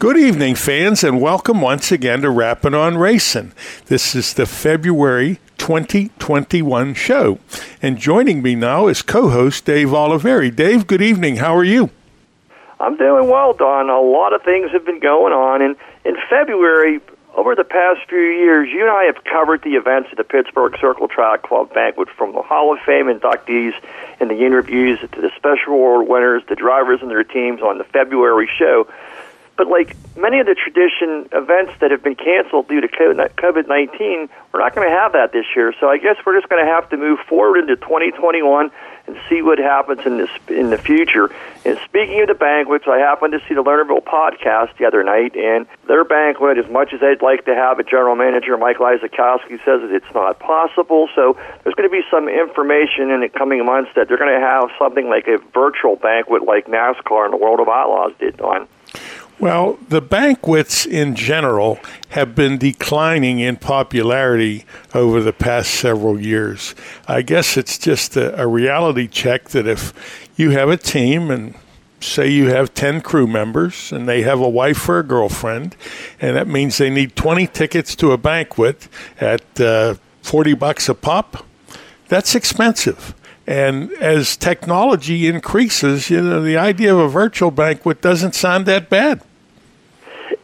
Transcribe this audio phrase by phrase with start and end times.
[0.00, 3.52] Good evening, fans, and welcome once again to Rapping on Racing.
[3.86, 7.40] This is the February 2021 show.
[7.82, 10.54] And joining me now is co host Dave Oliveri.
[10.54, 11.38] Dave, good evening.
[11.38, 11.90] How are you?
[12.78, 13.90] I'm doing well, Don.
[13.90, 15.62] A lot of things have been going on.
[15.62, 15.74] And
[16.04, 17.00] in February,
[17.34, 20.76] over the past few years, you and I have covered the events at the Pittsburgh
[20.80, 23.74] Circle Track Club banquet from the Hall of Fame inductees
[24.20, 27.84] and the interviews to the special award winners, the drivers and their teams on the
[27.84, 28.86] February show.
[29.58, 34.28] But like many of the tradition events that have been canceled due to COVID 19,
[34.52, 35.74] we're not going to have that this year.
[35.80, 38.70] So I guess we're just going to have to move forward into 2021
[39.08, 41.34] and see what happens in this in the future.
[41.64, 45.34] And speaking of the banquets, I happened to see the Lernerville podcast the other night,
[45.34, 49.58] and their banquet, as much as they'd like to have it, General Manager Mike Isakowski
[49.64, 51.08] says that it's not possible.
[51.16, 54.46] So there's going to be some information in the coming months that they're going to
[54.46, 58.68] have something like a virtual banquet like NASCAR and the World of Outlaws did on.
[59.40, 66.74] Well, the banquets in general have been declining in popularity over the past several years.
[67.06, 69.92] I guess it's just a, a, reality check that if
[70.34, 71.54] you have a team and
[72.00, 75.76] say you have 10 crew members and they have a wife or a girlfriend,
[76.20, 78.88] and that means they need 20 tickets to a banquet
[79.20, 81.46] at uh, 40 bucks a pop,
[82.08, 83.14] that's expensive.
[83.46, 88.90] And as technology increases, you know, the idea of a virtual banquet doesn't sound that
[88.90, 89.22] bad.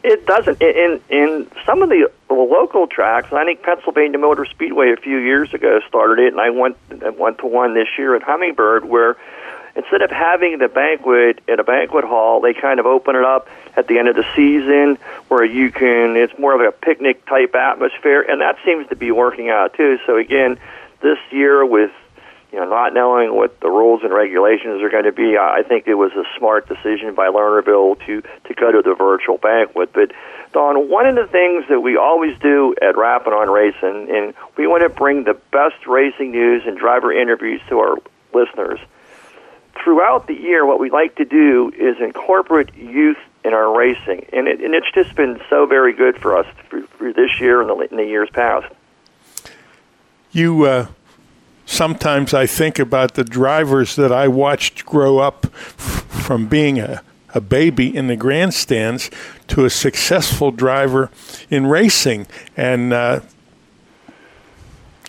[0.03, 0.61] It doesn't.
[0.61, 5.53] In in some of the local tracks, I think Pennsylvania Motor Speedway a few years
[5.53, 6.77] ago started it, and I went
[7.17, 9.17] went to one this year at Hummingbird where
[9.75, 13.47] instead of having the banquet at a banquet hall, they kind of open it up
[13.75, 14.97] at the end of the season
[15.27, 16.15] where you can.
[16.15, 19.99] It's more of a picnic type atmosphere, and that seems to be working out too.
[20.05, 20.57] So again,
[21.01, 21.91] this year with
[22.55, 25.87] you know, not knowing what the rules and regulations are going to be, I think
[25.87, 29.91] it was a smart decision by Lernerville to to go to the virtual banquet.
[29.91, 30.13] But
[30.53, 34.67] Don, one of the things that we always do at Rapping on Racing, and we
[34.67, 37.97] want to bring the best racing news and driver interviews to our
[38.33, 38.79] listeners.
[39.83, 44.47] Throughout the year, what we like to do is incorporate youth in our racing, and,
[44.47, 47.69] it, and it's just been so very good for us through, for this year and
[47.69, 48.73] the, in the years past.
[50.31, 50.87] You uh,
[51.65, 57.01] sometimes I think about the drivers that I watched grow up from being a,
[57.33, 59.11] a baby in the grandstands
[59.47, 61.09] to a successful driver
[61.49, 62.27] in racing.
[62.55, 63.21] And uh,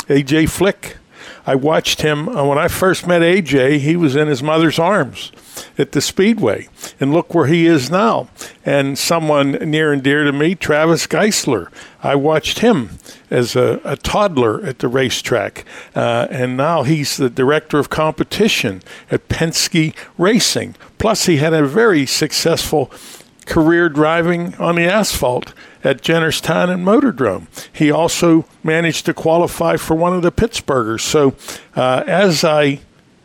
[0.08, 0.96] AJ Flick,
[1.46, 5.30] I watched him uh, when I first met AJ, he was in his mother's arms
[5.78, 6.68] at the Speedway.
[6.98, 8.28] And look where he is now.
[8.64, 11.68] And someone near and dear to me, Travis Geisler.
[12.02, 12.98] I watched him
[13.30, 15.64] as a, a toddler at the racetrack.
[15.94, 20.74] Uh, and now he's the director of competition at Penske Racing.
[20.98, 22.90] Plus, he had a very successful
[23.46, 27.46] career driving on the asphalt at Jennerstown and Motordrome.
[27.72, 31.00] He also managed to qualify for one of the Pittsburghers.
[31.00, 31.34] So
[31.74, 32.80] uh, as I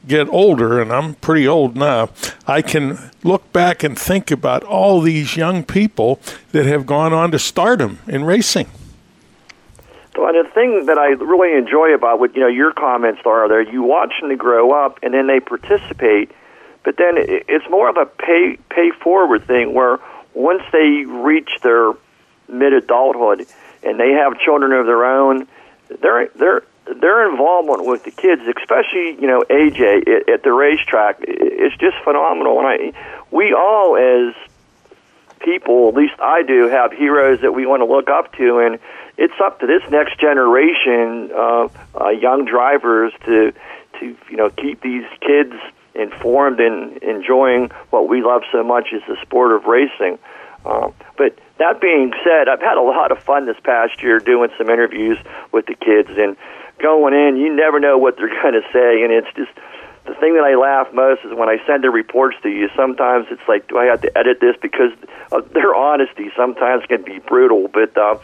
[0.08, 2.10] get older, and I'm pretty old now,
[2.48, 6.20] I can look back and think about all these young people
[6.52, 8.68] that have gone on to stardom in racing.
[10.16, 13.62] So the thing that I really enjoy about what you know your comments are there,
[13.62, 16.32] you watch them grow up and then they participate,
[16.84, 20.00] but then it's more of a pay pay forward thing where
[20.34, 21.92] once they reach their
[22.48, 23.46] mid adulthood
[23.84, 25.48] and they have children of their own,
[26.02, 31.24] they're they're their involvement with the kids, especially you know AJ at, at the racetrack,
[31.28, 32.60] is just phenomenal.
[32.60, 34.34] And I, we all as
[35.40, 38.80] people, at least I do, have heroes that we want to look up to, and
[39.18, 43.54] it's up to this next generation of uh, young drivers to
[44.00, 45.54] to you know keep these kids
[45.96, 50.18] informed and enjoying what we love so much is the sport of racing.
[50.66, 54.50] Um, but that being said, I've had a lot of fun this past year doing
[54.58, 55.18] some interviews
[55.52, 56.38] with the kids and
[56.80, 59.52] going in, you never know what they're going to say, and it's just
[60.06, 62.70] the thing that I laugh most is when I send the reports to you.
[62.76, 64.92] Sometimes it's like, do I have to edit this because
[65.32, 66.32] of their honesty?
[66.36, 68.18] Sometimes can be brutal, but uh,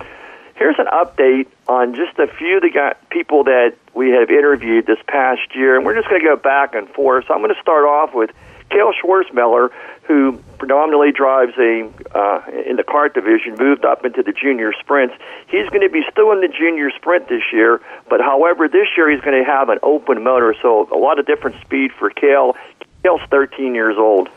[0.57, 4.99] here's an update on just a few of the people that we have interviewed this
[5.07, 7.25] past year, and we're just going to go back and forth.
[7.27, 8.31] So I'm going to start off with
[8.69, 9.69] Cale Schwarzmiller,
[10.03, 15.15] who predominantly drives a uh, in the kart division, moved up into the junior sprints.
[15.47, 19.09] He's going to be still in the junior sprint this year, but however, this year
[19.09, 22.55] he's going to have an open motor, so a lot of different speed for Cale.
[23.03, 24.29] Cale's 13 years old.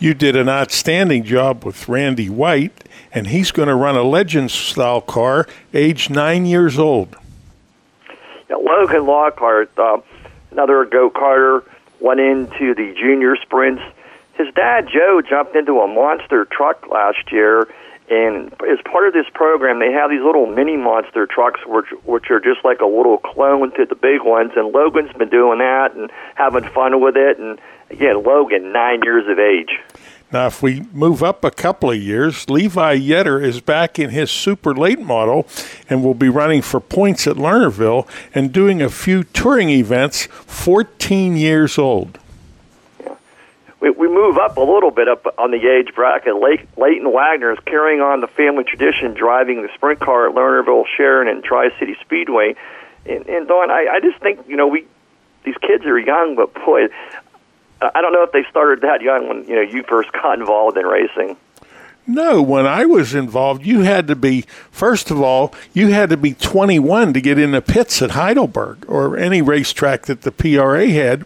[0.00, 2.72] You did an outstanding job with Randy White,
[3.12, 7.16] and he's going to run a legend style car, age nine years old.
[8.48, 9.98] Yeah, Logan Lockhart, uh,
[10.52, 11.64] another go karter,
[12.00, 13.82] went into the junior sprints.
[14.38, 17.68] His dad, Joe, jumped into a monster truck last year.
[18.08, 22.30] And as part of this program, they have these little mini monster trucks, which which
[22.30, 24.52] are just like a little clone to the big ones.
[24.56, 27.38] And Logan's been doing that and having fun with it.
[27.38, 29.78] And again, Logan, nine years of age.
[30.32, 34.30] Now, if we move up a couple of years, Levi Yetter is back in his
[34.30, 35.46] super late model
[35.88, 41.36] and will be running for points at Lernerville and doing a few touring events, 14
[41.36, 42.20] years old.
[43.00, 43.16] Yeah.
[43.80, 46.36] We, we move up a little bit up on the age bracket.
[46.36, 51.26] Leighton Wagner is carrying on the family tradition, driving the sprint car at Lernerville, Sharon,
[51.26, 52.54] and Tri City Speedway.
[53.04, 54.86] And, and Don, I, I just think, you know, we
[55.44, 56.88] these kids are young, but boy,
[57.82, 60.76] I don't know if they started that young when you know you first got involved
[60.76, 61.36] in racing.
[62.06, 66.16] No, when I was involved, you had to be first of all, you had to
[66.16, 70.88] be 21 to get in the pits at Heidelberg or any racetrack that the PRA
[70.88, 71.24] had,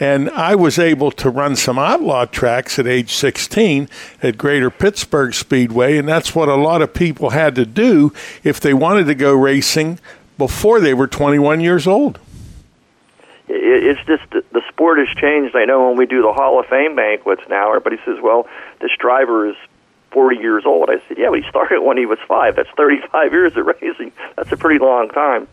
[0.00, 3.88] and I was able to run some outlaw tracks at age 16
[4.22, 8.12] at Greater Pittsburgh Speedway, and that's what a lot of people had to do
[8.42, 9.98] if they wanted to go racing
[10.38, 12.18] before they were 21 years old
[13.54, 15.54] it's just the sport has changed.
[15.54, 18.48] I know when we do the Hall of Fame banquets now, everybody says, "Well,
[18.80, 19.56] this driver is
[20.10, 22.56] 40 years old." I said, "Yeah, but he started when he was five.
[22.56, 24.12] That's 35 years of racing.
[24.36, 25.48] That's a pretty long time."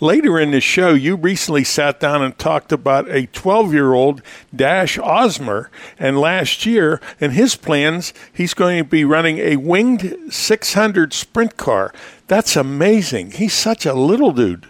[0.00, 4.22] Later in the show, you recently sat down and talked about a 12 year old
[4.54, 5.68] Dash Osmer.
[5.98, 11.56] And last year, in his plans, he's going to be running a winged 600 sprint
[11.56, 11.92] car.
[12.28, 13.32] That's amazing.
[13.32, 14.66] He's such a little dude.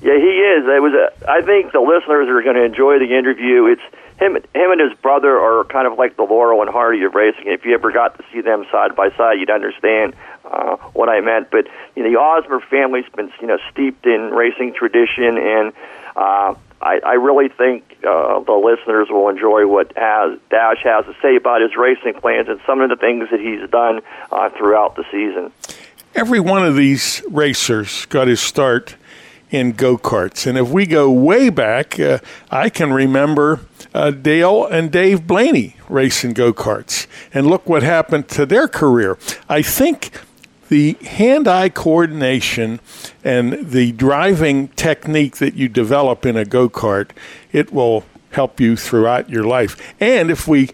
[0.00, 0.64] Yeah, he is.
[0.66, 0.92] It was.
[0.94, 3.66] A, I think the listeners are going to enjoy the interview.
[3.66, 3.82] It's
[4.20, 4.34] him.
[4.34, 7.46] Him and his brother are kind of like the Laurel and Hardy of racing.
[7.46, 10.14] If you ever got to see them side by side, you'd understand
[10.44, 11.50] uh, what I meant.
[11.50, 11.66] But
[11.96, 15.72] you know, the Osmer family's been you know steeped in racing tradition, and
[16.14, 21.14] uh, I, I really think uh, the listeners will enjoy what has, Dash has to
[21.20, 24.00] say about his racing plans and some of the things that he's done
[24.30, 25.52] uh, throughout the season.
[26.14, 28.96] Every one of these racers got his start
[29.50, 30.46] in go karts.
[30.46, 32.18] And if we go way back, uh,
[32.50, 33.60] I can remember
[33.94, 37.06] uh, Dale and Dave Blaney racing go karts.
[37.32, 39.18] And look what happened to their career.
[39.48, 40.10] I think
[40.68, 42.80] the hand eye coordination
[43.24, 47.10] and the driving technique that you develop in a go kart,
[47.52, 49.94] it will help you throughout your life.
[49.98, 50.70] And if we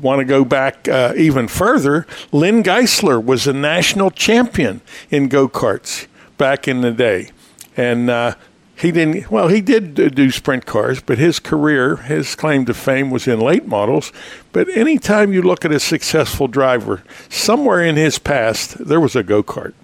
[0.00, 5.48] want to go back uh, even further, Lynn Geisler was a national champion in go
[5.48, 7.30] karts back in the day
[7.76, 8.34] and uh,
[8.76, 9.30] he didn't.
[9.30, 13.40] Well, he did do sprint cars, but his career, his claim to fame, was in
[13.40, 14.12] late models.
[14.52, 19.22] But anytime you look at a successful driver, somewhere in his past there was a
[19.22, 19.74] go kart.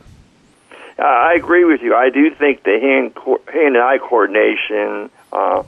[0.99, 1.94] I agree with you.
[1.94, 5.11] I do think the hand co- hand and eye coordination.
[5.32, 5.62] Uh,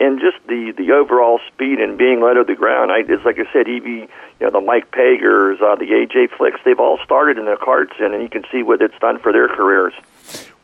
[0.00, 2.90] and just the the overall speed and being led to the ground.
[2.90, 4.08] I, it's like I said, Evie, you
[4.40, 8.14] know, the Mike Peghers, uh, the AJ Flicks, they've all started in their karts, and,
[8.14, 9.92] and you can see what it's done for their careers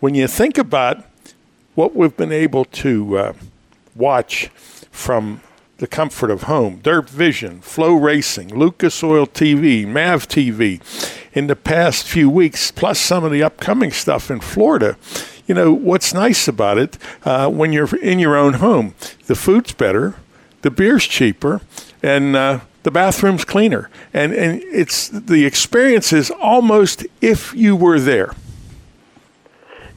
[0.00, 1.04] when you think about
[1.74, 3.32] what we've been able to uh,
[3.94, 4.48] watch
[4.90, 5.40] from
[5.78, 10.80] the comfort of home, Dirt Vision, FloRacing, Lucas Oil TV, Mav TV,
[11.34, 14.96] in the past few weeks, plus some of the upcoming stuff in Florida.
[15.46, 18.94] You know, what's nice about it uh, when you're in your own home,
[19.26, 20.14] the food's better,
[20.62, 21.60] the beer's cheaper,
[22.02, 23.90] and uh, the bathroom's cleaner.
[24.14, 28.34] And, and it's the experience is almost if you were there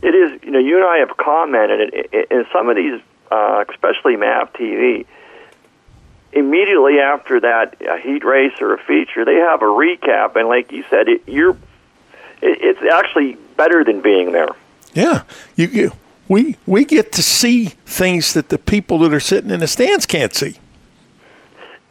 [0.02, 1.94] it is, you know, you and I have commented
[2.32, 3.02] in some of these,
[3.32, 5.06] uh, especially MAV TV,
[6.32, 10.72] immediately after that a heat race or a feature, they have a recap, and like
[10.72, 11.52] you said, it, you're,
[12.42, 14.50] it, it's actually better than being there.
[14.94, 15.24] Yeah,
[15.56, 15.92] you, you,
[16.28, 20.06] we we get to see things that the people that are sitting in the stands
[20.06, 20.58] can't see.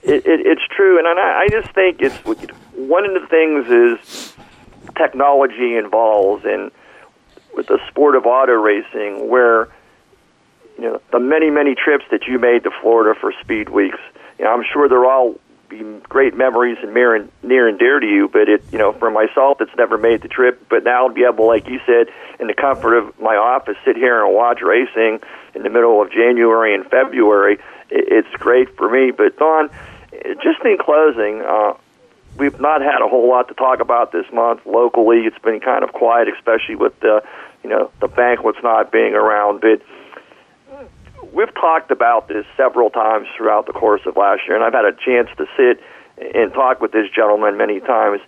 [0.03, 2.17] It, it, it's true, and I, I just think it's
[2.75, 4.35] one of the things is
[4.97, 6.71] technology involves and
[7.59, 9.69] with the sport of auto racing, where
[10.79, 13.99] you know the many many trips that you made to Florida for speed weeks.
[14.39, 15.35] You know, I'm sure they're all
[15.69, 18.29] be great memories and near and near and dear to you.
[18.29, 20.67] But it, you know, for myself, it's never made the trip.
[20.71, 22.07] But now to be able, like you said,
[22.39, 25.19] in the comfort of my office, sit here and watch racing
[25.57, 27.55] in the middle of January and February,
[27.91, 29.11] it, it's great for me.
[29.11, 29.69] But Don,
[30.43, 31.43] just in closing.
[31.43, 31.75] Uh,
[32.39, 35.23] We've not had a whole lot to talk about this month locally.
[35.27, 37.21] It's been kind of quiet, especially with the,
[37.63, 39.61] you know, the banquets not being around.
[39.61, 39.83] But
[41.33, 44.85] we've talked about this several times throughout the course of last year, and I've had
[44.85, 45.83] a chance to sit
[46.35, 48.21] and talk with this gentleman many times.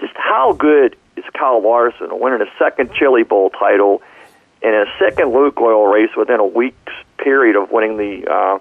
[0.00, 4.02] Just how good is Kyle Larson winning a second Chili Bowl title
[4.62, 8.58] and a second Lucas Oil race within a week's period of winning the uh,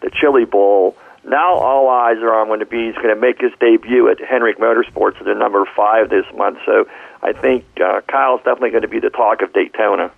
[0.00, 0.96] the Chili Bowl?
[1.24, 4.58] Now all eyes are on when the Bees going to make his debut at Hendrick
[4.58, 6.58] Motorsports at the number five this month.
[6.64, 6.88] So
[7.22, 10.10] I think uh, Kyle's definitely going to be the talk of Daytona.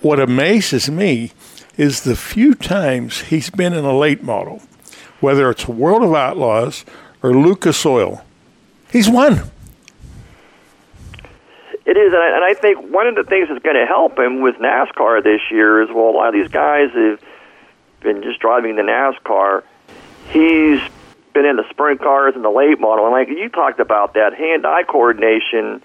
[0.00, 1.32] What amazes me
[1.76, 4.62] is the few times he's been in a late model,
[5.20, 6.84] whether it's World of Outlaws
[7.22, 8.24] or Lucas Oil,
[8.90, 9.50] he's won.
[11.86, 14.18] It is, and I, and I think one of the things that's going to help
[14.18, 17.20] him with NASCAR this year is well, a lot of these guys have
[18.00, 19.62] been just driving the NASCAR.
[20.30, 20.80] He's
[21.36, 24.32] been in the sprint cars and the late model, and like you talked about that
[24.32, 25.82] hand-eye coordination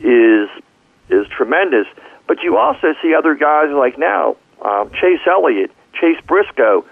[0.00, 0.48] is
[1.10, 1.86] is tremendous.
[2.26, 6.86] But you also see other guys like now um, Chase Elliott, Chase Briscoe,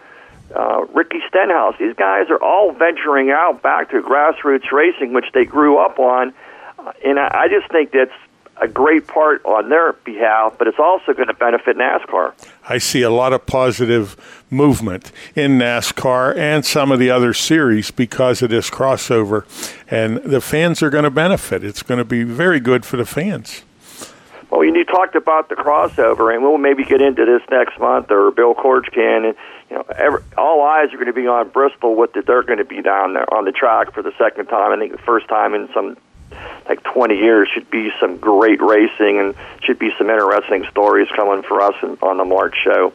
[0.54, 1.74] uh, Ricky Stenhouse.
[1.78, 6.34] These guys are all venturing out back to grassroots racing, which they grew up on.
[6.78, 8.18] Uh, and I, I just think that's
[8.60, 12.32] a great part on their behalf, but it's also going to benefit NASCAR.
[12.68, 14.16] I see a lot of positive
[14.50, 19.44] movement in NASCAR and some of the other series because of this crossover,
[19.90, 21.62] and the fans are going to benefit.
[21.64, 23.62] It's going to be very good for the fans.
[24.50, 28.30] Well, you talked about the crossover, and we'll maybe get into this next month, or
[28.30, 29.24] Bill Korch can.
[29.24, 29.34] And
[29.68, 31.96] you know, every, all eyes are going to be on Bristol.
[31.96, 34.72] What the, they're going to be down there on the track for the second time.
[34.72, 35.96] I think the first time in some
[36.68, 41.42] like 20 years should be some great racing and should be some interesting stories coming
[41.42, 42.92] for us in, on the March show.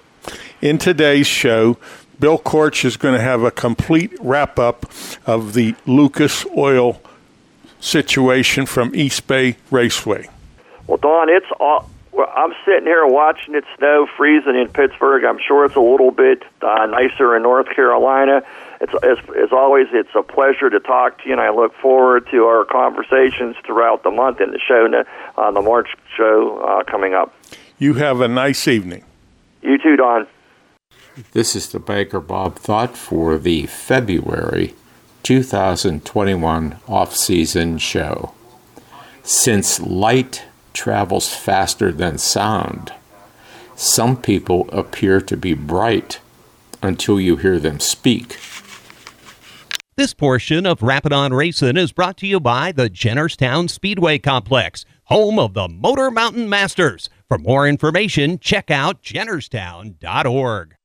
[0.61, 1.77] In today's show,
[2.19, 4.91] Bill Korch is going to have a complete wrap up
[5.25, 7.01] of the Lucas Oil
[7.79, 10.29] situation from East Bay Raceway.
[10.87, 11.89] Well, Don, it's all.
[12.11, 15.23] Well, I'm sitting here watching it snow, freezing in Pittsburgh.
[15.23, 18.43] I'm sure it's a little bit uh, nicer in North Carolina.
[18.81, 22.27] It's as, as always, it's a pleasure to talk to you, and I look forward
[22.31, 24.87] to our conversations throughout the month and the show
[25.37, 27.31] on the March show uh, coming up.
[27.77, 29.03] You have a nice evening.
[29.61, 30.25] You too, Don.
[31.33, 34.73] This is the Baker Bob Thought for the February
[35.21, 38.33] 2021 off-season show.
[39.21, 42.93] Since light travels faster than sound.
[43.75, 46.19] Some people appear to be bright
[46.81, 48.37] until you hear them speak.
[49.97, 54.85] This portion of Rappin' On Racing is brought to you by the Jennerstown Speedway Complex,
[55.05, 57.09] home of the Motor Mountain Masters.
[57.27, 60.75] For more information, check out jennerstown.org.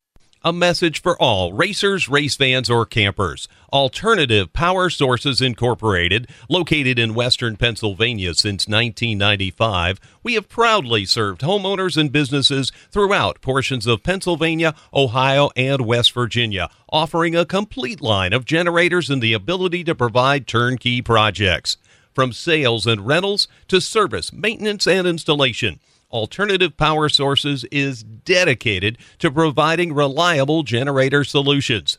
[0.47, 3.49] A message for all racers, race fans, or campers.
[3.73, 11.97] Alternative Power Sources Incorporated, located in western Pennsylvania since 1995, we have proudly served homeowners
[11.97, 18.45] and businesses throughout portions of Pennsylvania, Ohio, and West Virginia, offering a complete line of
[18.45, 21.77] generators and the ability to provide turnkey projects.
[22.15, 25.81] From sales and rentals to service, maintenance, and installation.
[26.17, 31.99] Alternative Power Sources is dedicated to providing reliable generator solutions.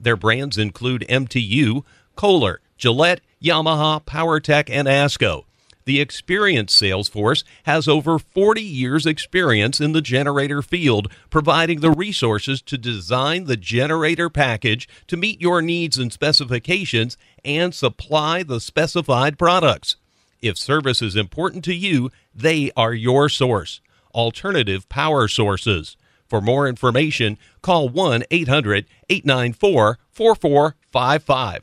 [0.00, 1.82] Their brands include MTU,
[2.14, 5.42] Kohler, Gillette, Yamaha, PowerTech, and ASCO.
[5.86, 11.90] The experienced sales force has over 40 years' experience in the generator field, providing the
[11.90, 18.60] resources to design the generator package to meet your needs and specifications and supply the
[18.60, 19.96] specified products.
[20.40, 23.80] If service is important to you, they are your source.
[24.14, 25.96] Alternative Power Sources.
[26.26, 31.62] For more information, call 1 800 894 4455.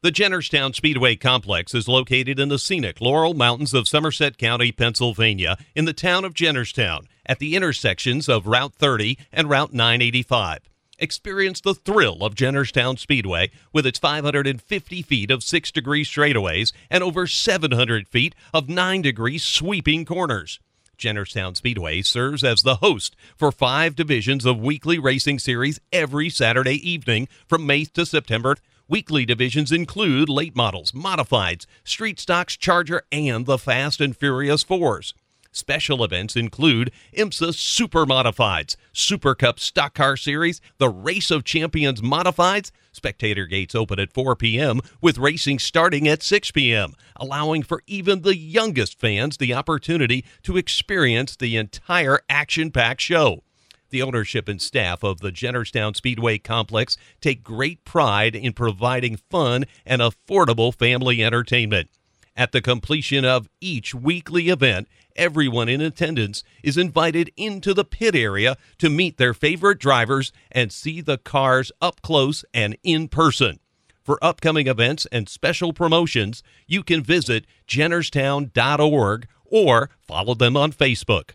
[0.00, 5.56] The Jennerstown Speedway Complex is located in the scenic Laurel Mountains of Somerset County, Pennsylvania,
[5.74, 10.67] in the town of Jennerstown, at the intersections of Route 30 and Route 985.
[11.00, 17.04] Experience the thrill of Jennerstown Speedway with its 550 feet of 6 degree straightaways and
[17.04, 20.58] over 700 feet of 9 degree sweeping corners.
[20.98, 26.90] Jennerstown Speedway serves as the host for five divisions of weekly racing series every Saturday
[26.90, 28.56] evening from May to September.
[28.88, 35.14] Weekly divisions include late models, modifieds, street stocks, Charger, and the Fast and Furious Fours.
[35.58, 42.00] Special events include ISMA Super Modifieds, Super Cup Stock Car Series, the Race of Champions
[42.00, 42.70] Modifieds.
[42.92, 48.22] Spectator gates open at 4 p.m., with racing starting at 6 p.m., allowing for even
[48.22, 53.42] the youngest fans the opportunity to experience the entire action packed show.
[53.90, 59.64] The ownership and staff of the Jennerstown Speedway Complex take great pride in providing fun
[59.84, 61.90] and affordable family entertainment.
[62.38, 68.14] At the completion of each weekly event, everyone in attendance is invited into the pit
[68.14, 73.58] area to meet their favorite drivers and see the cars up close and in person.
[74.04, 81.30] For upcoming events and special promotions, you can visit jennerstown.org or follow them on Facebook.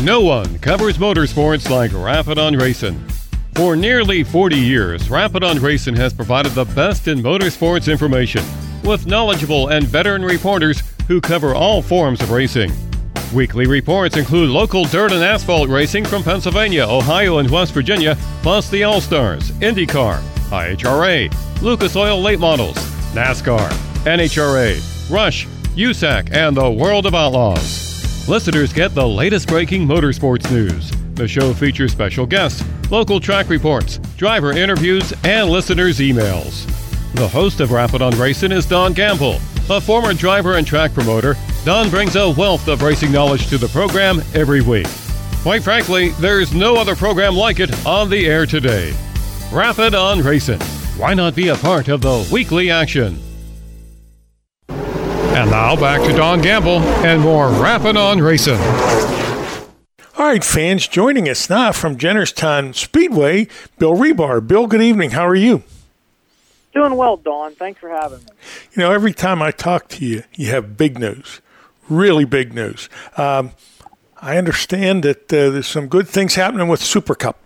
[0.00, 2.98] No one covers motorsports like Rappin' on Racing.
[3.54, 8.42] For nearly 40 years, Rappin' on Racing has provided the best in motorsports information
[8.88, 12.72] with knowledgeable and veteran reporters who cover all forms of racing.
[13.34, 18.70] Weekly reports include local dirt and asphalt racing from Pennsylvania, Ohio, and West Virginia, plus
[18.70, 22.76] the All Stars, IndyCar, IHRA, Lucas Oil Late Models,
[23.12, 23.68] NASCAR,
[24.04, 28.26] NHRA, Rush, USAC, and the World of Outlaws.
[28.26, 30.90] Listeners get the latest breaking motorsports news.
[31.14, 36.87] The show features special guests, local track reports, driver interviews, and listeners' emails.
[37.14, 39.40] The host of Rappin' on Racing is Don Gamble.
[39.70, 43.68] A former driver and track promoter, Don brings a wealth of racing knowledge to the
[43.68, 44.86] program every week.
[45.42, 48.94] Quite frankly, there's no other program like it on the air today.
[49.50, 50.60] Rappin' on Racing.
[50.98, 53.18] Why not be a part of the weekly action?
[54.68, 58.58] And now back to Don Gamble and more Rappin' on Racing.
[60.18, 63.48] All right, fans, joining us now from Jennerstown Speedway,
[63.78, 64.46] Bill Rebar.
[64.46, 65.10] Bill, good evening.
[65.10, 65.62] How are you?
[66.74, 67.54] Doing well, Don.
[67.54, 68.26] Thanks for having me.
[68.72, 71.40] You know, every time I talk to you, you have big news,
[71.88, 72.88] really big news.
[73.16, 73.52] Um,
[74.20, 77.38] I understand that uh, there's some good things happening with Super Cup.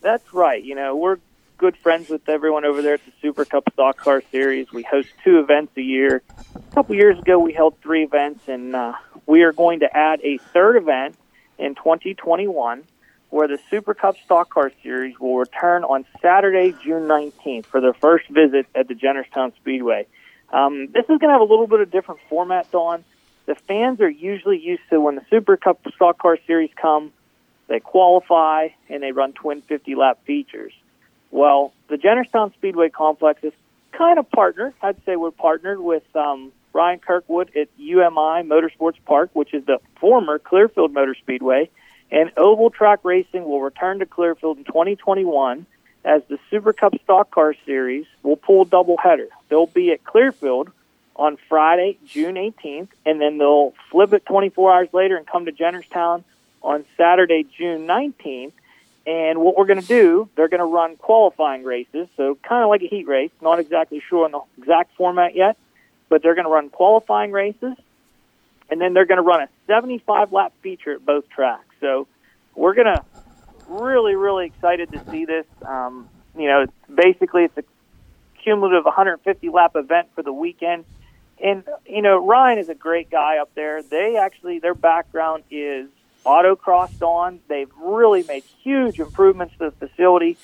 [0.00, 0.62] That's right.
[0.62, 1.18] You know, we're
[1.58, 4.72] good friends with everyone over there at the Super Cup Stock Car Series.
[4.72, 6.22] We host two events a year.
[6.56, 8.94] A couple years ago, we held three events, and uh,
[9.26, 11.16] we are going to add a third event
[11.58, 12.82] in 2021
[13.32, 17.94] where the Super Cup Stock Car Series will return on Saturday, June 19th for their
[17.94, 20.06] first visit at the Jennerstown Speedway.
[20.52, 23.02] Um, this is going to have a little bit of different format, Don.
[23.46, 27.10] The fans are usually used to when the Super Cup Stock Car Series come,
[27.68, 30.74] they qualify and they run twin 50 lap features.
[31.30, 33.54] Well, the Jennerstown Speedway Complex is
[33.92, 34.74] kind of partnered.
[34.82, 39.78] I'd say we're partnered with um, Ryan Kirkwood at UMI Motorsports Park, which is the
[40.00, 41.70] former Clearfield Motor Speedway.
[42.12, 45.64] And Oval Track Racing will return to Clearfield in 2021
[46.04, 49.28] as the Super Cup Stock Car Series will pull double header.
[49.48, 50.70] They'll be at Clearfield
[51.16, 55.52] on Friday, June 18th, and then they'll flip it 24 hours later and come to
[55.52, 56.22] Jennerstown
[56.62, 58.52] on Saturday, June 19th.
[59.06, 62.68] And what we're going to do, they're going to run qualifying races, so kind of
[62.68, 63.32] like a heat race.
[63.40, 65.56] Not exactly sure on the exact format yet,
[66.10, 67.74] but they're going to run qualifying races,
[68.70, 71.71] and then they're going to run a 75 lap feature at both tracks.
[71.82, 72.08] So
[72.54, 73.04] we're to
[73.68, 75.44] really, really excited to see this.
[75.66, 77.64] Um, you know, basically it's a
[78.42, 80.86] cumulative 150 lap event for the weekend.
[81.42, 83.82] And you know, Ryan is a great guy up there.
[83.82, 85.88] They actually their background is
[86.24, 87.40] autocrossed on.
[87.48, 90.38] They've really made huge improvements to the facility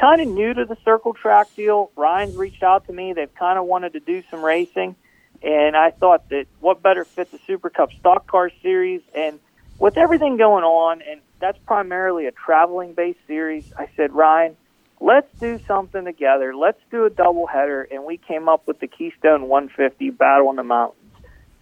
[0.00, 1.90] kind of new to the circle track deal.
[1.96, 3.12] Ryan's reached out to me.
[3.12, 4.96] They've kind of wanted to do some racing,
[5.42, 9.40] and I thought that what better fit the Super Cup Stock Car Series and
[9.78, 13.72] with everything going on, and that's primarily a traveling based series.
[13.76, 14.56] I said, Ryan,
[15.00, 16.54] let's do something together.
[16.54, 20.56] Let's do a double header, and we came up with the Keystone 150 Battle in
[20.56, 21.02] the Mountains.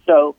[0.05, 0.35] So,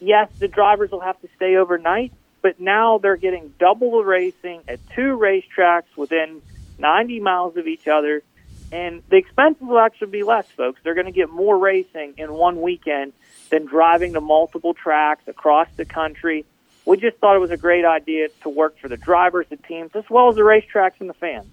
[0.00, 4.62] yes, the drivers will have to stay overnight, but now they're getting double the racing
[4.68, 6.40] at two racetracks within
[6.78, 8.22] 90 miles of each other.
[8.70, 10.80] And the expenses will actually be less, folks.
[10.84, 13.14] They're going to get more racing in one weekend
[13.50, 16.44] than driving to multiple tracks across the country.
[16.88, 19.90] We just thought it was a great idea to work for the drivers, the teams,
[19.92, 21.46] as well as the racetracks and the fans.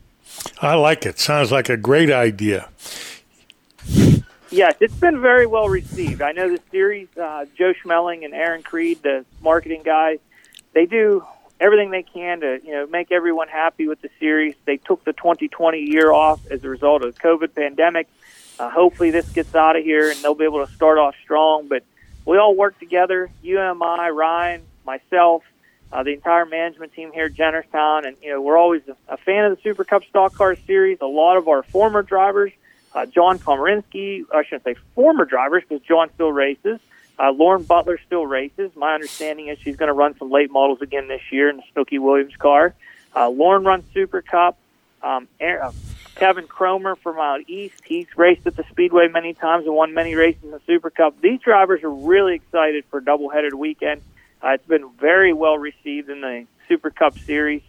[0.62, 1.20] I like it.
[1.20, 2.70] Sounds like a great idea.
[4.50, 6.22] Yes, it's been very well received.
[6.22, 10.20] I know the series, uh, Joe Schmeling and Aaron Creed, the marketing guys,
[10.72, 11.26] they do
[11.60, 14.56] everything they can to you know make everyone happy with the series.
[14.64, 18.08] They took the 2020 year off as a result of the COVID pandemic.
[18.58, 21.68] Uh, hopefully, this gets out of here and they'll be able to start off strong.
[21.68, 21.84] But
[22.24, 23.30] we all work together.
[23.44, 25.44] UMI, Ryan, myself,
[25.92, 29.46] uh, the entire management team here at Jennerstown, and you know we're always a fan
[29.46, 31.00] of the Super Cup Stock Car Series.
[31.02, 32.52] A lot of our former drivers,
[32.94, 36.80] uh, John Komarinsky, I shouldn't say former drivers because John still races.
[37.18, 38.72] Uh, Lauren Butler still races.
[38.76, 41.64] My understanding is she's going to run some late models again this year in the
[41.72, 42.74] Snooky Williams car.
[43.16, 44.58] Uh, Lauren runs Super Cup.
[45.02, 45.72] Um, Aaron, uh,
[46.16, 50.16] Kevin Cromer from out east, he's raced at the Speedway many times and won many
[50.16, 51.20] races in the Super Cup.
[51.22, 54.02] These drivers are really excited for a double-headed weekend.
[54.44, 57.62] Uh, it's been very well received in the Super Cup series.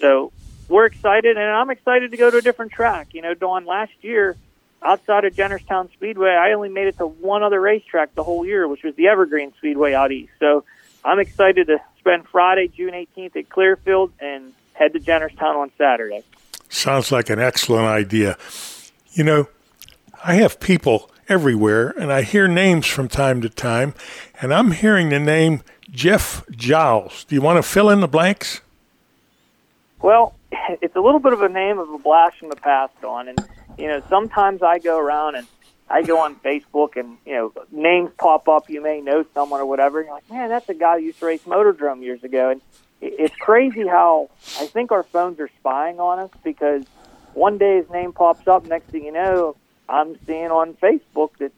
[0.00, 0.32] So
[0.68, 3.08] we're excited, and I'm excited to go to a different track.
[3.12, 4.36] You know, Don, last year,
[4.82, 8.66] outside of Jennerstown Speedway, I only made it to one other racetrack the whole year,
[8.68, 10.32] which was the Evergreen Speedway out east.
[10.40, 10.64] So
[11.04, 16.22] I'm excited to spend Friday, June 18th at Clearfield and head to Jennerstown on Saturday.
[16.68, 18.36] Sounds like an excellent idea.
[19.12, 19.48] You know,
[20.24, 23.94] I have people everywhere, and I hear names from time to time,
[24.40, 25.62] and I'm hearing the name
[25.94, 27.24] Jeff Giles.
[27.24, 28.60] Do you want to fill in the blanks?
[30.02, 30.34] Well,
[30.82, 33.38] it's a little bit of a name of a blast from the past, on, and
[33.78, 35.46] you know, sometimes I go around and
[35.88, 38.70] I go on Facebook and, you know, names pop up.
[38.70, 39.98] You may know someone or whatever.
[40.00, 42.50] And you're like, man, that's a guy who used to race Motordrome years ago.
[42.50, 42.60] And
[43.00, 46.84] it's crazy how I think our phones are spying on us because
[47.34, 48.64] one day his name pops up.
[48.66, 49.56] Next thing you know,
[49.88, 51.52] I'm seeing on Facebook that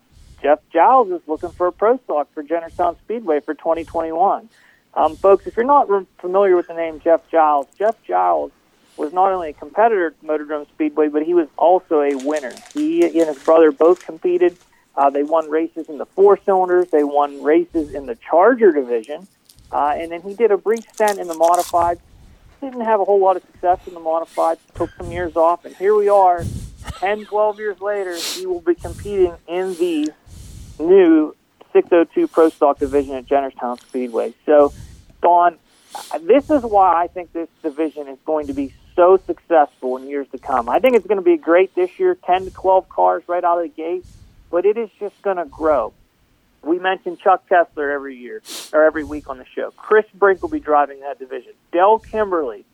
[0.46, 4.48] Jeff Giles is looking for a pro stock for Jennerstown Speedway for 2021.
[4.94, 8.52] Um, folks, if you're not familiar with the name Jeff Giles, Jeff Giles
[8.96, 12.52] was not only a competitor at Motordrome Speedway, but he was also a winner.
[12.72, 14.56] He and his brother both competed.
[14.94, 16.92] Uh, they won races in the four cylinders.
[16.92, 19.26] They won races in the Charger division.
[19.72, 21.98] Uh, and then he did a brief stint in the modified.
[22.60, 24.58] Didn't have a whole lot of success in the modified.
[24.76, 25.64] Took some years off.
[25.64, 26.44] And here we are,
[27.00, 30.12] 10, 12 years later, he will be competing in the
[30.78, 31.34] new
[31.72, 34.34] 602 Pro Stock division at Jennerstown Speedway.
[34.46, 34.72] So,
[35.22, 35.58] Don,
[36.20, 40.26] this is why I think this division is going to be so successful in years
[40.32, 40.68] to come.
[40.68, 43.58] I think it's going to be great this year, 10 to 12 cars right out
[43.58, 44.04] of the gate,
[44.50, 45.92] but it is just going to grow.
[46.62, 49.70] We mention Chuck Kessler every year or every week on the show.
[49.76, 51.52] Chris Brink will be driving that division.
[51.72, 52.64] Dell Kimberly,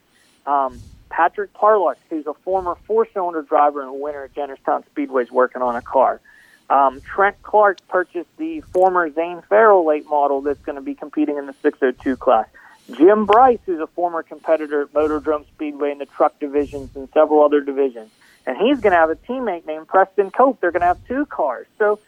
[0.47, 5.61] um, Patrick Parlock, who's a former four-cylinder driver and winner at Jennerstown Speedway, is working
[5.61, 6.21] on a car.
[6.69, 11.37] Um, Trent Clark purchased the former Zane Farrell late model that's going to be competing
[11.37, 12.47] in the 602 class.
[12.91, 17.43] Jim Bryce, who's a former competitor at Motordrome Speedway in the truck divisions and several
[17.43, 18.11] other divisions.
[18.45, 20.59] And he's going to have a teammate named Preston Cope.
[20.59, 21.65] They're going to have two cars.
[21.77, 21.99] So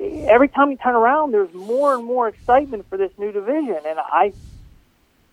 [0.00, 3.78] every time you turn around, there's more and more excitement for this new division.
[3.86, 4.32] And I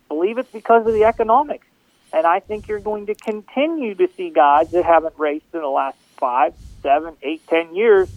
[0.09, 1.65] believe it's because of the economics.
[2.11, 5.67] And I think you're going to continue to see guys that haven't raced in the
[5.67, 8.09] last five, seven, eight, ten years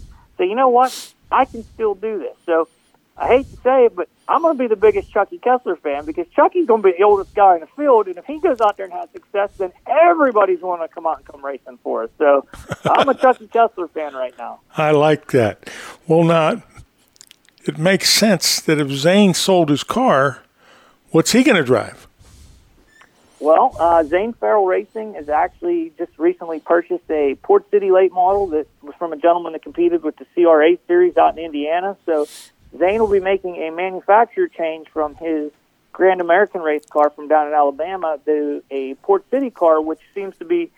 [0.42, 1.12] say, you know what?
[1.30, 2.36] I can still do this.
[2.44, 2.68] So
[3.16, 6.04] I hate to say it, but I'm going to be the biggest Chucky Kessler fan
[6.04, 8.60] because Chucky's going to be the oldest guy in the field, and if he goes
[8.60, 12.04] out there and has success, then everybody's going to come out and come racing for
[12.04, 12.10] us.
[12.18, 12.46] So
[12.84, 14.60] I'm a Chucky Kessler fan right now.
[14.76, 15.70] I like that.
[16.06, 16.62] Well, not.
[17.64, 20.42] it makes sense that if Zane sold his car,
[21.10, 22.08] what's he going to drive?
[23.42, 28.46] Well, uh, Zane Farrell Racing has actually just recently purchased a Port City late model
[28.50, 31.96] that was from a gentleman that competed with the CRA series out in Indiana.
[32.06, 32.28] So
[32.78, 35.50] Zane will be making a manufacturer change from his
[35.92, 40.36] Grand American race car from down in Alabama to a Port City car, which seems
[40.36, 40.70] to be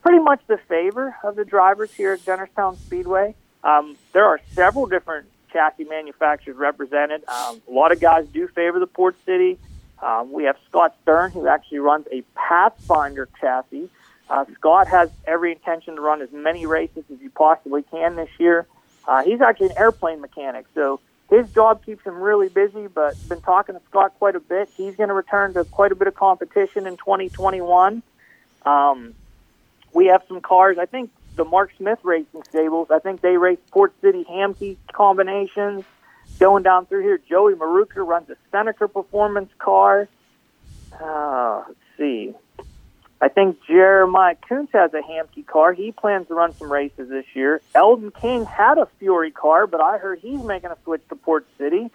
[0.00, 3.34] pretty much the favor of the drivers here at Jennerstown Speedway.
[3.64, 7.24] Um, there are several different chassis manufacturers represented.
[7.26, 9.58] Um, a lot of guys do favor the Port City.
[10.02, 13.88] Um, we have Scott Stern, who actually runs a Pathfinder chassis.
[14.28, 18.30] Uh, Scott has every intention to run as many races as he possibly can this
[18.38, 18.66] year.
[19.06, 23.40] Uh, he's actually an airplane mechanic, so his job keeps him really busy, but been
[23.40, 24.68] talking to Scott quite a bit.
[24.76, 28.02] He's going to return to quite a bit of competition in 2021.
[28.64, 29.14] Um,
[29.92, 30.78] we have some cars.
[30.78, 32.90] I think the Mark Smith Racing Stables.
[32.90, 35.84] I think they race Port City Hamke combinations.
[36.38, 40.08] Going down through here, Joey Maruka runs a Seneca Performance car.
[41.00, 42.34] Uh, let's see.
[43.20, 45.72] I think Jeremiah Kuntz has a Hamke car.
[45.72, 47.62] He plans to run some races this year.
[47.74, 51.46] Eldon King had a Fury car, but I heard he's making a switch to Port
[51.56, 51.90] City.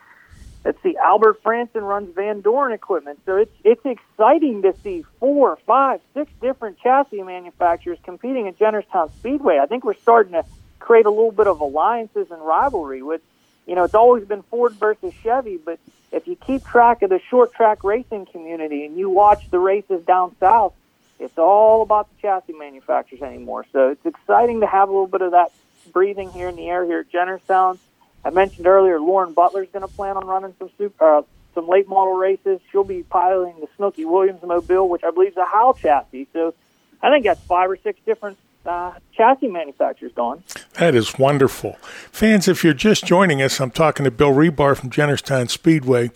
[0.66, 0.98] Let's see.
[0.98, 6.32] Albert Franson runs Van Doren equipment, so it's it's exciting to see four, five, six
[6.42, 9.60] different chassis manufacturers competing at Jennerstown Speedway.
[9.60, 10.44] I think we're starting to
[10.80, 13.02] create a little bit of alliances and rivalry.
[13.02, 13.22] With
[13.70, 15.80] you know, it's always been Ford versus Chevy, but
[16.12, 20.04] if you keep track of the short track racing community and you watch the races
[20.06, 20.74] down south,
[21.20, 23.68] it's all about the chassis manufacturers anymore.
[23.72, 25.52] So it's exciting to have a little bit of that
[25.94, 27.78] breathing here in the air here at Jennerstown.
[28.26, 31.22] I mentioned earlier Lauren Butler's going to plan on running some super, uh,
[31.54, 32.60] some late model races.
[32.72, 36.28] She'll be piloting the Snooky Williams Mobile, which I believe is a Hal chassis.
[36.34, 36.56] So
[37.04, 40.44] I think that's five or six different uh, chassis manufacturers, Don.
[40.78, 41.74] That is wonderful.
[42.12, 46.12] Fans, if you're just joining us, I'm talking to Bill Rebar from Jennerstown Speedway.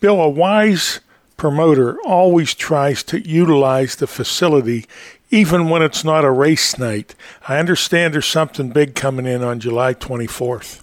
[0.00, 1.00] Bill, a wise
[1.36, 4.86] promoter always tries to utilize the facility
[5.30, 7.14] even when it's not a race night.
[7.46, 10.82] I understand there's something big coming in on July 24th.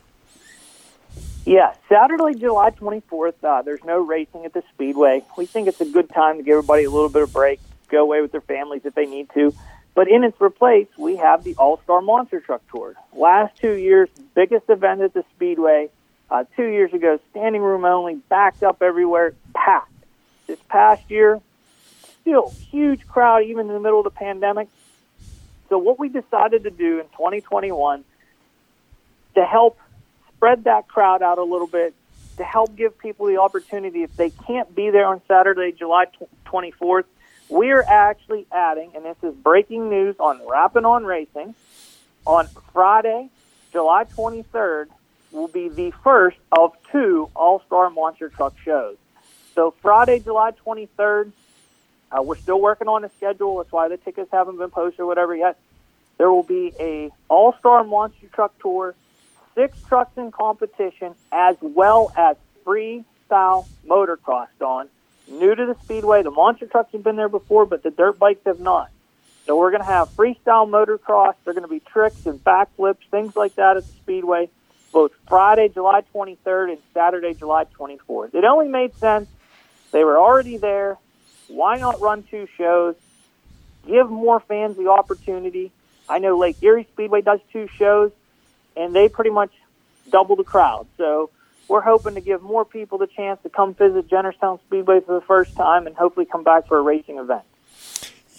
[1.45, 5.23] Yeah, Saturday, July 24th, uh, there's no racing at the Speedway.
[5.37, 8.01] We think it's a good time to give everybody a little bit of break, go
[8.01, 9.53] away with their families if they need to.
[9.95, 12.95] But in its replace, we have the All Star Monster Truck Tour.
[13.13, 15.89] Last two years, biggest event at the Speedway.
[16.29, 19.91] Uh, two years ago, standing room only, backed up everywhere, packed.
[20.47, 21.39] This past year,
[22.21, 24.67] still huge crowd, even in the middle of the pandemic.
[25.69, 28.03] So what we decided to do in 2021
[29.35, 29.79] to help
[30.35, 31.93] spread that crowd out a little bit,
[32.37, 36.05] to help give people the opportunity if they can't be there on Saturday, July
[36.45, 37.05] 24th,
[37.49, 41.55] we're actually adding, and this is breaking news on Rapping on Racing,
[42.25, 43.29] on Friday,
[43.71, 44.87] July 23rd,
[45.31, 48.97] will be the first of two All Star Monster Truck shows.
[49.53, 51.31] So Friday, July 23rd,
[52.11, 53.57] uh, we're still working on the schedule.
[53.57, 55.57] That's why the tickets haven't been posted or whatever yet.
[56.17, 58.95] There will be a All Star Monster Truck Tour,
[59.53, 64.89] six trucks in competition, as well as freestyle motocross on
[65.27, 66.23] new to the speedway.
[66.23, 68.89] The monster trucks have been there before, but the dirt bikes have not.
[69.45, 71.35] So we're going to have freestyle motocross.
[71.43, 74.49] There are going to be tricks and backflips, things like that at the speedway,
[74.91, 78.33] both Friday, July 23rd, and Saturday, July 24th.
[78.33, 79.29] It only made sense.
[79.91, 80.97] They were already there.
[81.47, 82.95] Why not run two shows?
[83.85, 85.71] Give more fans the opportunity.
[86.09, 88.11] I know Lake Erie Speedway does two shows,
[88.75, 89.51] and they pretty much
[90.09, 90.87] double the crowd.
[90.97, 91.29] So
[91.67, 95.25] we're hoping to give more people the chance to come visit Jennerstown Speedway for the
[95.25, 97.43] first time and hopefully come back for a racing event.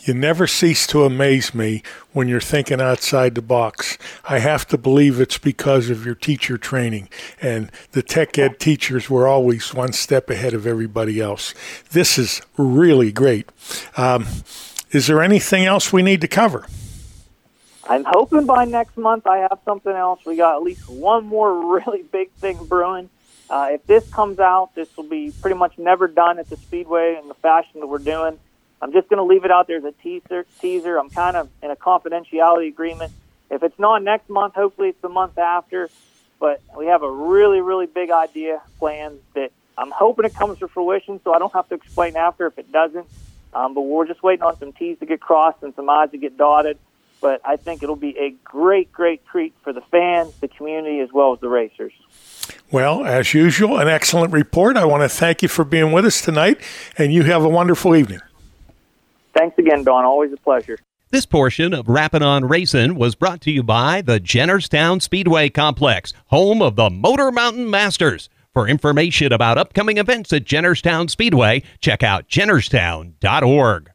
[0.07, 3.99] You never cease to amaze me when you're thinking outside the box.
[4.29, 7.09] I have to believe it's because of your teacher training.
[7.43, 11.55] And the tech ed teachers were always one step ahead of everybody else.
[11.91, 13.51] This is really great.
[13.97, 14.27] Um,
[14.93, 16.67] is there anything else we need to cover?
[17.89, 20.21] I'm hoping by next month I have something else.
[20.25, 23.11] We got at least one more really big thing brewing.
[23.49, 27.19] Uh, if this comes out, this will be pretty much never done at the Speedway
[27.21, 28.39] in the fashion that we're doing.
[28.83, 30.47] I'm just going to leave it out there as a teaser.
[30.61, 30.99] Teaser.
[30.99, 33.13] I'm kind of in a confidentiality agreement.
[33.51, 35.89] If it's not next month, hopefully it's the month after.
[36.39, 40.69] But we have a really, really big idea plan that I'm hoping it comes to
[40.69, 43.07] fruition, so I don't have to explain after if it doesn't.
[43.55, 46.19] Um, but we're just waiting on some T's to get crossed and some I's to
[46.19, 46.79] get dotted.
[47.27, 51.09] But I think it'll be a great, great treat for the fans, the community, as
[51.13, 51.93] well as the racers.
[52.71, 54.77] Well, as usual, an excellent report.
[54.77, 56.61] I want to thank you for being with us tonight,
[56.97, 58.21] and you have a wonderful evening.
[59.37, 60.05] Thanks again, Don.
[60.05, 60.79] Always a pleasure.
[61.11, 66.13] This portion of Rapping on Racing was brought to you by the Jennerstown Speedway Complex,
[66.27, 68.29] home of the Motor Mountain Masters.
[68.55, 73.91] For information about upcoming events at Jennerstown Speedway, check out jennerstown.org.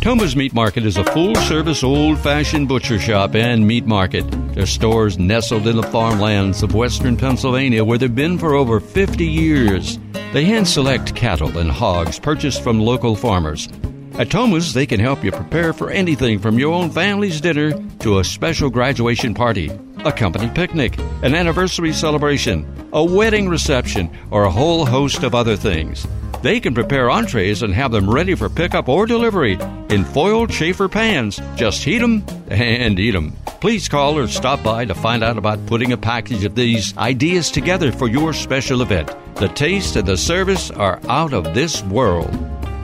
[0.00, 4.24] Thoma's Meat Market is a full service, old fashioned butcher shop and meat market.
[4.54, 9.26] Their stores nestled in the farmlands of western Pennsylvania where they've been for over 50
[9.26, 9.98] years.
[10.32, 13.68] They hand select cattle and hogs purchased from local farmers.
[14.14, 18.20] At Thoma's, they can help you prepare for anything from your own family's dinner to
[18.20, 19.70] a special graduation party,
[20.06, 25.56] a company picnic, an anniversary celebration, a wedding reception, or a whole host of other
[25.56, 26.06] things.
[26.42, 29.58] They can prepare entrees and have them ready for pickup or delivery
[29.90, 31.38] in foiled chafer pans.
[31.54, 33.36] Just heat them and eat them.
[33.60, 37.50] Please call or stop by to find out about putting a package of these ideas
[37.50, 39.14] together for your special event.
[39.36, 42.32] The taste and the service are out of this world.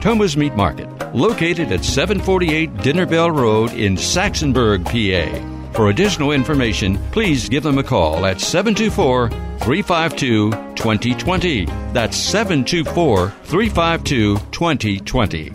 [0.01, 5.56] Thoma's Meat Market, located at 748 Dinner Bell Road in Saxonburg, PA.
[5.77, 11.65] For additional information, please give them a call at 724 352 2020.
[11.93, 15.51] That's 724 352 2020.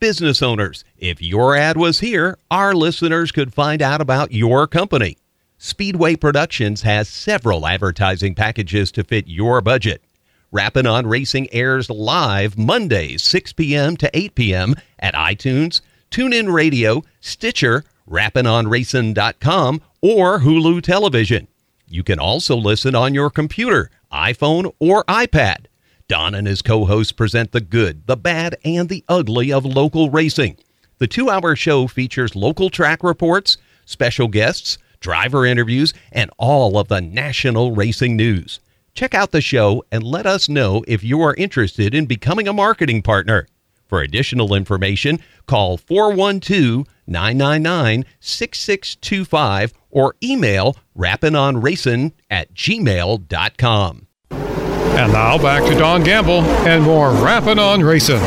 [0.00, 5.18] Business owners, if your ad was here, our listeners could find out about your company.
[5.58, 10.02] Speedway Productions has several advertising packages to fit your budget.
[10.50, 13.98] Rappin' on Racing airs live Mondays, 6 p.m.
[13.98, 14.74] to 8 p.m.
[14.98, 21.48] at iTunes, TuneIn Radio, Stitcher, rappinonracing.com, or Hulu Television.
[21.88, 25.66] You can also listen on your computer, iPhone, or iPad.
[26.08, 30.10] Don and his co hosts present the good, the bad, and the ugly of local
[30.10, 30.56] racing.
[30.98, 36.88] The two hour show features local track reports, special guests, driver interviews, and all of
[36.88, 38.60] the national racing news.
[38.94, 42.52] Check out the show and let us know if you are interested in becoming a
[42.52, 43.48] marketing partner.
[43.92, 54.06] For additional information, call 412 999 6625 or email rappinonracing at gmail.com.
[54.30, 58.22] And now back to Don Gamble and more Rapping on Racing.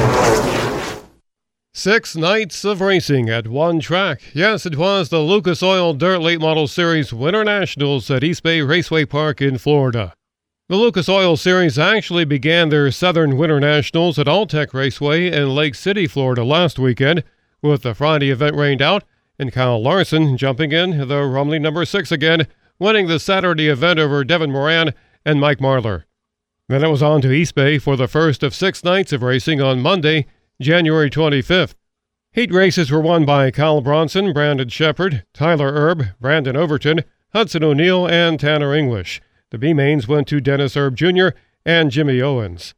[1.73, 4.21] Six nights of racing at one track.
[4.36, 8.62] Yes, it was the Lucas Oil Dirt Late Model Series Winter Nationals at East Bay
[8.62, 10.13] Raceway Park in Florida.
[10.67, 15.75] The Lucas Oil Series actually began their Southern Winter Nationals at All-Tech Raceway in Lake
[15.75, 17.23] City, Florida last weekend,
[17.62, 19.04] with the Friday event rained out
[19.38, 22.47] and Kyle Larson jumping in, the Rumley number six again,
[22.80, 26.06] winning the Saturday event over Devin Moran and Mike Marlar.
[26.67, 29.62] Then it was on to East Bay for the first of six nights of racing
[29.62, 30.25] on Monday,
[30.60, 31.75] January 25th.
[32.32, 38.08] Heat races were won by Kyle Bronson, Brandon Sheppard, Tyler Erb, Brandon Overton, Hudson O'Neal,
[38.08, 39.21] and Tanner English.
[39.55, 41.29] The B mains went to Dennis Erb Jr.
[41.65, 42.75] and Jimmy Owens.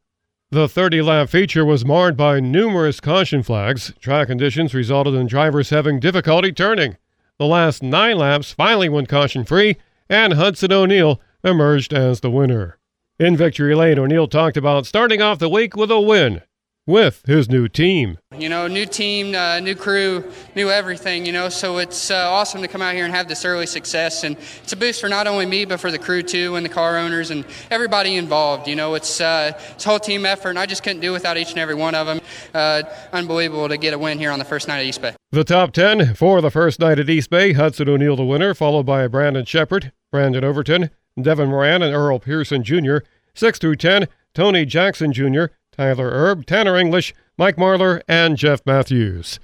[0.51, 3.93] The 30 lap feature was marred by numerous caution flags.
[3.99, 6.97] Track conditions resulted in drivers having difficulty turning.
[7.39, 12.77] The last nine laps finally went caution free, and Hudson O'Neal emerged as the winner.
[13.17, 16.43] In Victory Lane, O'Neal talked about starting off the week with a win
[16.87, 18.17] with his new team.
[18.35, 20.23] You know, new team, uh, new crew,
[20.55, 23.43] new everything, you know, so it's uh, awesome to come out here and have this
[23.43, 24.23] early success.
[24.23, 26.69] And it's a boost for not only me, but for the crew too, and the
[26.69, 28.67] car owners and everybody involved.
[28.67, 31.37] You know, it's, uh, it's a whole team effort, and I just couldn't do without
[31.37, 32.21] each and every one of them.
[32.53, 35.13] Uh, unbelievable to get a win here on the first night at East Bay.
[35.31, 38.85] The top 10 for the first night at East Bay Hudson O'Neal, the winner, followed
[38.85, 40.89] by Brandon Sheppard, Brandon Overton,
[41.21, 42.99] Devin Moran, and Earl Pearson Jr.
[43.33, 45.45] 6 through 10, Tony Jackson Jr.,
[45.77, 49.39] Tyler Erb, Tanner English, Mike Marlar, and Jeff Matthews.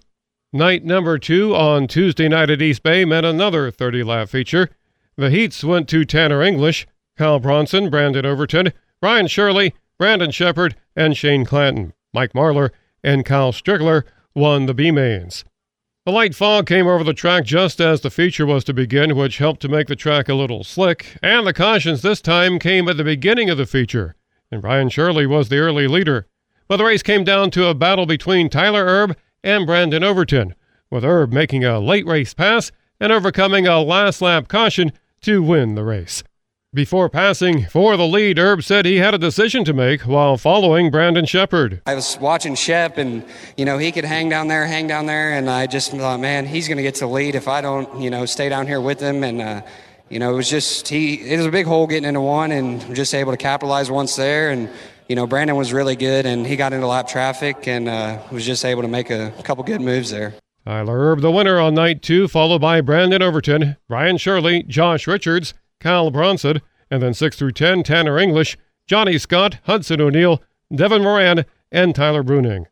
[0.51, 4.69] Night number two on Tuesday night at East Bay met another 30 lap feature.
[5.15, 11.15] The heats went to Tanner English, Kyle Bronson, Brandon Overton, Brian Shirley, Brandon Sheppard, and
[11.15, 11.93] Shane Clanton.
[12.15, 12.71] Mike Marlar
[13.03, 14.01] and Kyle Strickler
[14.33, 15.45] won the B mains.
[16.07, 19.37] A light fog came over the track just as the feature was to begin, which
[19.37, 22.97] helped to make the track a little slick, and the cautions this time came at
[22.97, 24.15] the beginning of the feature
[24.53, 26.27] and Brian Shirley was the early leader.
[26.67, 30.55] But the race came down to a battle between Tyler Erb and Brandon Overton,
[30.89, 35.75] with Erb making a late race pass and overcoming a last lap caution to win
[35.75, 36.23] the race.
[36.73, 40.89] Before passing for the lead, Erb said he had a decision to make while following
[40.89, 41.81] Brandon Sheppard.
[41.85, 43.23] I was watching Shep, and
[43.57, 46.45] you know he could hang down there, hang down there, and I just thought, man,
[46.45, 48.99] he's going to get to lead if I don't, you know, stay down here with
[48.99, 49.23] him.
[49.23, 49.61] And uh,
[50.09, 51.15] you know, it was just he.
[51.15, 54.51] It was a big hole getting into one, and just able to capitalize once there.
[54.51, 54.69] And
[55.07, 58.45] you know, Brandon was really good, and he got into lap traffic, and uh, was
[58.45, 60.33] just able to make a couple good moves there.
[60.65, 65.53] Tyler Erb, the winner on night two, followed by Brandon Overton, Brian Shirley, Josh Richards,
[65.79, 70.41] Kyle Bronson, and then six through ten, Tanner English, Johnny Scott, Hudson O'Neal,
[70.73, 72.65] Devin Moran, and Tyler Bruening.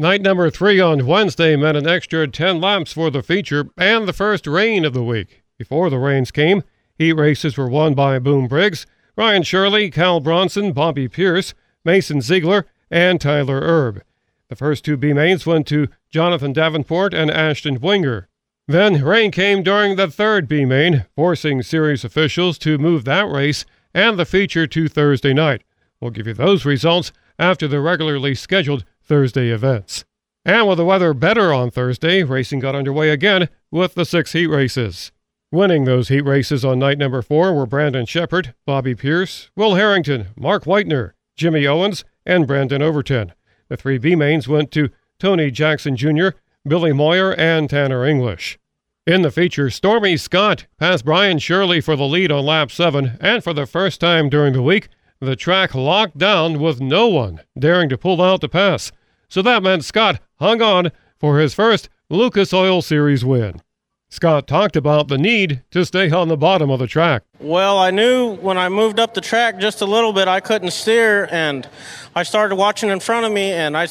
[0.00, 4.12] Night number three on Wednesday meant an extra 10 laps for the feature and the
[4.12, 5.42] first rain of the week.
[5.58, 6.62] Before the rains came,
[6.94, 11.52] heat races were won by Boom Briggs, Brian Shirley, Cal Bronson, Bobby Pierce,
[11.84, 14.02] Mason Ziegler, and Tyler Erb.
[14.48, 18.28] The first two B mains went to Jonathan Davenport and Ashton Winger.
[18.68, 23.64] Then rain came during the third B main, forcing series officials to move that race
[23.92, 25.64] and the feature to Thursday night.
[26.00, 30.04] We'll give you those results after the regularly scheduled Thursday events.
[30.44, 34.46] And with the weather better on Thursday, racing got underway again with the six heat
[34.46, 35.10] races.
[35.50, 40.28] Winning those heat races on night number four were Brandon Sheppard, Bobby Pierce, Will Harrington,
[40.36, 43.32] Mark Whitener, Jimmy Owens, and Brandon Overton.
[43.68, 46.28] The three B mains went to Tony Jackson Jr.,
[46.66, 48.58] Billy Moyer, and Tanner English.
[49.06, 53.42] In the feature, Stormy Scott passed Brian Shirley for the lead on lap 7, and
[53.42, 57.88] for the first time during the week, the track locked down with no one daring
[57.88, 58.92] to pull out the pass.
[59.30, 63.62] So that meant Scott hung on for his first Lucas Oil Series win.
[64.10, 67.24] Scott talked about the need to stay on the bottom of the track.
[67.40, 70.70] Well, I knew when I moved up the track just a little bit, I couldn't
[70.70, 71.68] steer, and
[72.16, 73.86] I started watching in front of me, and I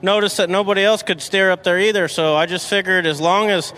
[0.00, 2.08] noticed that nobody else could steer up there either.
[2.08, 3.74] So I just figured as long as,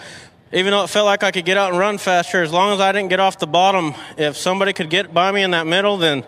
[0.52, 2.80] even though it felt like I could get out and run faster, as long as
[2.80, 5.96] I didn't get off the bottom, if somebody could get by me in that middle,
[5.96, 6.24] then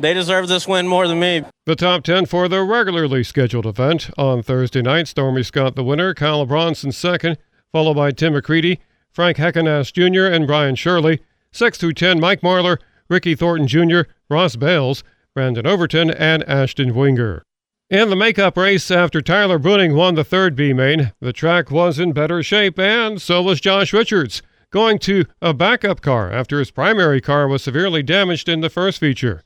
[0.00, 1.44] they deserve this win more than me.
[1.66, 6.14] The top 10 for the regularly scheduled event on Thursday night Stormy Scott, the winner,
[6.14, 7.36] Kyle Bronson, second,
[7.72, 8.78] followed by Tim McCreadie.
[9.12, 11.20] Frank Heckenast Jr., and Brian Shirley.
[11.52, 17.42] 6 through 10, Mike Marlar, Ricky Thornton Jr., Ross Bales, Brandon Overton, and Ashton Winger.
[17.90, 21.98] In the makeup race, after Tyler Bruening won the third B main, the track was
[21.98, 26.70] in better shape, and so was Josh Richards, going to a backup car after his
[26.70, 29.42] primary car was severely damaged in the first feature.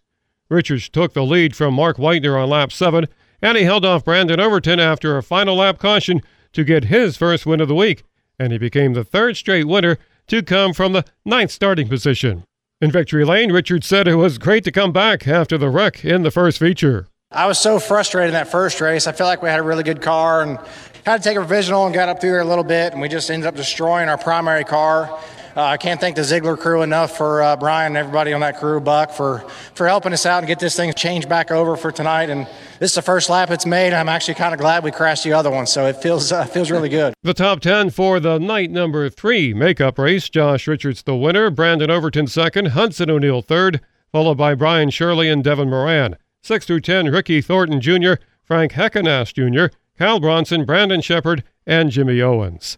[0.49, 3.07] Richards took the lead from Mark Whitener on lap 7
[3.43, 6.23] and he held off Brandon Overton after a final lap caution
[6.53, 8.03] to get his first win of the week,
[8.39, 12.45] and he became the third straight winner to come from the ninth starting position.
[12.81, 16.23] In victory lane, Richard said it was great to come back after the wreck in
[16.23, 17.09] the first feature.
[17.31, 19.07] I was so frustrated in that first race.
[19.07, 20.59] I felt like we had a really good car and
[21.05, 23.09] had to take a provisional and got up through there a little bit, and we
[23.09, 25.19] just ended up destroying our primary car.
[25.57, 28.59] Uh, I can't thank the Ziegler crew enough for uh, Brian and everybody on that
[28.59, 29.39] crew, Buck, for,
[29.75, 32.29] for helping us out and get this thing changed back over for tonight.
[32.29, 32.47] And
[32.79, 33.95] this is the first lap it's made.
[33.95, 36.71] I'm actually kind of glad we crashed the other one, so it feels uh, feels
[36.71, 37.15] really good.
[37.23, 40.29] The top 10 for the night number three makeup race.
[40.29, 43.81] Josh Richards the winner, Brandon Overton second, Hudson O'Neal third,
[44.13, 46.17] followed by Brian Shirley and Devin Moran.
[46.43, 52.21] 6 through 10, Ricky Thornton Jr., Frank Heckenast Jr., Cal Bronson, Brandon Sheppard, and Jimmy
[52.21, 52.77] Owens.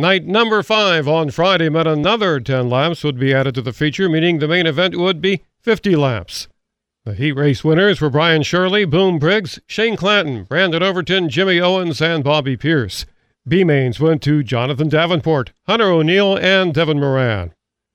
[0.00, 4.08] Night number five on Friday meant another 10 laps would be added to the feature,
[4.08, 6.48] meaning the main event would be 50 laps.
[7.04, 12.00] The heat race winners were Brian Shirley, Boom Briggs, Shane Clanton, Brandon Overton, Jimmy Owens,
[12.00, 13.04] and Bobby Pierce.
[13.46, 17.52] B mains went to Jonathan Davenport, Hunter O'Neill, and Devin Moran.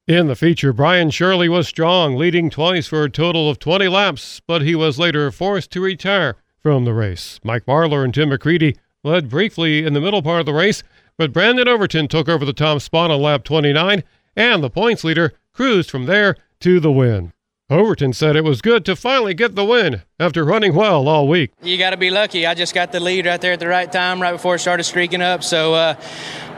[0.07, 4.43] In the feature, Brian Shirley was strong, leading twice for a total of 20 laps,
[4.45, 7.39] but he was later forced to retire from the race.
[7.43, 10.83] Mike Marlar and Tim McCreadie led briefly in the middle part of the race,
[11.17, 14.03] but Brandon Overton took over the top spot on lap 29,
[14.35, 17.33] and the points leader cruised from there to the win.
[17.67, 21.51] Overton said it was good to finally get the win after running well all week.
[21.63, 22.45] You got to be lucky.
[22.45, 24.83] I just got the lead right there at the right time, right before it started
[24.83, 25.43] streaking up.
[25.43, 25.95] So, uh,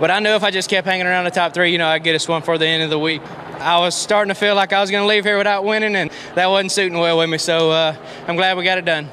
[0.01, 2.03] but I knew if I just kept hanging around the top three, you know, I'd
[2.03, 3.21] get us one for the end of the week.
[3.59, 6.11] I was starting to feel like I was going to leave here without winning, and
[6.35, 7.37] that wasn't suiting well with me.
[7.37, 7.95] So uh,
[8.27, 9.09] I'm glad we got it done.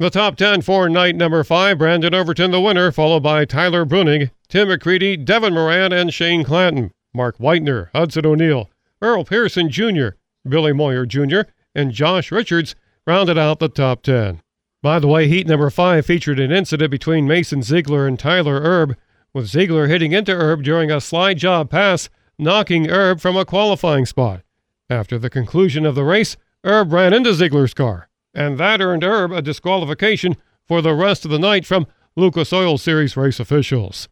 [0.00, 4.30] The top 10 for night number 5, Brandon Overton the winner, followed by Tyler Bruening,
[4.48, 6.92] Tim McCreadie, Devin Moran, and Shane Clanton.
[7.12, 8.70] Mark Whitener, Hudson O'Neal,
[9.02, 10.10] Earl Pearson Jr.,
[10.48, 12.76] Billy Moyer Jr., and Josh Richards
[13.08, 14.40] rounded out the top 10.
[14.82, 18.96] By the way, heat number 5 featured an incident between Mason Ziegler and Tyler Erb,
[19.34, 24.06] with Ziegler hitting into Erb during a slide job pass, knocking Erb from a qualifying
[24.06, 24.42] spot.
[24.88, 29.32] After the conclusion of the race, Erb ran into Ziegler's car and that earned Erb
[29.32, 34.08] a disqualification for the rest of the night from Lucas Oil Series race officials.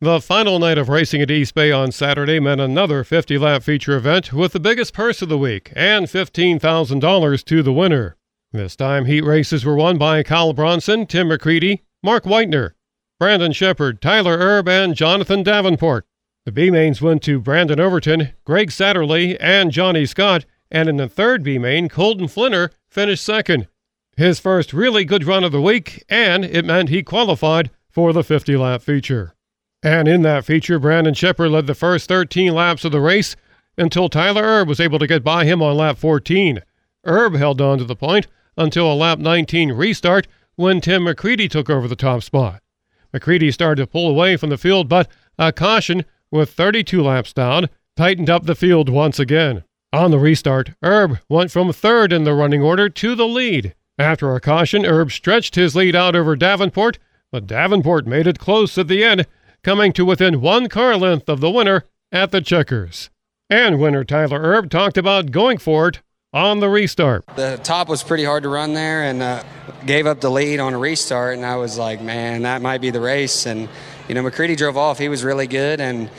[0.00, 3.96] The final night of racing at East Bay on Saturday meant another 50 lap feature
[3.96, 8.16] event with the biggest purse of the week and $15,000 to the winner.
[8.52, 12.72] This time, heat races were won by Kyle Bronson, Tim McCreadie, Mark Whitener,
[13.18, 16.04] Brandon Sheppard, Tyler Erb, and Jonathan Davenport.
[16.44, 21.08] The B mains went to Brandon Overton, Greg Satterlee, and Johnny Scott, and in the
[21.08, 23.68] third B main, Colton Flinner finished second.
[24.16, 28.24] His first really good run of the week, and it meant he qualified for the
[28.24, 29.34] 50 lap feature.
[29.82, 33.36] And in that feature, Brandon Sheppard led the first 13 laps of the race
[33.76, 36.62] until Tyler Erb was able to get by him on lap 14.
[37.06, 41.68] Erb held on to the point until a lap 19 restart when Tim McCreadie took
[41.68, 42.62] over the top spot.
[43.12, 45.06] McCreadie started to pull away from the field, but
[45.38, 49.64] a caution with 32 laps down tightened up the field once again.
[49.92, 53.74] On the restart, Erb went from third in the running order to the lead.
[53.98, 56.98] After a caution, Erb stretched his lead out over Davenport,
[57.32, 59.26] but Davenport made it close at the end,
[59.62, 63.10] coming to within one car length of the winner at the checkers.
[63.48, 67.24] And winner Tyler Erb talked about going for it on the restart.
[67.36, 69.44] The top was pretty hard to run there and uh,
[69.86, 72.90] gave up the lead on a restart, and I was like, man, that might be
[72.90, 73.46] the race.
[73.46, 73.68] And,
[74.08, 74.98] you know, McCreadie drove off.
[74.98, 76.10] He was really good, and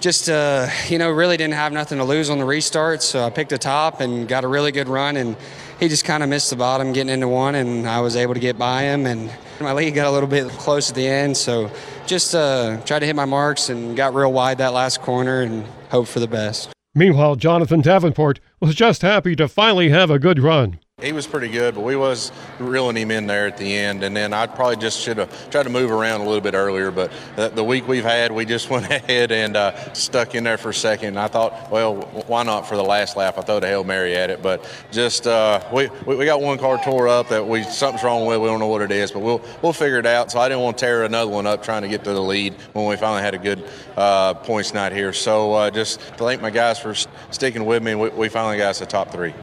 [0.00, 3.30] just uh, you know really didn't have nothing to lose on the restart so i
[3.30, 5.36] picked a top and got a really good run and
[5.80, 8.40] he just kind of missed the bottom getting into one and i was able to
[8.40, 9.30] get by him and
[9.60, 11.70] my lead got a little bit close at the end so
[12.06, 15.66] just uh, tried to hit my marks and got real wide that last corner and
[15.90, 16.70] hope for the best.
[16.94, 21.48] Meanwhile jonathan davenport was just happy to finally have a good run he was pretty
[21.48, 24.02] good, but we was reeling him in there at the end.
[24.02, 26.90] And then I probably just should have tried to move around a little bit earlier.
[26.90, 30.70] But the, week we've had, we just went ahead and uh, stuck in there for
[30.70, 31.18] a second.
[31.18, 31.96] I thought, well,
[32.28, 33.36] why not for the last lap?
[33.36, 36.82] I thought a hail mary at it, but just uh, we, we got one car
[36.82, 38.40] tore up that we something's wrong with.
[38.40, 40.30] We don't know what it is, but we'll we'll figure it out.
[40.30, 42.54] So I didn't want to tear another one up trying to get to the lead
[42.72, 43.68] when we finally had a good
[43.98, 45.12] uh, points night here.
[45.12, 46.94] So uh, just thank my guys for
[47.30, 47.94] sticking with me.
[47.94, 49.34] We, we finally got us the top three.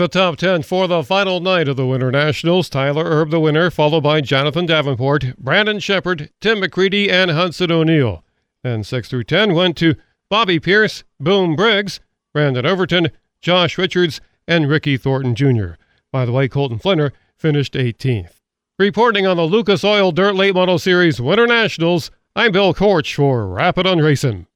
[0.00, 3.70] The top 10 for the final night of the Winter Nationals Tyler Erb, the winner,
[3.70, 8.24] followed by Jonathan Davenport, Brandon Sheppard, Tim McCreadie, and Hudson O'Neal.
[8.64, 9.96] And 6 through 10 went to
[10.30, 12.00] Bobby Pierce, Boom Briggs,
[12.32, 13.10] Brandon Overton,
[13.42, 15.72] Josh Richards, and Ricky Thornton Jr.
[16.10, 18.40] By the way, Colton Flinner finished 18th.
[18.78, 23.46] Reporting on the Lucas Oil Dirt Late Model Series Winter Nationals, I'm Bill Korch for
[23.46, 24.46] Rappin' on Racing.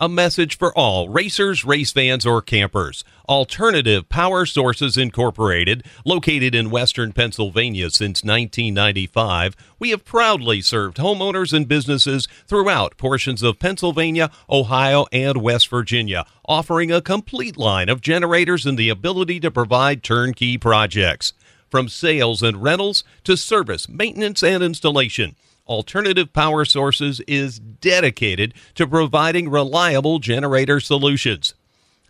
[0.00, 3.04] A message for all racers, race fans, or campers.
[3.28, 11.52] Alternative Power Sources Incorporated, located in western Pennsylvania since 1995, we have proudly served homeowners
[11.52, 18.00] and businesses throughout portions of Pennsylvania, Ohio, and West Virginia, offering a complete line of
[18.00, 21.34] generators and the ability to provide turnkey projects.
[21.70, 25.36] From sales and rentals to service, maintenance, and installation.
[25.66, 31.54] Alternative Power Sources is dedicated to providing reliable generator solutions.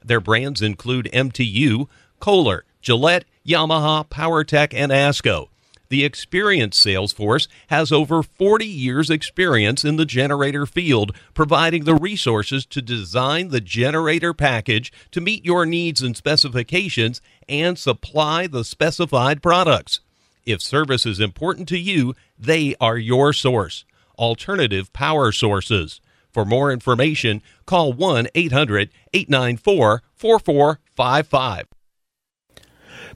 [0.04, 1.88] Their brands include MTU,
[2.18, 5.48] Kohler, Gillette, Yamaha, PowerTech, and ASCO.
[5.88, 11.94] The experienced sales force has over 40 years' experience in the generator field, providing the
[11.94, 18.64] resources to design the generator package to meet your needs and specifications and supply the
[18.64, 20.00] specified products.
[20.46, 23.84] If service is important to you, they are your source.
[24.18, 26.00] Alternative Power Sources.
[26.32, 31.73] For more information, call 1 800 894 4455.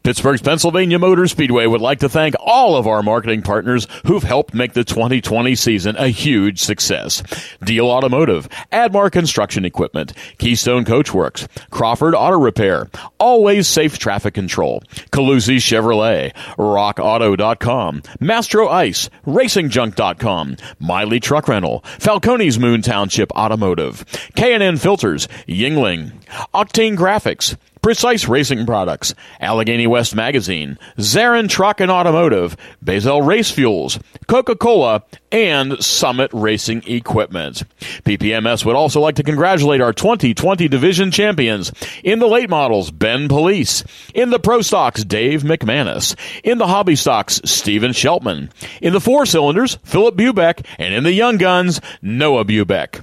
[0.02, 4.54] Pittsburgh's Pennsylvania Motor Speedway would like to thank all of our marketing partners who've helped
[4.54, 7.22] make the 2020 season a huge success.
[7.62, 12.88] Deal Automotive, Admar Construction Equipment, Keystone Coachworks, Crawford Auto Repair,
[13.18, 22.82] Always Safe Traffic Control, Calusi Chevrolet, RockAuto.com, Mastro Ice, RacingJunk.com, Miley Truck Rental, Falcone's Moon
[22.82, 24.04] Township Automotive,
[24.36, 26.12] K&N Filters, Yingling,
[26.54, 27.56] Octane Graphics,
[27.88, 35.82] Precise Racing Products, Allegheny West Magazine, Zarin Truck and Automotive, Basel Race Fuels, Coca-Cola, and
[35.82, 37.62] Summit Racing Equipment.
[38.04, 41.72] PPMS would also like to congratulate our 2020 division champions
[42.04, 46.14] in the late models, Ben Police, in the Pro Stocks, Dave McManus,
[46.44, 48.50] in the Hobby Stocks, Stephen Sheltman,
[48.82, 53.02] in the four cylinders, Philip Bubeck, and in the Young Guns, Noah Bubeck.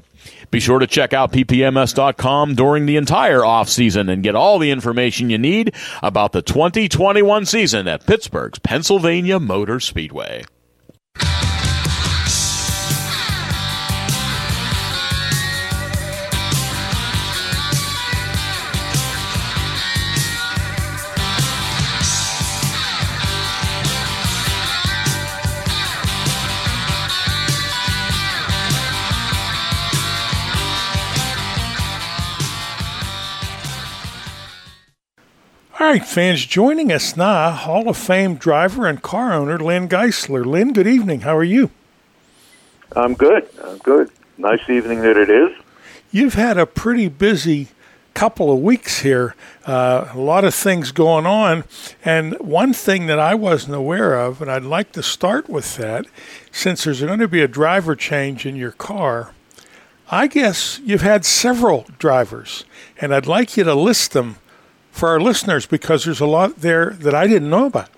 [0.55, 4.71] Be sure to check out ppms.com during the entire off season and get all the
[4.71, 10.45] information you need about the 2021 season at Pittsburgh's Pennsylvania Motor Speedway.
[35.77, 40.45] All right, fans, joining us now, Hall of Fame driver and car owner Lynn Geisler.
[40.45, 41.21] Lynn, good evening.
[41.21, 41.69] How are you?
[42.95, 43.45] I'm good.
[43.61, 44.09] I'm good.
[44.37, 45.51] Nice evening that it is.
[46.11, 47.67] You've had a pretty busy
[48.13, 51.65] couple of weeks here, uh, a lot of things going on.
[52.05, 56.05] And one thing that I wasn't aware of, and I'd like to start with that,
[56.53, 59.33] since there's going to be a driver change in your car,
[60.09, 62.63] I guess you've had several drivers,
[63.01, 64.37] and I'd like you to list them
[64.95, 67.89] for our listeners because there's a lot there that I didn't know about.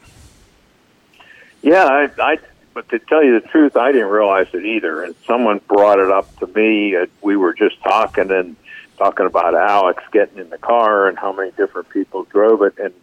[1.61, 2.37] Yeah, I, I
[2.73, 5.03] but to tell you the truth, I didn't realize it either.
[5.03, 6.95] And someone brought it up to me.
[7.21, 8.55] We were just talking and
[8.97, 12.77] talking about Alex getting in the car and how many different people drove it.
[12.77, 12.93] And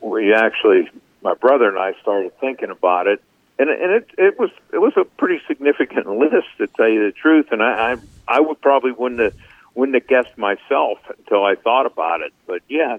[0.00, 0.90] we actually,
[1.22, 3.22] my brother and I, started thinking about it.
[3.58, 7.12] And, and it it was it was a pretty significant list to tell you the
[7.12, 7.48] truth.
[7.50, 7.96] And I I,
[8.36, 9.34] I would probably wouldn't have
[9.74, 12.32] wouldn't have guessed myself until I thought about it.
[12.46, 12.98] But yeah,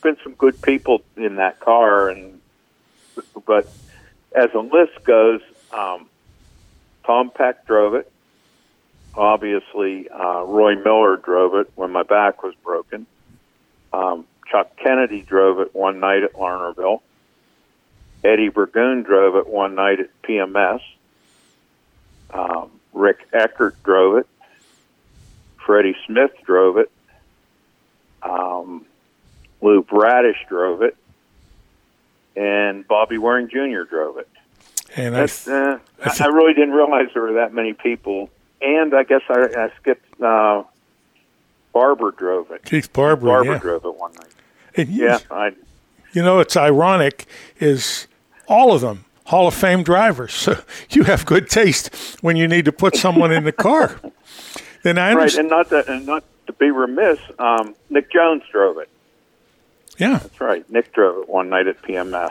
[0.00, 2.40] been some good people in that car, and
[3.46, 3.68] but
[4.34, 5.40] as a list goes,
[5.72, 6.08] um,
[7.04, 8.10] Tom Peck drove it.
[9.14, 13.06] Obviously, uh, Roy Miller drove it when my back was broken.
[13.92, 17.00] Um, Chuck Kennedy drove it one night at Lernerville.
[18.22, 20.80] Eddie Burgoon drove it one night at PMS.
[22.32, 24.26] Um, Rick Eckert drove it.
[25.64, 26.90] Freddie Smith drove it.
[28.22, 28.84] Um,
[29.62, 30.96] Lou Bradish drove it,
[32.36, 33.82] and Bobby Waring Jr.
[33.88, 34.28] drove it.
[34.96, 38.28] And That's, uh, I, I really didn't realize there were that many people.
[38.60, 40.20] And I guess I, I skipped.
[40.20, 40.64] Uh,
[41.72, 42.64] Barber drove it.
[42.64, 43.58] Keith Barber, Barber yeah.
[43.58, 44.34] drove it one night.
[44.76, 45.52] And you- Yeah, I.
[46.12, 47.26] You know, it's ironic
[47.60, 48.08] is
[48.48, 50.32] all of them Hall of Fame drivers.
[50.40, 54.00] So you have good taste when you need to put someone in the car.
[54.82, 58.78] Then I Right, and not to, and not to be remiss, um, Nick Jones drove
[58.78, 58.88] it.
[60.00, 60.18] Yeah.
[60.18, 60.68] That's right.
[60.70, 62.30] Nick drove it one night at PMS.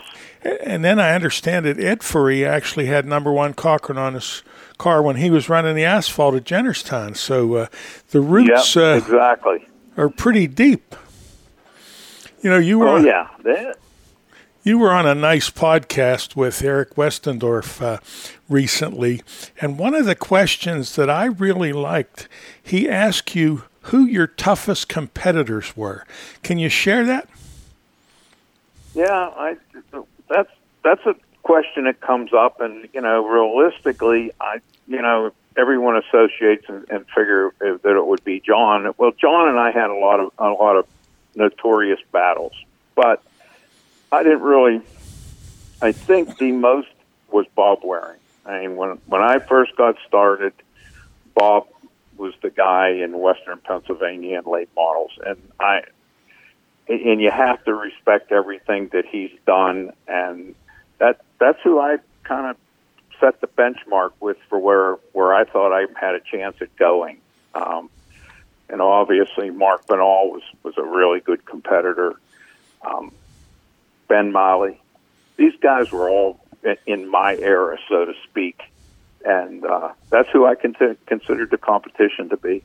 [0.65, 4.41] And then I understand that Ed Ferree actually had number one Cochran on his
[4.77, 7.15] car when he was running the asphalt at Jennerstown.
[7.15, 7.67] So uh,
[8.09, 9.67] the roots Yep, uh, exactly.
[9.97, 10.95] are pretty deep.
[12.41, 13.77] You know, you were Oh on, yeah, that,
[14.63, 17.97] you were on a nice podcast with Eric Westendorf uh,
[18.47, 19.21] recently,
[19.59, 22.29] and one of the questions that I really liked,
[22.63, 26.05] he asked you who your toughest competitors were.
[26.43, 27.27] Can you share that?
[28.95, 29.57] Yeah, I
[30.27, 30.51] that's
[30.83, 36.65] that's a question that comes up, and you know, realistically, I you know everyone associates
[36.67, 38.91] and, and figure that it would be John.
[38.97, 40.87] Well, John and I had a lot of a lot of
[41.35, 42.53] notorious battles,
[42.95, 43.23] but
[44.11, 44.81] I didn't really.
[45.81, 46.89] I think the most
[47.31, 48.19] was Bob Waring.
[48.45, 50.53] I mean, when when I first got started,
[51.33, 51.67] Bob
[52.17, 55.83] was the guy in Western Pennsylvania and late models, and I
[56.89, 60.55] and you have to respect everything that he's done, and
[60.97, 62.57] that that's who I kind of
[63.19, 67.17] set the benchmark with for where where I thought I had a chance at going.
[67.53, 67.89] Um,
[68.69, 72.15] and obviously, Mark Binal was was a really good competitor.
[72.81, 73.11] Um,
[74.07, 74.81] ben Molly,
[75.37, 76.39] these guys were all
[76.85, 78.61] in my era, so to speak,
[79.23, 82.63] and uh, that's who I con- considered the competition to be.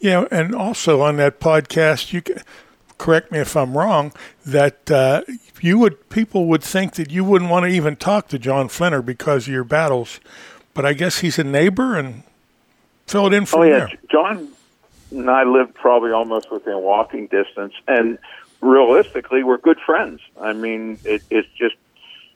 [0.00, 2.22] Yeah, and also on that podcast, you
[3.02, 4.12] correct me if I'm wrong
[4.46, 5.22] that uh,
[5.60, 9.02] you would people would think that you wouldn't want to even talk to John Flinner
[9.04, 10.20] because of your battles,
[10.72, 12.22] but I guess he's a neighbor and
[13.08, 13.78] fill it in from oh, yeah.
[13.78, 13.92] there.
[14.08, 14.52] John
[15.10, 18.18] and I lived probably almost within walking distance, and
[18.60, 20.20] realistically, we're good friends.
[20.40, 21.74] I mean, it, it's just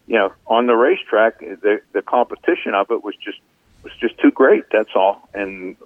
[0.08, 3.38] you know, on the racetrack, the the competition of it was just
[3.84, 4.64] was just too great.
[4.72, 5.28] That's all.
[5.32, 5.76] And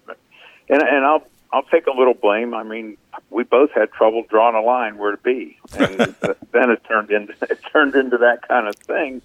[0.70, 2.55] and and I'll I'll take a little blame.
[2.55, 2.96] I mean,
[3.28, 5.98] we both had trouble drawing a line where to be, and
[6.53, 9.22] then it turned into it turned into that kind of thing.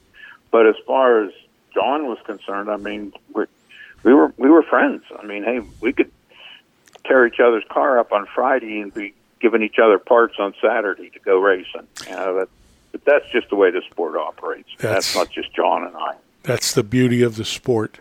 [0.51, 1.31] But as far as
[1.73, 3.45] John was concerned, I mean, we
[4.03, 5.03] we were we were friends.
[5.17, 6.11] I mean, hey, we could
[7.05, 11.09] tear each other's car up on Friday and be giving each other parts on Saturday
[11.11, 11.87] to go racing.
[12.07, 12.49] You know, that
[12.91, 14.69] but that's just the way the sport operates.
[14.77, 16.15] That's, that's not just John and I.
[16.45, 17.99] That's the beauty of the sport.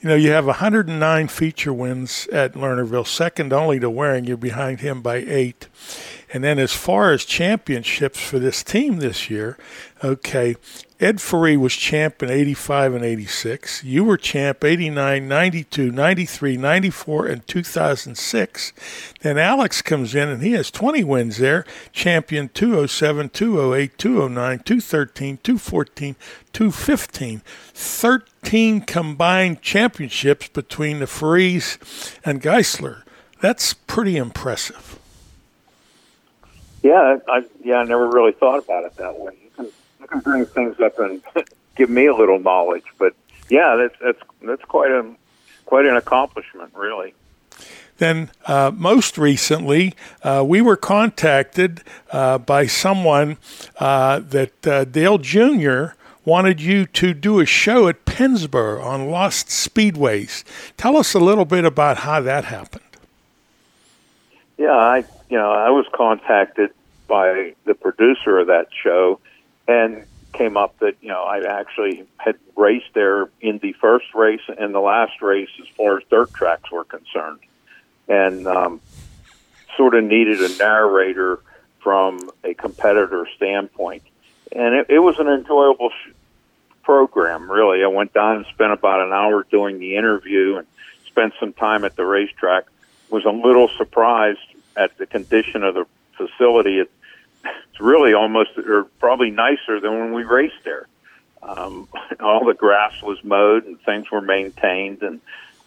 [0.00, 4.24] You know, you have 109 feature wins at Lernerville, second only to Waring.
[4.24, 5.68] You're behind him by eight.
[6.32, 9.58] And then as far as championships for this team this year,
[10.02, 10.56] okay,
[11.02, 13.82] Ed Ferree was champ in 85 and 86.
[13.82, 18.72] You were champ 89, 92, 93, 94, and 2006.
[19.20, 21.64] Then Alex comes in and he has 20 wins there.
[21.90, 26.16] Champion 207, 208, 209, 213, 214,
[26.52, 27.42] 215.
[27.74, 33.02] 13 combined championships between the Ferrees and Geisler.
[33.40, 35.00] That's pretty impressive.
[36.84, 39.41] Yeah, I yeah, I never really thought about it that way.
[40.12, 41.22] Can bring things up and
[41.76, 43.14] give me a little knowledge, but
[43.48, 45.04] yeah, that's that's that's quite a
[45.64, 47.14] quite an accomplishment, really.
[47.98, 53.36] Then, uh, most recently, uh, we were contacted uh, by someone
[53.78, 55.94] uh, that uh, Dale Jr.
[56.24, 60.42] wanted you to do a show at Pennsboro on lost speedways.
[60.76, 62.82] Tell us a little bit about how that happened.
[64.58, 66.70] Yeah, I you know I was contacted
[67.06, 69.20] by the producer of that show,
[69.68, 74.40] and came up that you know I actually had raced there in the first race
[74.48, 77.40] and the last race as far as dirt tracks were concerned,
[78.08, 78.80] and um,
[79.76, 81.40] sort of needed a narrator
[81.80, 84.02] from a competitor standpoint,
[84.52, 86.12] and it, it was an enjoyable sh-
[86.82, 87.50] program.
[87.50, 90.66] Really, I went down and spent about an hour doing the interview and
[91.06, 92.64] spent some time at the racetrack.
[93.10, 94.40] Was a little surprised
[94.74, 95.86] at the condition of the
[96.16, 96.78] facility.
[96.78, 96.90] It,
[97.44, 100.86] it's really almost or probably nicer than when we raced there.
[101.42, 101.88] Um,
[102.20, 105.20] all the grass was mowed and things were maintained, and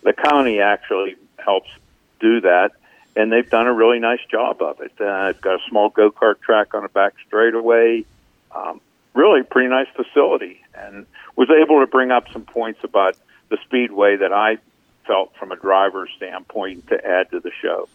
[0.03, 1.69] the county actually helps
[2.19, 2.71] do that.
[3.17, 4.91] And they've done a really nice job of it.
[4.99, 8.03] Uh, it's got a small go kart track on the back straightaway.
[8.53, 8.81] Um,
[9.13, 11.05] really pretty nice facility, and
[11.35, 13.15] was able to bring up some points about
[13.49, 14.57] the speedway that I
[15.07, 17.87] felt from a driver's standpoint to add to the show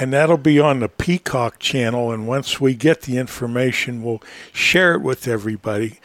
[0.00, 2.10] and that'll be on the Peacock channel.
[2.12, 4.22] And once we get the information, we'll
[4.52, 5.98] share it with everybody.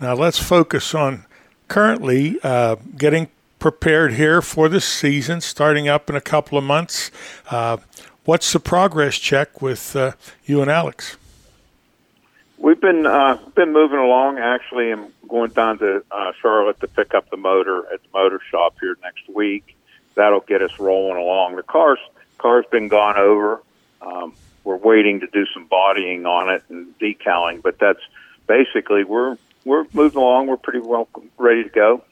[0.00, 1.26] Now, let's focus on
[1.68, 3.28] currently uh, getting
[3.58, 7.10] prepared here for the season, starting up in a couple of months.
[7.50, 7.76] Uh,
[8.24, 10.12] what's the progress check with uh,
[10.44, 11.16] you and Alex?
[12.58, 14.38] We've been uh, been moving along.
[14.38, 18.40] Actually, I'm going down to uh, Charlotte to pick up the motor at the motor
[18.50, 19.76] shop here next week.
[20.14, 21.56] That'll get us rolling along.
[21.56, 21.98] The car's
[22.40, 23.62] car's been gone over.
[24.00, 24.34] Um,
[24.64, 28.00] we're waiting to do some bodying on it and decaling, but that's
[28.46, 30.46] basically we're we're moving along.
[30.46, 32.02] We're pretty well ready to go.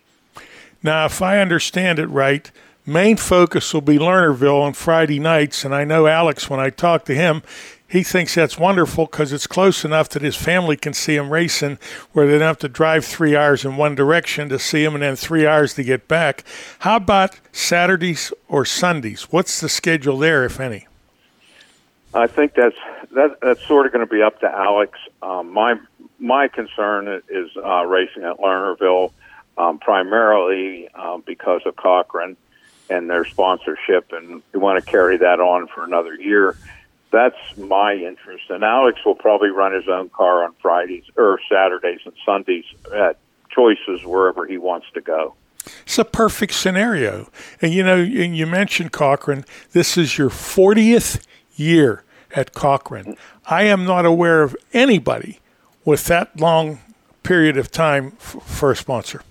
[0.83, 2.51] Now, if I understand it right,
[2.87, 7.07] main focus will be Lernerville on Friday nights, and I know Alex when I talked
[7.07, 7.43] to him,
[7.89, 11.79] he thinks that's wonderful because it's close enough that his family can see him racing,
[12.13, 15.03] where they don't have to drive three hours in one direction to see him and
[15.03, 16.45] then three hours to get back.
[16.81, 19.33] How about Saturdays or Sundays?
[19.33, 20.87] What's the schedule there, if any?
[22.13, 22.77] I think that's
[23.13, 24.99] that, that's sort of going to be up to Alex.
[25.23, 25.79] Um, my
[26.19, 29.13] my concern is uh, racing at Lernerville,
[29.57, 32.37] um, primarily um, because of Cochran
[32.91, 36.57] and their sponsorship, and we want to carry that on for another year
[37.11, 38.45] that's my interest.
[38.51, 43.19] And Alex will probably run his own car on Fridays or Saturdays and Sundays at
[43.51, 45.35] choices wherever he wants to go.
[45.83, 47.29] It's a perfect scenario.
[47.61, 49.45] And you know, and you mentioned Cochran.
[49.73, 51.25] This is your 40th
[51.57, 52.03] year
[52.35, 53.17] at Cochran.
[53.47, 55.41] I am not aware of anybody
[55.85, 56.81] with that long
[57.23, 59.23] period of time f- for a sponsor.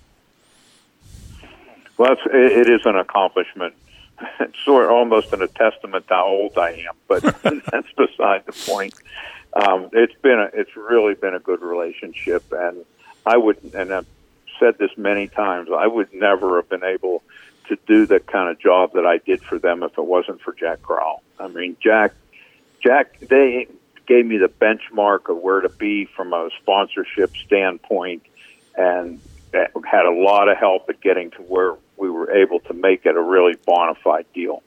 [1.96, 3.74] Well, it is an accomplishment
[4.64, 8.52] sort of almost in a testament to how old I am, but that's beside the
[8.66, 8.94] point.
[9.54, 12.84] Um, it's been a, it's really been a good relationship, and
[13.24, 14.06] I would, and I've
[14.58, 17.22] said this many times, I would never have been able
[17.68, 20.52] to do the kind of job that I did for them if it wasn't for
[20.52, 21.22] Jack Crowell.
[21.38, 22.12] I mean, Jack,
[22.82, 23.68] Jack, they
[24.06, 28.22] gave me the benchmark of where to be from a sponsorship standpoint,
[28.76, 29.20] and
[29.52, 33.16] had a lot of help at getting to where we were able to make it
[33.16, 34.62] a really bona fide deal.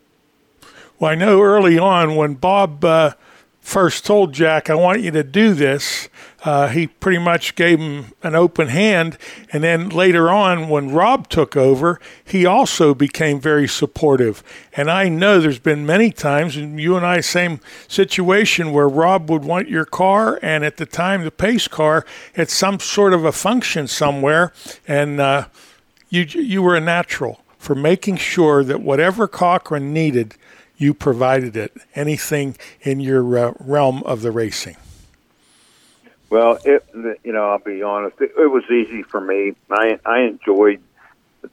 [0.99, 3.13] Well, I know early on when Bob uh,
[3.61, 6.09] first told Jack, I want you to do this,
[6.43, 9.17] uh, he pretty much gave him an open hand.
[9.53, 14.43] And then later on, when Rob took over, he also became very supportive.
[14.75, 19.29] And I know there's been many times, and you and I, same situation, where Rob
[19.29, 22.05] would want your car, and at the time, the pace car,
[22.35, 24.51] at some sort of a function somewhere.
[24.87, 25.45] And, uh,
[26.11, 30.35] you you were a natural for making sure that whatever Cochran needed,
[30.81, 31.73] you provided it.
[31.95, 34.77] Anything in your uh, realm of the racing.
[36.29, 36.85] Well, it
[37.23, 39.53] you know I'll be honest, it, it was easy for me.
[39.69, 40.81] I I enjoyed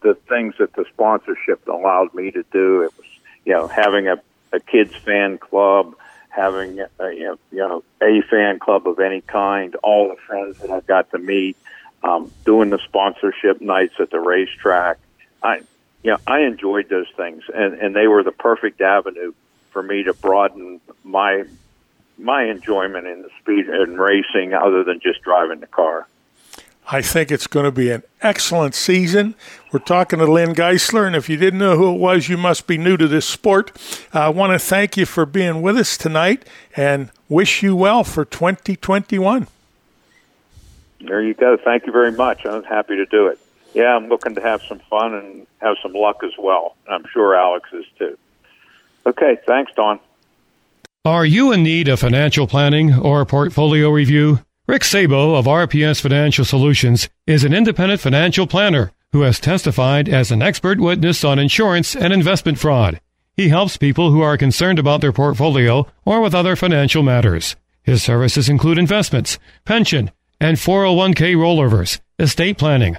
[0.01, 2.83] the things that the sponsorship allowed me to do.
[2.83, 3.07] It was
[3.45, 4.20] you know having a
[4.53, 5.95] a kids fan club,
[6.31, 10.59] having a, you know, you know a fan club of any kind, all the friends
[10.59, 11.57] that I got to meet
[12.03, 14.99] um, doing the sponsorship nights at the racetrack.
[15.43, 15.62] I,
[16.03, 19.32] you know, I enjoyed those things, and and they were the perfect avenue
[19.70, 21.44] for me to broaden my
[22.18, 26.07] my enjoyment in the speed and racing, other than just driving the car.
[26.90, 29.34] I think it's going to be an excellent season.
[29.72, 32.66] We're talking to Lynn Geisler, and if you didn't know who it was, you must
[32.66, 33.72] be new to this sport.
[34.14, 38.24] I want to thank you for being with us tonight and wish you well for
[38.24, 39.49] 2021.
[41.03, 41.59] There you go.
[41.62, 42.46] Thank you very much.
[42.46, 43.38] I'm happy to do it.
[43.75, 46.77] Yeah, I'm looking to have some fun and have some luck as well.
[46.89, 48.16] I'm sure Alex is too.
[49.07, 50.01] Okay, thanks, Don.
[51.05, 54.41] Are you in need of financial planning or portfolio review?
[54.66, 60.31] Rick Sabo of RPS Financial Solutions is an independent financial planner who has testified as
[60.31, 63.01] an expert witness on insurance and investment fraud.
[63.35, 67.57] He helps people who are concerned about their portfolio or with other financial matters.
[67.83, 70.11] His services include investments, pension,
[70.41, 72.99] and 401k rollovers, estate planning,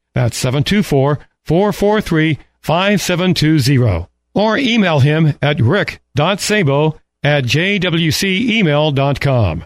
[0.13, 4.07] That's 724 443 5720.
[4.33, 9.65] Or email him at rick.sabo at jwcemail.com.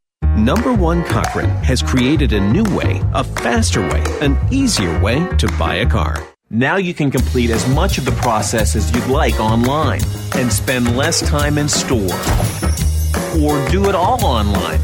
[0.41, 5.47] Number One Cochran has created a new way, a faster way, an easier way to
[5.59, 6.25] buy a car.
[6.49, 10.01] Now you can complete as much of the process as you'd like online
[10.35, 12.15] and spend less time in store.
[13.39, 14.79] Or do it all online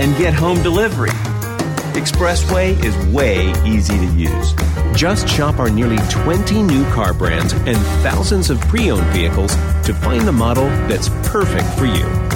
[0.00, 1.10] and get home delivery.
[1.92, 4.54] Expressway is way easy to use.
[4.94, 9.92] Just shop our nearly 20 new car brands and thousands of pre owned vehicles to
[9.92, 12.35] find the model that's perfect for you.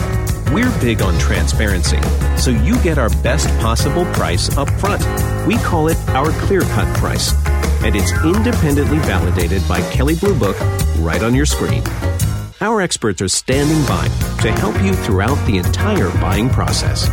[0.53, 2.01] We're big on transparency,
[2.37, 5.01] so you get our best possible price up front.
[5.47, 7.33] We call it our clear cut price,
[7.85, 10.59] and it's independently validated by Kelley Blue Book
[10.99, 11.85] right on your screen.
[12.61, 14.09] Our experts are standing by
[14.43, 17.07] to help you throughout the entire buying process.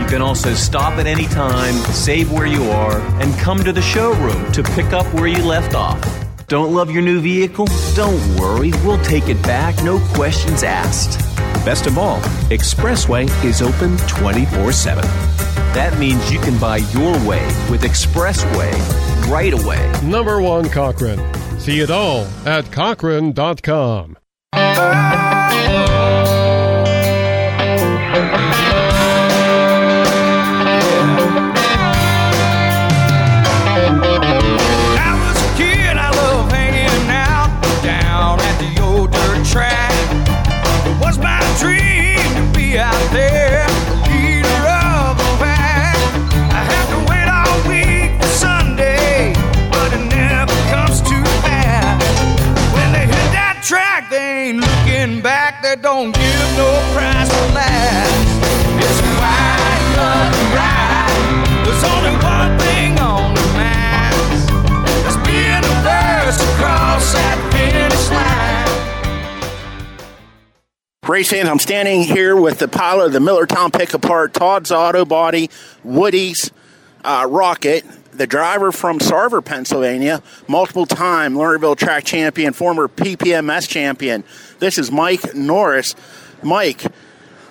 [0.00, 3.82] You can also stop at any time, save where you are, and come to the
[3.82, 6.00] showroom to pick up where you left off.
[6.46, 7.66] Don't love your new vehicle?
[7.96, 11.25] Don't worry, we'll take it back, no questions asked.
[11.66, 15.02] Best of all, Expressway is open 24 7.
[15.74, 18.72] That means you can buy your way with Expressway
[19.28, 19.92] right away.
[20.04, 21.18] Number one Cochran.
[21.58, 24.16] See it all at Cochran.com.
[55.82, 58.26] don't give no price for last.
[58.82, 61.64] It's a wide nothing ride.
[61.64, 64.46] There's only one thing on the maps.
[65.04, 67.55] That's being the first across that
[71.08, 75.04] Race fans, I'm standing here with the pilot of the Millertown Pick Apart, Todd's Auto
[75.04, 75.50] Body,
[75.84, 76.50] Woody's
[77.04, 84.24] uh, Rocket, the driver from Sarver, Pennsylvania, multiple time Lernerville track champion, former PPMS champion.
[84.58, 85.94] This is Mike Norris.
[86.42, 86.84] Mike,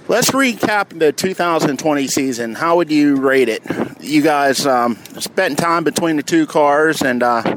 [0.09, 2.55] let's recap the 2020 season.
[2.55, 3.63] How would you rate it?
[4.01, 7.55] You guys um, spent time between the two cars and uh,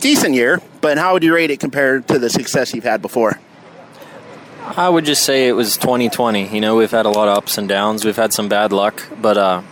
[0.00, 3.40] decent year, but how would you rate it compared to the success you've had before?
[4.68, 6.48] I would just say it was 2020.
[6.48, 8.04] You know, we've had a lot of ups and downs.
[8.04, 9.62] We've had some bad luck, but uh,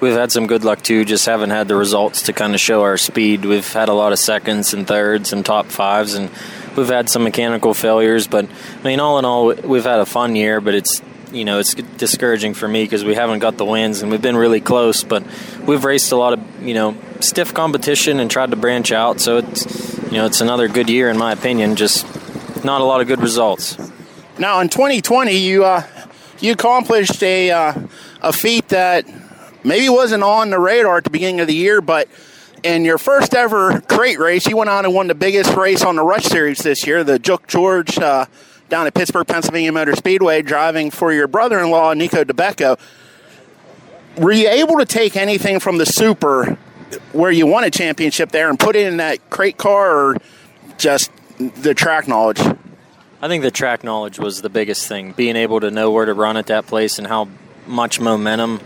[0.00, 1.04] we've had some good luck too.
[1.04, 3.44] Just haven't had the results to kind of show our speed.
[3.44, 6.30] We've had a lot of seconds and thirds and top fives, and
[6.74, 8.26] we've had some mechanical failures.
[8.28, 8.46] But
[8.80, 10.62] I mean, all in all, we've had a fun year.
[10.62, 14.10] But it's you know it's discouraging for me because we haven't got the wins, and
[14.10, 15.04] we've been really close.
[15.04, 15.22] But
[15.66, 19.20] we've raced a lot of you know stiff competition and tried to branch out.
[19.20, 21.76] So it's you know it's another good year in my opinion.
[21.76, 22.06] Just
[22.64, 23.76] not a lot of good results.
[24.40, 25.86] Now, in 2020, you uh,
[26.38, 27.74] you accomplished a uh,
[28.22, 29.04] a feat that
[29.62, 32.08] maybe wasn't on the radar at the beginning of the year, but
[32.62, 35.96] in your first ever crate race, you went on and won the biggest race on
[35.96, 38.24] the Rush Series this year, the Jook George uh,
[38.70, 42.78] down at Pittsburgh, Pennsylvania Motor Speedway, driving for your brother-in-law Nico DeBecco.
[44.16, 46.56] Were you able to take anything from the Super
[47.12, 50.16] where you won a championship there and put it in that crate car, or
[50.78, 52.40] just the track knowledge?
[53.22, 55.12] I think the track knowledge was the biggest thing.
[55.12, 57.28] Being able to know where to run at that place and how
[57.66, 58.60] much momentum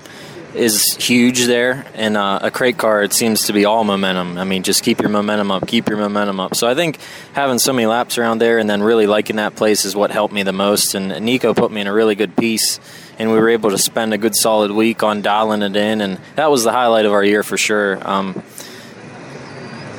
[0.55, 1.85] is huge there.
[1.95, 4.39] And uh, a crate car, it seems to be all momentum.
[4.39, 6.55] I mean, just keep your momentum up, keep your momentum up.
[6.55, 7.01] So I think
[7.33, 10.33] having so many laps around there and then really liking that place is what helped
[10.33, 10.95] me the most.
[10.95, 12.79] And Nico put me in a really good piece.
[13.19, 16.19] And we were able to spend a good solid week on dialing it in, and
[16.35, 17.99] that was the highlight of our year for sure.
[18.09, 18.43] Um,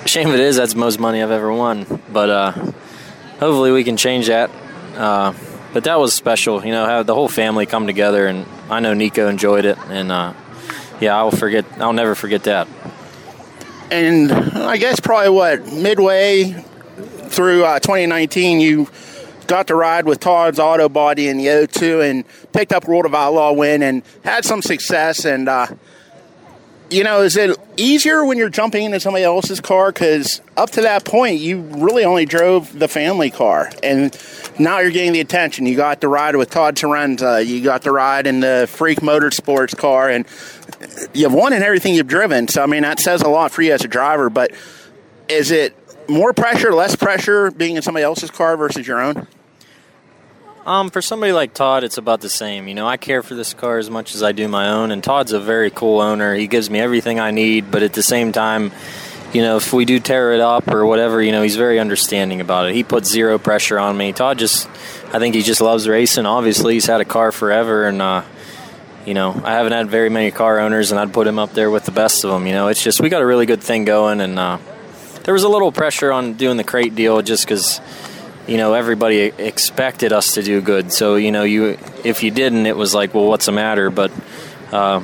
[0.06, 2.72] shame it is that's the most money I've ever won, but uh,
[3.40, 4.50] hopefully we can change that.
[4.96, 5.34] Uh,
[5.74, 8.94] but that was special, you know, have the whole family come together, and I know
[8.94, 10.34] Nico enjoyed it, and uh,
[11.02, 12.68] yeah, I'll forget, I'll never forget that.
[13.92, 16.54] And I guess probably what midway
[17.28, 18.88] through uh, 2019, you
[19.48, 23.14] got to ride with Todd's Auto Body in the O2 and picked up World of
[23.14, 25.26] Outlaw win and had some success.
[25.26, 25.68] And uh,
[26.90, 29.92] you know, is it easier when you're jumping into somebody else's car?
[29.92, 34.18] Because up to that point, you really only drove the family car, and
[34.60, 35.66] now you're getting the attention.
[35.66, 37.46] You got to ride with Todd Tarenza.
[37.46, 40.26] You got to ride in the Freak Motorsports car, and
[41.14, 42.48] you've won in everything you've driven.
[42.48, 44.30] So I mean, that says a lot for you as a driver.
[44.30, 44.52] But
[45.28, 45.76] is it
[46.08, 49.28] more pressure, less pressure, being in somebody else's car versus your own?
[50.66, 52.68] Um, for somebody like Todd, it's about the same.
[52.68, 55.04] You know, I care for this car as much as I do my own, and
[55.04, 56.34] Todd's a very cool owner.
[56.34, 58.72] He gives me everything I need, but at the same time,
[59.32, 62.42] you know, if we do tear it up or whatever, you know, he's very understanding
[62.42, 62.74] about it.
[62.74, 64.12] He puts zero pressure on me.
[64.12, 64.68] Todd just,
[65.14, 66.26] I think he just loves racing.
[66.26, 68.24] Obviously, he's had a car forever, and uh,
[69.06, 71.70] you know, I haven't had very many car owners, and I'd put him up there
[71.70, 72.48] with the best of them.
[72.48, 74.58] You know, it's just we got a really good thing going, and uh,
[75.26, 77.80] there was a little pressure on doing the crate deal just because
[78.48, 80.92] you know everybody expected us to do good.
[80.92, 83.90] So you know, you if you didn't, it was like, well, what's the matter?
[83.90, 84.12] But
[84.72, 85.02] uh,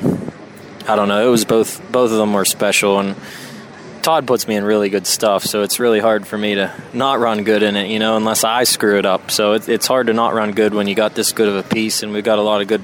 [0.87, 1.27] I don't know.
[1.27, 3.15] It was both both of them were special, and
[4.01, 7.19] Todd puts me in really good stuff, so it's really hard for me to not
[7.19, 9.29] run good in it, you know, unless I screw it up.
[9.29, 11.63] So it, it's hard to not run good when you got this good of a
[11.63, 12.83] piece, and we've got a lot of good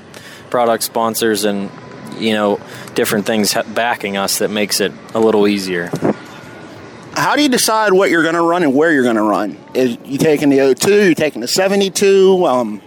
[0.50, 1.70] product sponsors and
[2.18, 2.60] you know
[2.96, 5.90] different things backing us that makes it a little easier.
[7.18, 9.58] How do you decide what you're going to run and where you're going to run?
[9.74, 11.10] Is you taking the 02?
[11.10, 12.46] You taking the 72?
[12.46, 12.80] Um,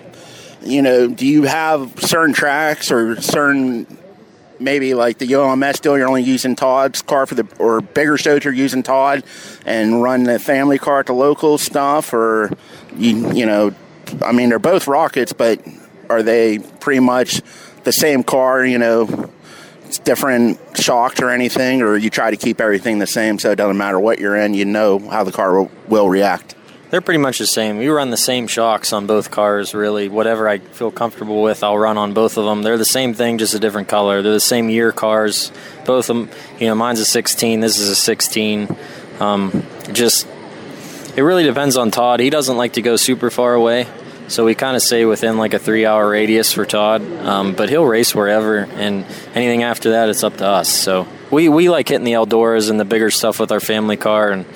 [0.62, 3.98] you know, do you have certain tracks or certain
[4.60, 8.44] maybe like the ULMS deal, you're only using Todd's car for the, or bigger shows
[8.44, 9.24] you're using Todd
[9.66, 12.52] and run the family car at the local stuff, or
[12.96, 13.74] you, you know,
[14.22, 15.60] I mean, they're both rockets, but
[16.08, 17.40] are they pretty much
[17.82, 19.32] the same car, you know,
[19.98, 23.76] different shocks or anything, or you try to keep everything the same so it doesn't
[23.76, 26.54] matter what you're in, you know how the car will, will react?
[26.90, 27.78] They're pretty much the same.
[27.78, 30.08] We run the same shocks on both cars, really.
[30.08, 32.62] Whatever I feel comfortable with, I'll run on both of them.
[32.62, 34.22] They're the same thing, just a different color.
[34.22, 35.52] They're the same year cars.
[35.84, 38.76] Both of them, you know, mine's a 16, this is a 16.
[39.20, 40.26] Um, just,
[41.14, 42.18] it really depends on Todd.
[42.18, 43.86] He doesn't like to go super far away.
[44.30, 47.68] So we kind of stay within like a three hour radius for Todd, um, but
[47.68, 49.04] he'll race wherever, and
[49.34, 50.68] anything after that, it's up to us.
[50.68, 54.30] So we, we like hitting the Eldoras and the bigger stuff with our family car,
[54.30, 54.46] and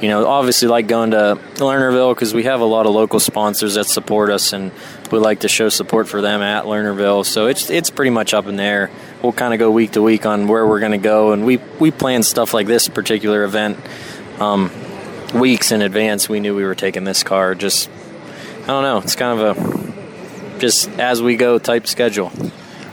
[0.00, 3.74] you know, obviously like going to Lernerville because we have a lot of local sponsors
[3.74, 4.70] that support us, and
[5.10, 7.26] we like to show support for them at Lernerville.
[7.26, 8.92] So it's it's pretty much up in there.
[9.24, 11.56] We'll kind of go week to week on where we're going to go, and we
[11.80, 13.76] we plan stuff like this particular event
[14.38, 14.70] um,
[15.34, 16.28] weeks in advance.
[16.28, 17.56] We knew we were taking this car.
[17.56, 17.90] Just
[18.66, 18.98] I don't know.
[18.98, 22.30] It's kind of a just as we go type schedule.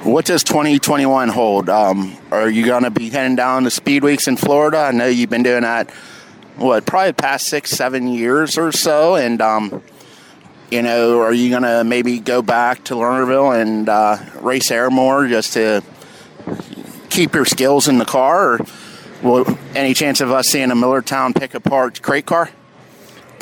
[0.04, 1.68] What does 2021 hold?
[1.68, 4.78] Um, are you going to be heading down to Speed Weeks in Florida?
[4.78, 5.90] I know you've been doing that
[6.58, 9.82] what probably past six seven years or so and um,
[10.70, 15.28] you know are you gonna maybe go back to lernerville and uh, race air more
[15.28, 15.82] just to
[17.10, 18.66] keep your skills in the car or
[19.24, 22.50] well, any chance of us seeing a millertown pick apart crate car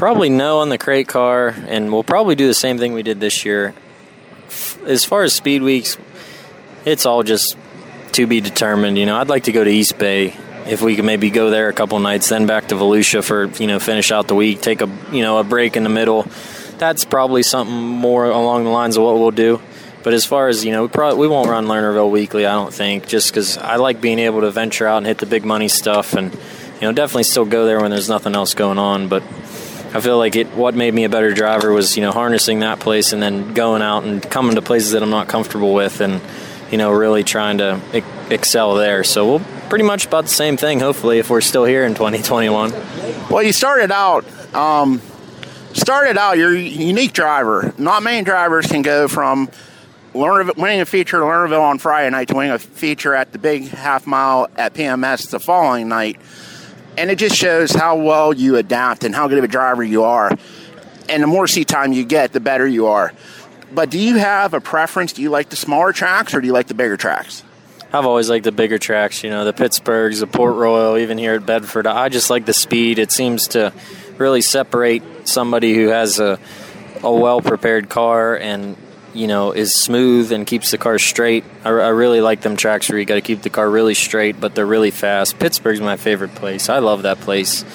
[0.02, 3.20] probably no on the crate car and we'll probably do the same thing we did
[3.20, 3.72] this year
[4.88, 5.96] as far as speed weeks
[6.86, 7.56] it's all just
[8.12, 10.36] to be determined you know i'd like to go to east bay
[10.66, 13.68] if we could maybe go there a couple nights, then back to Volusia for you
[13.68, 16.28] know finish out the week, take a you know a break in the middle.
[16.78, 19.60] That's probably something more along the lines of what we'll do.
[20.04, 22.46] But as far as you know, we probably we won't run Lernerville weekly.
[22.46, 25.26] I don't think, just because I like being able to venture out and hit the
[25.26, 28.78] big money stuff, and you know definitely still go there when there's nothing else going
[28.78, 29.08] on.
[29.08, 29.24] But
[29.94, 30.48] I feel like it.
[30.48, 33.82] What made me a better driver was you know harnessing that place and then going
[33.82, 36.22] out and coming to places that I'm not comfortable with, and
[36.72, 37.80] you know really trying to
[38.30, 39.04] excel there.
[39.04, 42.72] So we'll pretty much about the same thing, hopefully, if we're still here in 2021.
[43.30, 44.26] Well, you started out.
[44.54, 45.02] Um,
[45.74, 47.74] started out, you're a unique driver.
[47.78, 49.50] Not many drivers can go from
[50.14, 53.70] winning a feature at Lernerville on Friday night to winning a feature at the big
[53.70, 56.20] half mile at PMS the following night.
[56.98, 60.04] And it just shows how well you adapt and how good of a driver you
[60.04, 60.32] are.
[61.10, 63.14] And the more seat time you get, the better you are.
[63.74, 65.14] But do you have a preference?
[65.14, 67.44] Do you like the smaller tracks or do you like the bigger tracks?
[67.94, 71.34] I've always liked the bigger tracks, you know, the Pittsburghs, the Port Royal, even here
[71.34, 71.86] at Bedford.
[71.88, 73.00] I just like the speed.
[73.00, 73.74] It seems to
[74.18, 76.40] really separate somebody who has a,
[77.04, 78.78] a well prepared car and,
[79.14, 81.44] you know, is smooth and keeps the car straight.
[81.64, 84.40] I, I really like them tracks where you got to keep the car really straight,
[84.40, 85.40] but they're really fast.
[85.40, 86.70] Pittsburgh's my favorite place.
[86.70, 87.66] I love that place.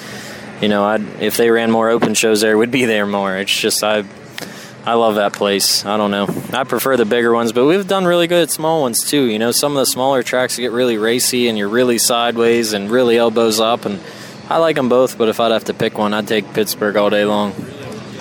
[0.61, 3.37] You know, I'd, if they ran more open shows there, we'd be there more.
[3.37, 4.05] It's just, I
[4.87, 5.85] I love that place.
[5.85, 6.29] I don't know.
[6.53, 9.25] I prefer the bigger ones, but we've done really good at small ones too.
[9.25, 12.89] You know, some of the smaller tracks get really racy and you're really sideways and
[12.89, 13.99] really elbows up, and
[14.49, 15.19] I like them both.
[15.19, 17.53] But if I'd have to pick one, I'd take Pittsburgh all day long.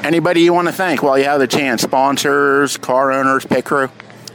[0.06, 1.82] Anybody you want to thank while you have the chance?
[1.82, 3.90] Sponsors, car owners, pit crew.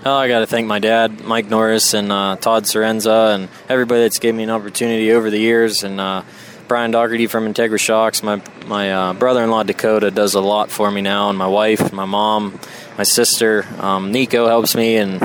[0.04, 4.00] Oh, I got to thank my dad, Mike Norris, and uh, Todd Sorenza, and everybody
[4.00, 6.00] that's given me an opportunity over the years, and.
[6.00, 6.22] Uh,
[6.66, 8.22] Brian Doherty from Integra Shocks.
[8.22, 12.04] My my uh, brother-in-law Dakota does a lot for me now, and my wife, my
[12.04, 12.60] mom,
[12.96, 15.20] my sister, um, Nico helps me, and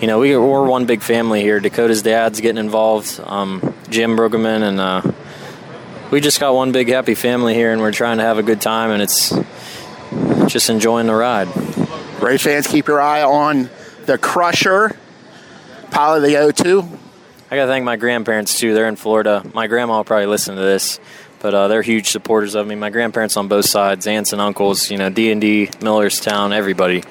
[0.00, 1.60] you know we, are one big family here.
[1.60, 5.02] Dakota's dad's getting involved, um, Jim Brueggemann, and uh,
[6.10, 8.62] we just got one big happy family here, and we're trying to have a good
[8.62, 9.34] time, and it's
[10.48, 11.48] just enjoying the ride.
[12.22, 13.68] Race fans, keep your eye on
[14.06, 14.96] the Crusher,
[15.90, 16.98] Pilot of the O2.
[17.50, 18.74] I got to thank my grandparents too.
[18.74, 19.42] They're in Florida.
[19.54, 20.98] My grandma will probably listen to this,
[21.40, 22.74] but uh, they're huge supporters of me.
[22.74, 27.04] My grandparents on both sides, aunts and uncles, you know, D and D, Millerstown, everybody.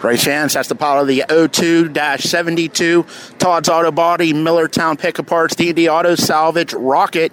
[0.00, 0.54] Great chance.
[0.54, 6.74] That's the pilot of the 02-72 Todd's Auto Body, Millertown Pickup Parts, D&D Auto Salvage,
[6.74, 7.32] Rocket.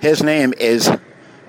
[0.00, 0.90] His name is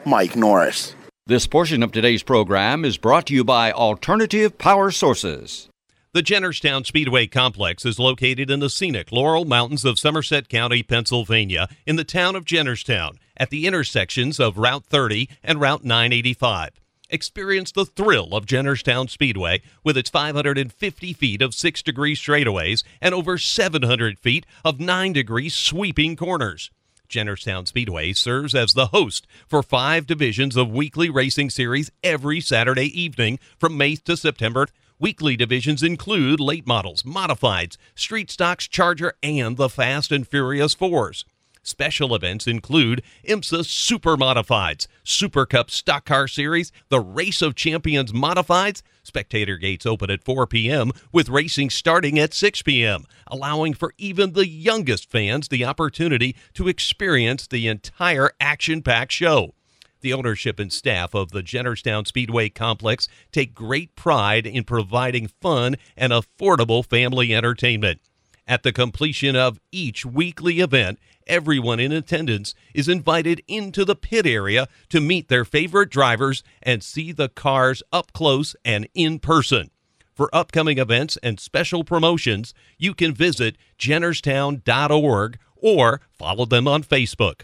[0.06, 0.96] Mike Norris.
[1.32, 5.70] This portion of today's program is brought to you by Alternative Power Sources.
[6.12, 11.70] The Jennerstown Speedway Complex is located in the scenic Laurel Mountains of Somerset County, Pennsylvania,
[11.86, 16.72] in the town of Jennerstown, at the intersections of Route 30 and Route 985.
[17.10, 23.16] Experience the thrill of Jennerstown Speedway with its 550 feet of 6 degree straightaways and
[23.16, 26.72] over 700 feet of 9 degree sweeping corners.
[27.12, 32.88] Jennerstown Speedway serves as the host for five divisions of weekly racing series every Saturday
[33.00, 34.68] evening from May to September
[35.02, 41.26] Weekly divisions include late models, modifieds, street stocks, Charger, and the Fast and Furious Fours.
[41.64, 48.12] Special events include ISMA Super Modifieds, Super Cup Stock Car Series, the Race of Champions
[48.12, 48.82] Modifieds.
[49.04, 54.34] Spectator gates open at 4 p.m., with racing starting at 6 p.m., allowing for even
[54.34, 59.54] the youngest fans the opportunity to experience the entire action packed show.
[60.02, 65.76] The ownership and staff of the Jennerstown Speedway Complex take great pride in providing fun
[65.96, 68.02] and affordable family entertainment.
[68.48, 74.26] At the completion of each weekly event, everyone in attendance is invited into the pit
[74.26, 79.72] area to meet their favorite drivers and see the cars up close and in person.
[80.14, 87.44] For upcoming events and special promotions, you can visit jennerstown.org or follow them on Facebook.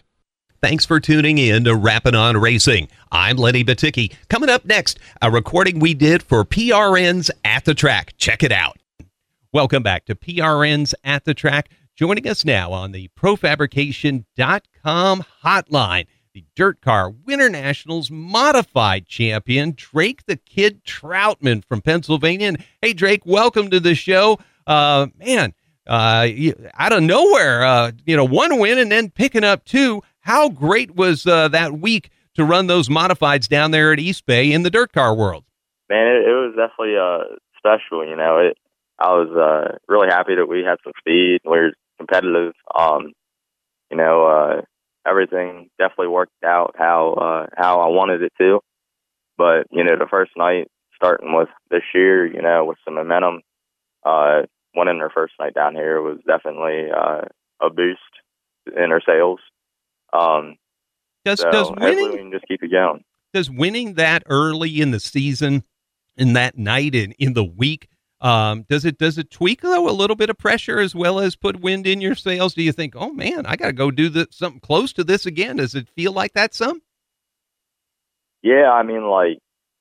[0.60, 2.88] Thanks for tuning in to Rappin' on Racing.
[3.12, 4.14] I'm Lenny Baticki.
[4.28, 8.14] Coming up next, a recording we did for PRN's At the Track.
[8.18, 8.78] Check it out.
[9.54, 11.70] Welcome back to PRN's At the Track.
[11.98, 20.28] Joining us now on the ProFabrication.com hotline, the Dirt Car Winter Nationals modified champion, Drake
[20.28, 22.50] the Kid Troutman from Pennsylvania.
[22.50, 24.38] And hey, Drake, welcome to the show.
[24.68, 25.56] Uh, man,
[25.88, 26.28] uh,
[26.76, 30.04] out of nowhere, uh, you know, one win and then picking up two.
[30.20, 34.52] How great was uh, that week to run those modifieds down there at East Bay
[34.52, 35.46] in the dirt car world?
[35.90, 37.24] Man, it, it was definitely uh,
[37.58, 38.08] special.
[38.08, 38.56] You know, it,
[39.00, 41.40] I was uh, really happy that we had some speed.
[41.44, 42.54] We were competitive.
[42.74, 43.14] Um,
[43.90, 44.62] you know, uh,
[45.08, 48.60] everything definitely worked out how uh, how I wanted it to.
[49.38, 53.42] But you know, the first night starting with this year, you know, with some momentum,
[54.04, 54.44] uh,
[54.76, 57.22] winning their first night down here was definitely uh,
[57.62, 58.02] a boost
[58.76, 59.40] in our sails.
[60.14, 60.56] Um,
[61.24, 63.04] does so does winning we can just keep it going?
[63.34, 65.64] does winning that early in the season,
[66.16, 67.88] in that night in in the week,
[68.20, 71.36] um, does it does it tweak though a little bit of pressure as well as
[71.36, 72.54] put wind in your sails?
[72.54, 75.26] Do you think, oh man, I got to go do the, something close to this
[75.26, 75.58] again?
[75.58, 76.82] Does it feel like that some?
[78.42, 79.38] Yeah, I mean, like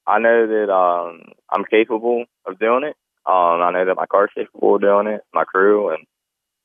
[0.07, 2.97] I know that um, I'm capable of doing it.
[3.25, 6.07] Um, I know that my car's capable of doing it, my crew, and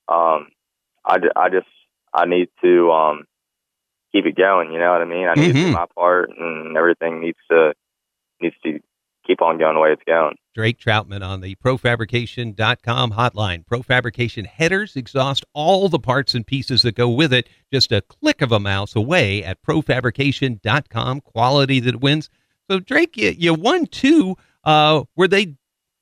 [0.07, 0.49] um,
[1.05, 1.67] I, I just
[2.13, 3.26] I need to um,
[4.11, 4.72] keep it going.
[4.72, 5.28] You know what I mean?
[5.28, 7.74] I need to do my part, and everything needs to
[8.41, 8.80] needs to
[9.26, 10.36] keep on going the way it's going.
[10.53, 13.65] Drake Troutman on the ProFabrication.com hotline.
[13.65, 18.41] ProFabrication headers exhaust all the parts and pieces that go with it, just a click
[18.41, 21.22] of a mouse away at ProFabrication.com.
[21.22, 22.30] Quality that wins.
[22.69, 24.36] So Drake, you, you won two.
[24.63, 25.55] Uh, were they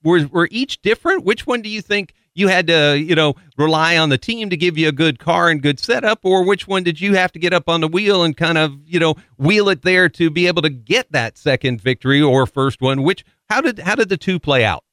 [0.04, 1.26] were were each different?
[1.26, 4.58] Which one do you think you had to you know rely on the team to
[4.58, 7.40] give you a good car and good setup, or which one did you have to
[7.40, 10.48] get up on the wheel and kind of you know wheel it there to be
[10.48, 13.04] able to get that second victory or first one?
[13.04, 14.84] Which how did how did the two play out?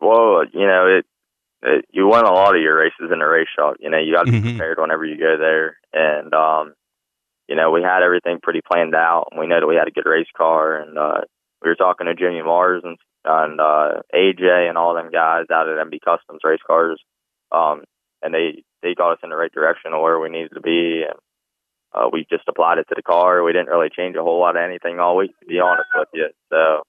[0.00, 1.06] Well, you know, it,
[1.62, 3.76] it you won a lot of your races in a race shop.
[3.80, 4.50] You know, you got to be Mhm.
[4.56, 6.74] prepared whenever you go there, and um,
[7.48, 9.28] you know, we had everything pretty planned out.
[9.30, 11.22] and We know that we had a good race car, and uh,
[11.62, 15.68] we were talking to Jimmy Mars and and uh, AJ and all them guys out
[15.68, 17.00] at MB Customs race cars,
[17.52, 17.84] um,
[18.22, 21.02] and they they got us in the right direction of where we needed to be,
[21.08, 21.18] and
[21.92, 23.42] uh, we just applied it to the car.
[23.42, 26.08] We didn't really change a whole lot of anything all week, to be honest with
[26.12, 26.28] you.
[26.50, 26.82] So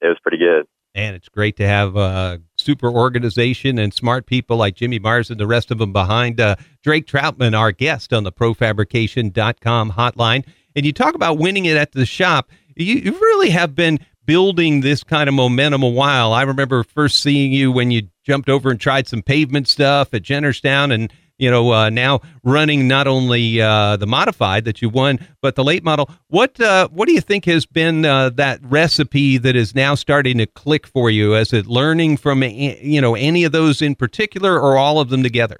[0.00, 0.66] it was pretty good.
[0.94, 5.40] And it's great to have uh, super organization and smart people like Jimmy Mars and
[5.40, 10.44] the rest of them behind uh, Drake Troutman, our guest on the ProFabrication.com hotline.
[10.76, 12.50] And you talk about winning it at the shop.
[12.76, 16.32] You, you really have been building this kind of momentum a while.
[16.32, 20.22] I remember first seeing you when you jumped over and tried some pavement stuff at
[20.22, 21.12] Jennerstown and
[21.42, 25.64] you know, uh, now running not only uh, the modified that you won, but the
[25.64, 26.08] late model.
[26.28, 30.38] What uh, what do you think has been uh, that recipe that is now starting
[30.38, 31.34] to click for you?
[31.34, 35.24] Is it learning from you know any of those in particular, or all of them
[35.24, 35.58] together?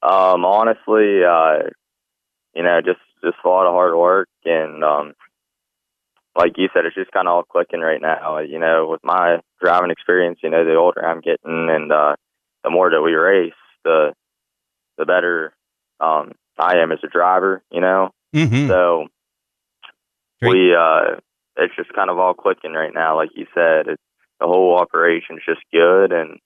[0.00, 1.70] Um, honestly, uh,
[2.54, 5.14] you know, just just a lot of hard work and um,
[6.36, 8.38] like you said, it's just kind of all clicking right now.
[8.38, 12.16] You know, with my driving experience, you know, the older I'm getting and uh,
[12.64, 13.52] the more that we race,
[13.84, 14.12] the
[14.98, 15.52] the better
[16.00, 17.62] um, I am as a driver.
[17.70, 18.68] You know, Mm-hmm.
[18.68, 19.06] so
[20.42, 21.20] we uh,
[21.56, 23.16] it's just kind of all clicking right now.
[23.16, 24.02] Like you said, it's
[24.40, 26.38] the whole operation's just good, and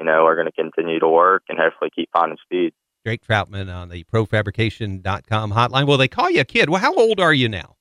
[0.00, 2.72] you know we're going to continue to work and hopefully keep finding speed.
[3.04, 5.86] Drake Troutman on the profabrication.com hotline.
[5.86, 6.68] Well, they call you a kid.
[6.68, 7.76] Well, how old are you now?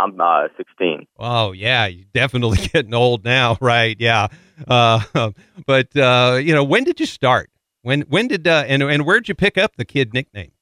[0.00, 1.06] I'm uh, 16.
[1.18, 3.96] Oh yeah, you're definitely getting old now, right?
[3.98, 4.28] Yeah.
[4.66, 5.00] Uh,
[5.66, 7.50] but uh, you know, when did you start?
[7.82, 10.52] When when did uh, and and where'd you pick up the kid nickname?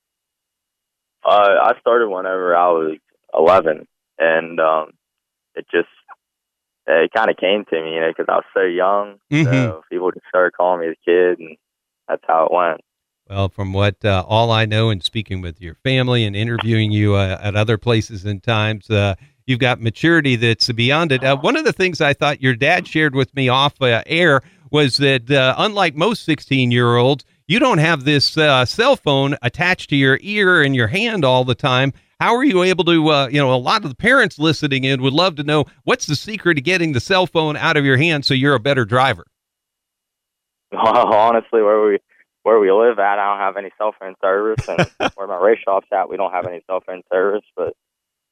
[1.24, 2.98] Uh, I started whenever I was
[3.36, 3.86] 11,
[4.18, 4.90] and um,
[5.54, 5.88] it just
[6.86, 9.18] it kind of came to me, you know, because I was so young.
[9.30, 9.52] Mm-hmm.
[9.52, 11.56] So people just started calling me the kid, and
[12.08, 12.80] that's how it went.
[13.28, 17.14] Well, from what uh, all I know, and speaking with your family and interviewing you
[17.14, 21.22] uh, at other places and times, uh, you've got maturity that's beyond it.
[21.22, 24.40] Uh, one of the things I thought your dad shared with me off uh, air
[24.70, 29.90] was that, uh, unlike most 16 year olds, you don't have this cell phone attached
[29.90, 31.92] to your ear and your hand all the time.
[32.20, 35.12] How are you able to, you know, a lot of the parents listening in would
[35.12, 38.24] love to know what's the secret to getting the cell phone out of your hand
[38.24, 39.26] so you're a better driver?
[40.72, 41.98] Honestly, where we
[42.42, 45.60] where we live at, I don't have any cell phone service, and where my race
[45.64, 47.44] shop's at, we don't have any cell phone service.
[47.56, 47.74] But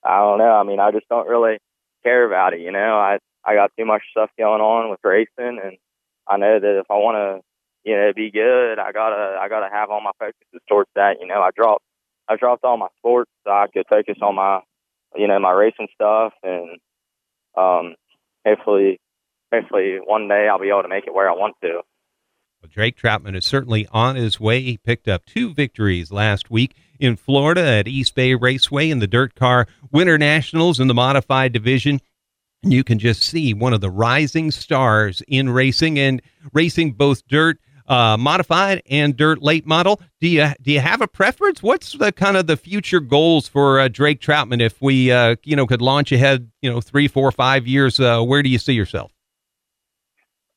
[0.05, 0.53] I don't know.
[0.53, 1.59] I mean, I just don't really
[2.03, 2.61] care about it.
[2.61, 5.77] You know, I I got too much stuff going on with racing, and
[6.27, 9.73] I know that if I want to, you know, be good, I gotta I gotta
[9.73, 11.17] have all my focuses towards that.
[11.21, 11.85] You know, I dropped
[12.29, 14.61] I dropped all my sports so I could focus on my,
[15.15, 16.79] you know, my racing stuff, and
[17.57, 17.95] um,
[18.47, 18.99] hopefully,
[19.53, 21.83] hopefully one day I'll be able to make it where I want to.
[22.71, 24.61] Drake Troutman is certainly on his way.
[24.61, 29.07] He picked up two victories last week in Florida at East Bay Raceway in the
[29.07, 32.01] Dirt Car Winter Nationals in the modified division.
[32.63, 36.23] And you can just see one of the rising stars in racing and
[36.53, 40.01] racing both dirt uh, modified and dirt late model.
[40.21, 41.63] Do you do you have a preference?
[41.63, 45.57] What's the kind of the future goals for uh, Drake Troutman if we uh, you
[45.57, 48.01] know could launch ahead you know three, four, five years?
[48.01, 49.13] Uh, where do you see yourself?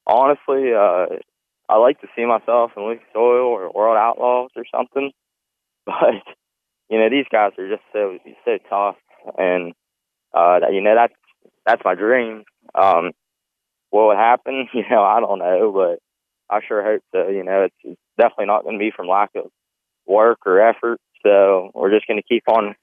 [0.07, 1.05] Honestly, uh,
[1.69, 5.11] I like to see myself in Lucas Oil or World Outlaws or something.
[5.85, 6.21] But
[6.89, 8.97] you know, these guys are just so so tough,
[9.39, 9.73] and
[10.35, 11.13] uh, you know that's
[11.65, 12.43] that's my dream.
[12.75, 13.11] Um,
[13.89, 14.67] what would happen?
[14.73, 15.99] You know, I don't know, but
[16.53, 17.29] I sure hope so.
[17.29, 19.45] You know, it's definitely not going to be from lack of
[20.05, 20.99] work or effort.
[21.23, 22.75] So we're just going to keep on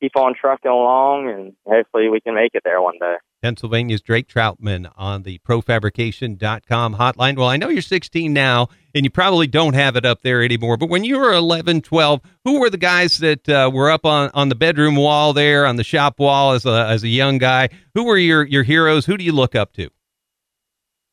[0.00, 3.16] keep on trucking along, and hopefully we can make it there one day.
[3.42, 7.36] Pennsylvania's Drake Troutman on the profabrication.com hotline.
[7.36, 10.76] Well, I know you're 16 now, and you probably don't have it up there anymore,
[10.76, 14.30] but when you were 11, 12, who were the guys that uh, were up on,
[14.34, 17.70] on the bedroom wall there, on the shop wall as a, as a young guy?
[17.94, 19.06] Who were your, your heroes?
[19.06, 19.90] Who do you look up to?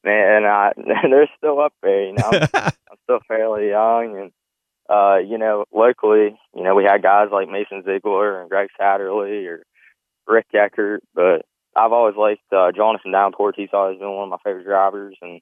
[0.03, 0.71] Man, I,
[1.09, 2.07] they're still up there.
[2.07, 4.31] You know, I'm, I'm still fairly young, and
[4.89, 9.47] uh, you know, locally, you know, we had guys like Mason Zeigler and Greg Satterlee
[9.47, 9.63] or
[10.27, 11.45] Rick Eckert, but
[11.75, 13.55] I've always liked uh, Jonathan Davenport.
[13.57, 15.41] He's always been one of my favorite drivers, and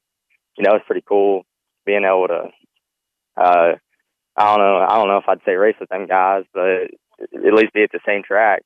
[0.58, 1.44] you know it's pretty cool
[1.86, 2.50] being able to.
[3.38, 3.76] Uh,
[4.38, 4.86] I don't know.
[4.88, 6.90] I don't know if I'd say race with them guys, but
[7.22, 8.64] at least be at the same track.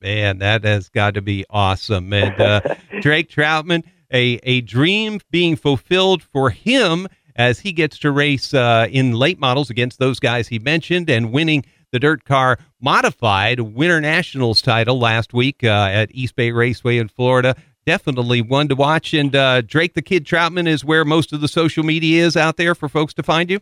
[0.00, 2.12] Man, that has got to be awesome.
[2.12, 2.60] And uh,
[3.00, 7.06] Drake Troutman, a a dream being fulfilled for him
[7.36, 11.32] as he gets to race uh, in late models against those guys he mentioned and
[11.32, 16.98] winning the dirt car modified Winter Nationals title last week uh, at East Bay Raceway
[16.98, 17.54] in Florida.
[17.84, 19.12] Definitely one to watch.
[19.12, 22.56] And uh, Drake the Kid Troutman is where most of the social media is out
[22.56, 23.60] there for folks to find you.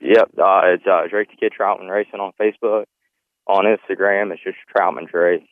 [0.00, 2.84] Yep, uh, it's uh, Drake the Kid Troutman Racing on Facebook.
[3.48, 5.48] On Instagram, it's just Troutman Drake.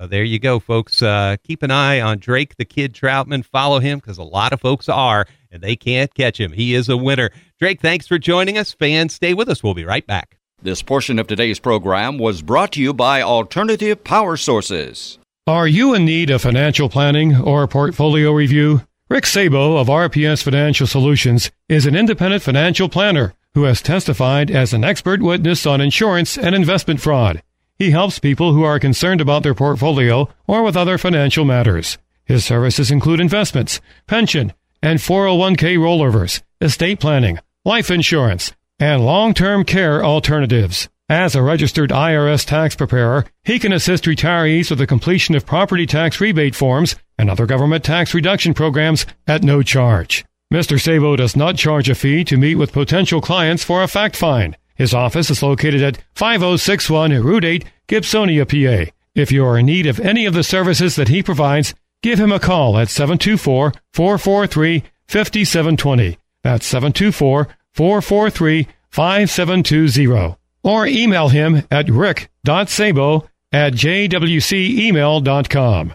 [0.00, 1.02] Uh, there you go, folks.
[1.02, 3.44] Uh, keep an eye on Drake the Kid Troutman.
[3.44, 6.52] Follow him because a lot of folks are, and they can't catch him.
[6.52, 7.30] He is a winner.
[7.58, 8.72] Drake, thanks for joining us.
[8.72, 9.62] Fans, stay with us.
[9.62, 10.36] We'll be right back.
[10.62, 15.18] This portion of today's program was brought to you by Alternative Power Sources.
[15.46, 18.82] Are you in need of financial planning or portfolio review?
[19.08, 24.72] Rick Sabo of RPS Financial Solutions is an independent financial planner who has testified as
[24.72, 27.42] an expert witness on insurance and investment fraud.
[27.76, 31.98] He helps people who are concerned about their portfolio or with other financial matters.
[32.24, 40.04] His services include investments, pension, and 401k rollovers, estate planning, life insurance, and long-term care
[40.04, 40.88] alternatives.
[41.08, 45.84] As a registered IRS tax preparer, he can assist retirees with the completion of property
[45.84, 50.24] tax rebate forms and other government tax reduction programs at no charge.
[50.52, 50.80] Mr.
[50.80, 54.56] Sabo does not charge a fee to meet with potential clients for a fact find.
[54.76, 58.90] His office is located at 5061 Route 8, Gibsonia, PA.
[59.14, 62.32] If you are in need of any of the services that he provides, give him
[62.32, 66.18] a call at 724 443 5720.
[66.42, 70.36] That's 724 443 5720.
[70.62, 75.94] Or email him at rick.sabo at jwcemail.com.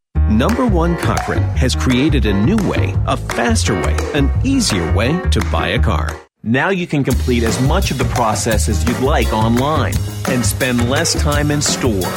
[0.31, 5.41] Number One Cochran has created a new way, a faster way, an easier way to
[5.51, 6.19] buy a car.
[6.41, 9.93] Now you can complete as much of the process as you'd like online
[10.29, 12.07] and spend less time in store.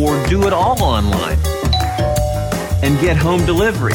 [0.00, 1.38] Or do it all online
[2.82, 3.92] and get home delivery.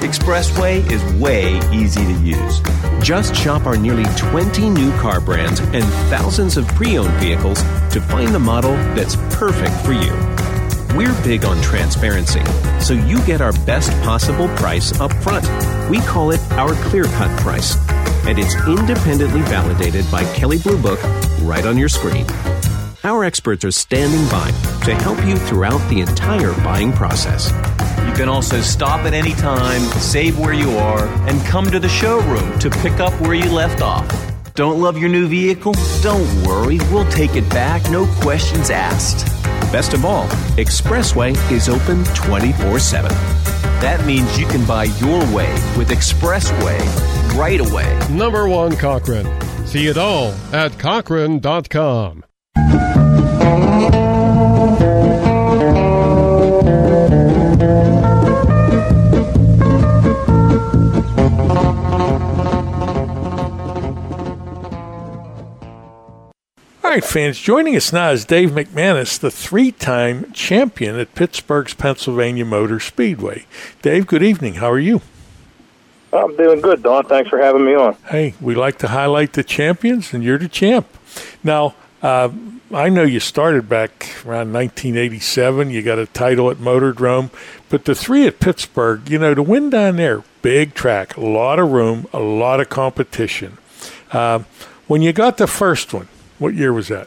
[0.00, 2.60] Expressway is way easy to use.
[3.02, 7.62] Just shop our nearly 20 new car brands and thousands of pre owned vehicles
[7.92, 10.49] to find the model that's perfect for you.
[10.94, 12.44] We're big on transparency,
[12.80, 15.46] so you get our best possible price up front.
[15.88, 17.76] We call it our clear cut price,
[18.26, 21.00] and it's independently validated by Kelley Blue Book
[21.42, 22.26] right on your screen.
[23.04, 24.50] Our experts are standing by
[24.84, 27.52] to help you throughout the entire buying process.
[28.06, 31.88] You can also stop at any time, save where you are, and come to the
[31.88, 34.08] showroom to pick up where you left off.
[34.54, 35.74] Don't love your new vehicle?
[36.02, 39.39] Don't worry, we'll take it back, no questions asked.
[39.72, 40.26] Best of all,
[40.56, 43.10] Expressway is open 24 7.
[43.80, 46.78] That means you can buy your way with Expressway
[47.36, 47.98] right away.
[48.10, 49.26] Number one Cochran.
[49.66, 52.24] See it all at Cochran.com.
[66.90, 71.72] All right, fans, joining us now is Dave McManus, the three time champion at Pittsburgh's
[71.72, 73.46] Pennsylvania Motor Speedway.
[73.80, 74.54] Dave, good evening.
[74.54, 75.00] How are you?
[76.12, 77.04] I'm doing good, Don.
[77.04, 77.94] Thanks for having me on.
[78.08, 80.88] Hey, we like to highlight the champions, and you're the champ.
[81.44, 82.30] Now, uh,
[82.74, 85.70] I know you started back around 1987.
[85.70, 87.30] You got a title at Motordrome,
[87.68, 91.60] but the three at Pittsburgh, you know, to win down there, big track, a lot
[91.60, 93.58] of room, a lot of competition.
[94.10, 94.40] Uh,
[94.88, 96.08] when you got the first one,
[96.40, 97.06] what year was that?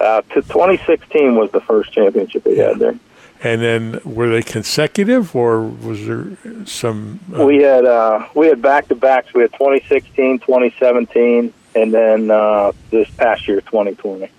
[0.00, 2.98] Uh, to 2016 was the first championship they had there.
[3.42, 6.26] And then were they consecutive, or was there
[6.64, 7.20] some?
[7.38, 9.32] Uh, we had uh, we had back to backs.
[9.34, 14.30] We had 2016, 2017, and then uh, this past year, 2020.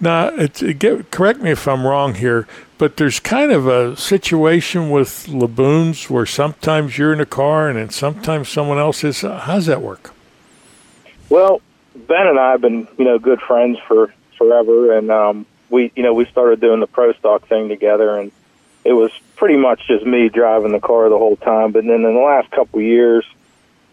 [0.00, 2.46] Now, it's, it get, correct me if I'm wrong here,
[2.76, 7.78] but there's kind of a situation with Laboons where sometimes you're in a car and
[7.78, 9.22] then sometimes someone else is.
[9.22, 10.12] How's that work?
[11.30, 11.62] Well,
[11.94, 16.02] Ben and I have been, you know, good friends for forever, and um, we, you
[16.02, 18.32] know, we started doing the pro stock thing together, and
[18.84, 21.72] it was pretty much just me driving the car the whole time.
[21.72, 23.24] But then in the last couple of years,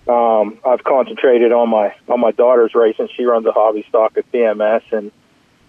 [0.07, 3.09] um, I've concentrated on my on my daughter's racing.
[3.15, 5.11] She runs a hobby stock at PMS, and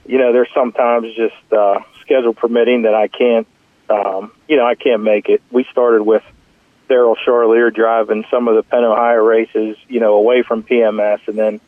[0.06, 3.46] you know, there's sometimes just uh, schedule permitting that I can't,
[3.88, 5.42] um, you know, I can't make it.
[5.50, 6.22] We started with
[6.88, 11.38] Daryl Charlier driving some of the Penn Ohio races, you know, away from PMS, and
[11.38, 11.60] then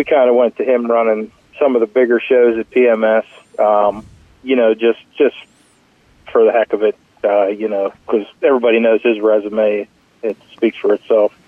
[0.00, 3.26] we kind of went to him running some of the bigger shows at PMS.
[3.58, 4.06] Um,
[4.42, 5.36] you know, just just
[6.32, 9.86] for the heck of it, uh, you know, because everybody knows his resume.
[10.22, 11.38] It speaks for itself.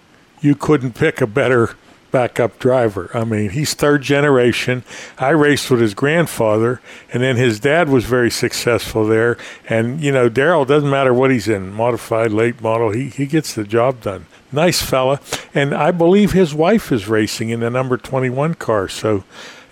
[0.43, 1.77] You couldn't pick a better
[2.13, 3.11] backup driver.
[3.13, 4.85] I mean, he's third generation.
[5.19, 6.81] I raced with his grandfather,
[7.13, 9.37] and then his dad was very successful there.
[9.69, 13.55] And you know, Daryl doesn't matter what he's in, modified, late model, he he gets
[13.55, 14.27] the job done.
[14.53, 15.19] Nice fella,
[15.55, 18.87] and I believe his wife is racing in the number twenty-one car.
[18.87, 19.25] So,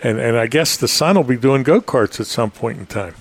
[0.03, 2.87] and and I guess the son will be doing go karts at some point in
[2.87, 3.15] time.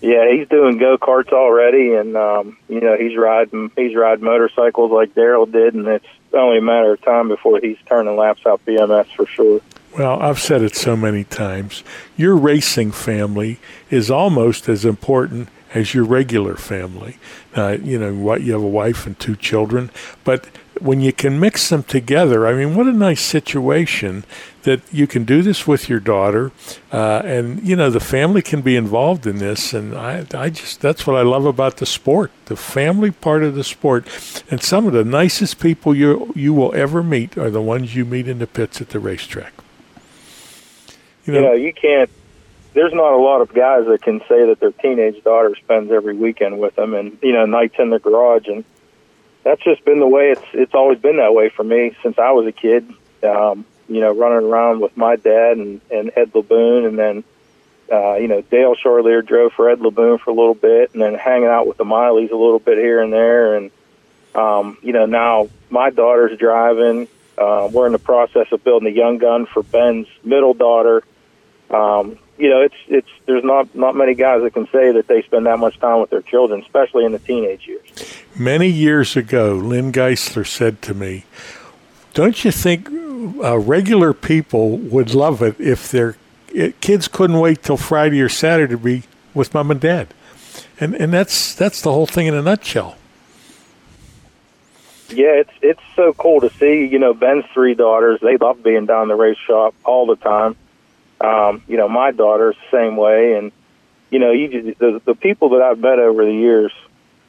[0.00, 4.90] Yeah, he's doing go karts already, and um, you know he's riding he's riding motorcycles
[4.90, 8.64] like Daryl did, and it's only a matter of time before he's turning laps out
[8.64, 9.60] PMS for sure.
[9.96, 11.82] Well, I've said it so many times.
[12.16, 13.58] Your racing family
[13.90, 17.18] is almost as important as your regular family.
[17.54, 19.90] Uh, you know, you have a wife and two children,
[20.24, 20.48] but
[20.80, 24.24] when you can mix them together, I mean, what a nice situation
[24.62, 26.52] that you can do this with your daughter,
[26.92, 29.72] uh, and you know the family can be involved in this.
[29.72, 33.54] And I, I just that's what I love about the sport, the family part of
[33.54, 34.06] the sport.
[34.50, 38.04] And some of the nicest people you you will ever meet are the ones you
[38.04, 39.52] meet in the pits at the racetrack.
[41.24, 42.10] You know, you, know, you can't.
[42.72, 46.14] There's not a lot of guys that can say that their teenage daughter spends every
[46.14, 48.64] weekend with them, and you know, nights in the garage, and
[49.42, 52.32] that's just been the way it's it's always been that way for me since I
[52.32, 52.92] was a kid.
[53.22, 57.24] Um, you know, running around with my dad and, and Ed Laboon, and then
[57.90, 61.14] uh, you know, Dale Charlier drove for Ed Laboon for a little bit, and then
[61.14, 63.56] hanging out with the Mileys a little bit here and there.
[63.56, 63.70] And
[64.34, 67.08] um, you know, now my daughter's driving.
[67.36, 71.02] Uh, we're in the process of building a young gun for Ben's middle daughter.
[71.70, 75.22] Um, you know, it's it's there's not not many guys that can say that they
[75.22, 77.86] spend that much time with their children, especially in the teenage years.
[78.34, 81.24] Many years ago, Lynn Geisler said to me,
[82.14, 82.88] "Don't you think
[83.44, 86.16] uh, regular people would love it if their
[86.52, 89.02] it, kids couldn't wait till Friday or Saturday to be
[89.34, 90.08] with mom and dad?"
[90.80, 92.96] And and that's that's the whole thing in a nutshell.
[95.10, 96.86] Yeah, it's it's so cool to see.
[96.86, 100.56] You know, Ben's three daughters, they love being down the race shop all the time.
[101.20, 103.52] Um, you know, my daughter's the same way, and
[104.10, 106.72] you know, you just, the the people that I've met over the years,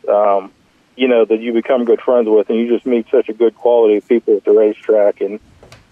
[0.08, 0.52] um,
[0.96, 3.56] you know, that you become good friends with, and you just meet such a good
[3.56, 5.40] quality of people at the racetrack, and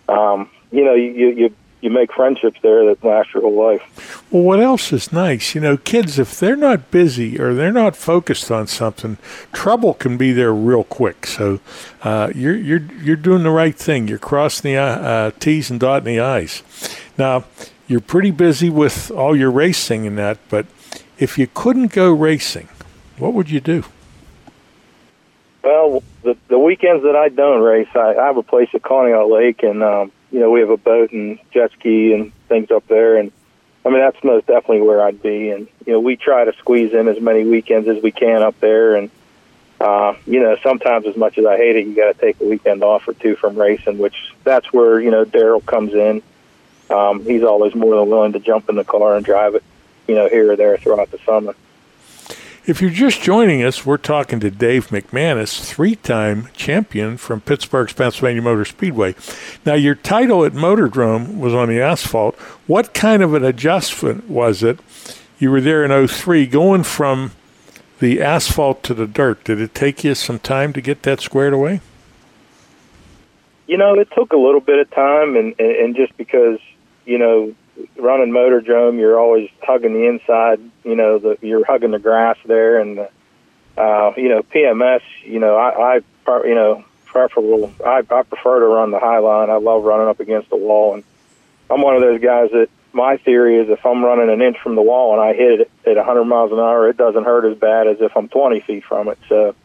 [0.07, 4.23] um, you know, you you you make friendships there that last your whole life.
[4.31, 5.55] Well, what else is nice?
[5.55, 9.17] You know, kids, if they're not busy or they're not focused on something,
[9.53, 11.26] trouble can be there real quick.
[11.26, 11.59] So
[12.03, 14.07] uh, you're you're you're doing the right thing.
[14.07, 16.63] You're crossing the uh, T's and dotting the I's.
[17.17, 17.45] Now,
[17.89, 20.67] you're pretty busy with all your racing and that, but
[21.17, 22.69] if you couldn't go racing,
[23.17, 23.83] what would you do?
[25.63, 29.29] Well, the the weekends that I don't race, I, I have a place at Conneaut
[29.29, 32.87] Lake, and um, you know we have a boat and jet ski and things up
[32.87, 33.31] there, and
[33.85, 35.49] I mean that's most definitely where I'd be.
[35.49, 38.57] And you know we try to squeeze in as many weekends as we can up
[38.61, 39.09] there, and
[39.81, 42.45] uh, you know sometimes as much as I hate it, you got to take a
[42.45, 46.21] weekend off or two from racing, which that's where you know Daryl comes in.
[46.89, 49.63] Um, he's always more than willing to jump in the car and drive it,
[50.07, 51.55] you know, here or there throughout the summer.
[52.65, 57.93] If you're just joining us, we're talking to Dave McManus, three time champion from Pittsburgh's
[57.93, 59.15] Pennsylvania Motor Speedway.
[59.65, 62.35] Now, your title at Motordrome was on the asphalt.
[62.67, 64.79] What kind of an adjustment was it?
[65.39, 67.31] You were there in 03, going from
[67.99, 69.43] the asphalt to the dirt.
[69.45, 71.81] Did it take you some time to get that squared away?
[73.67, 76.59] You know, it took a little bit of time, and, and, and just because,
[77.10, 77.56] you know,
[77.98, 80.60] running motor Motordrome, you're always hugging the inside.
[80.84, 82.99] You know, the, you're hugging the grass there, and
[83.77, 85.02] uh, you know PMS.
[85.23, 85.95] You know, I,
[86.27, 87.73] I you know preferable.
[87.84, 89.49] I, I prefer to run the high line.
[89.49, 91.03] I love running up against the wall, and
[91.69, 94.76] I'm one of those guys that my theory is if I'm running an inch from
[94.76, 97.57] the wall and I hit it at 100 miles an hour, it doesn't hurt as
[97.57, 99.18] bad as if I'm 20 feet from it.
[99.27, 99.56] So.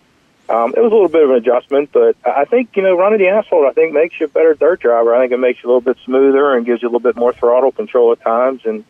[0.49, 3.19] Um, it was a little bit of an adjustment, but I think you know running
[3.19, 3.65] the asphalt.
[3.65, 5.15] I think makes you a better dirt driver.
[5.15, 7.16] I think it makes you a little bit smoother and gives you a little bit
[7.16, 8.61] more throttle control at times.
[8.66, 8.85] And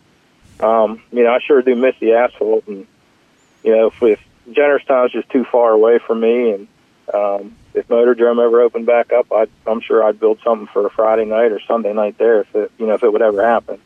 [0.58, 2.66] um, you know, I sure do miss the asphalt.
[2.66, 2.86] And
[3.62, 4.20] you know, if, if
[4.50, 6.68] Jennerstown's just too far away from me, and
[7.12, 10.90] um, if Motordrome ever opened back up, I'd, I'm sure I'd build something for a
[10.90, 13.80] Friday night or Sunday night there if it you know if it would ever happen.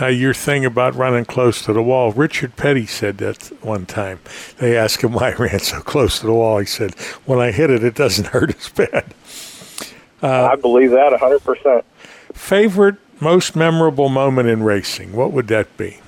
[0.00, 4.20] Uh, your thing about running close to the wall, Richard Petty said that one time.
[4.58, 6.58] They asked him why he ran so close to the wall.
[6.58, 6.94] He said,
[7.26, 9.14] "When I hit it, it doesn't hurt as bad."
[10.22, 11.84] Uh, I believe that a hundred percent.
[12.32, 15.12] Favorite, most memorable moment in racing?
[15.12, 15.98] What would that be?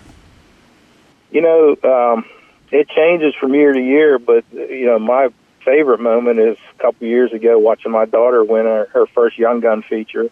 [1.30, 2.24] You know, um,
[2.70, 5.28] it changes from year to year, but you know, my
[5.66, 9.60] favorite moment is a couple years ago watching my daughter win her, her first young
[9.60, 10.30] gun feature,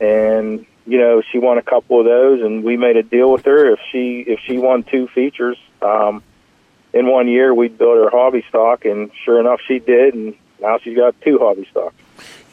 [0.00, 3.44] and you know she won a couple of those, and we made a deal with
[3.44, 6.22] her if she if she won two features um,
[6.92, 10.78] in one year, we'd build her hobby stock, and sure enough, she did, and now
[10.78, 11.94] she's got two hobby stocks.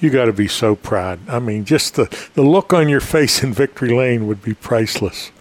[0.02, 1.20] You got to be so proud.
[1.30, 5.32] I mean, just the the look on your face in victory lane would be priceless.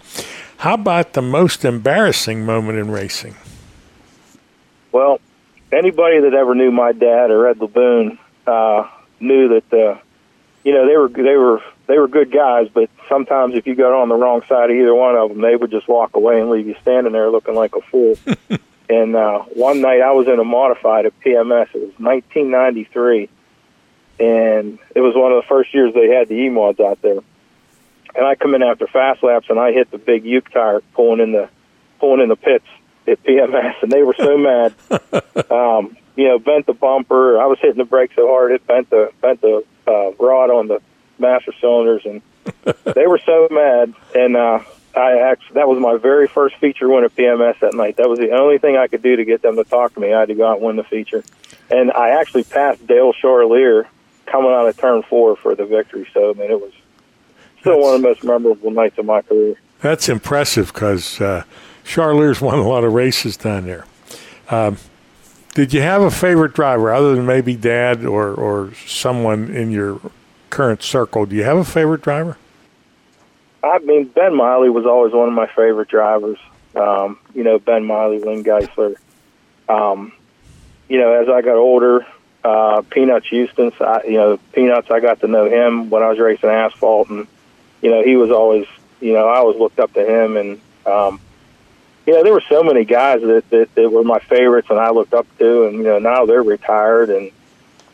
[0.57, 3.35] How about the most embarrassing moment in racing?
[4.93, 5.19] Well,
[5.73, 8.17] anybody that ever knew my dad or Ed Laboon
[8.47, 8.87] uh,
[9.19, 9.99] knew that uh,
[10.63, 13.93] you know they were they were they were good guys, but sometimes if you got
[13.93, 16.49] on the wrong side of either one of them, they would just walk away and
[16.49, 18.17] leave you standing there looking like a fool.
[18.89, 21.67] and uh, one night I was in a modified at PMS.
[21.73, 23.29] It was 1993,
[24.19, 27.19] and it was one of the first years they had the E mods out there.
[28.15, 31.19] And I come in after fast laps, and I hit the big Uke tire pulling
[31.19, 31.49] in the
[31.99, 32.65] pulling in the pits
[33.07, 34.73] at PMS, and they were so mad.
[35.49, 37.41] Um, you know, bent the bumper.
[37.41, 40.67] I was hitting the brake so hard it bent the bent the uh, rod on
[40.67, 40.79] the
[41.17, 42.21] master cylinders, and
[42.95, 43.93] they were so mad.
[44.15, 44.59] And uh,
[44.95, 47.97] I actually that was my very first feature win at PMS that night.
[47.97, 50.13] That was the only thing I could do to get them to talk to me.
[50.13, 51.23] I had to go out and win the feature,
[51.69, 53.87] and I actually passed Dale Charlier
[54.25, 56.07] coming out of turn four for the victory.
[56.13, 56.73] So I mean, it was
[57.59, 59.55] still one of the most memorable nights of my career.
[59.81, 61.43] That's impressive because uh,
[61.83, 63.85] Charlier's won a lot of races down there.
[64.49, 64.77] Um,
[65.53, 69.99] did you have a favorite driver other than maybe dad or, or someone in your
[70.49, 71.25] current circle?
[71.25, 72.37] Do you have a favorite driver?
[73.63, 76.37] I mean, Ben Miley was always one of my favorite drivers.
[76.75, 78.95] um, you know, Ben Miley, Lynn Geisler.
[79.69, 80.11] Um,
[80.89, 82.05] you know, as I got older,
[82.43, 86.19] uh, Peanuts Houston, I, you know, Peanuts, I got to know him when I was
[86.19, 87.27] racing asphalt, and
[87.81, 88.65] you know, he was always,
[88.99, 91.19] you know, I always looked up to him, and um,
[92.05, 94.91] you know, there were so many guys that, that that were my favorites, and I
[94.91, 97.31] looked up to, and you know, now they're retired, and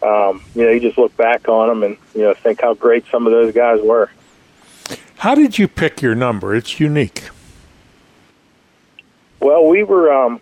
[0.02, 3.06] um, you know, you just look back on them and you know, think how great
[3.11, 4.10] some of those guys were.
[5.18, 6.56] How did you pick your number?
[6.56, 7.30] It's unique.
[9.40, 10.41] Well, we were um,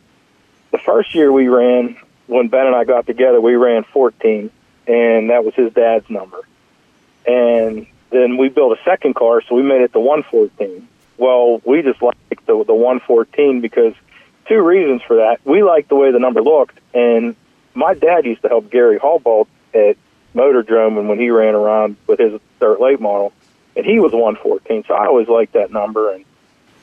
[0.72, 3.42] the first year we ran when Ben and I got together.
[3.42, 4.50] We ran 14,
[4.88, 6.48] and that was his dad's number.
[7.26, 10.88] And then we built a second car, so we made it the 114.
[11.18, 13.94] Well, we just liked the the 114 because
[14.48, 15.40] two reasons for that.
[15.44, 17.36] We liked the way the number looked, and
[17.74, 19.98] my dad used to help Gary Hallbald at
[20.36, 23.34] Motordrome and when he ran around with his dirt late model,
[23.76, 24.86] and he was 114.
[24.88, 26.26] So I always liked that number, and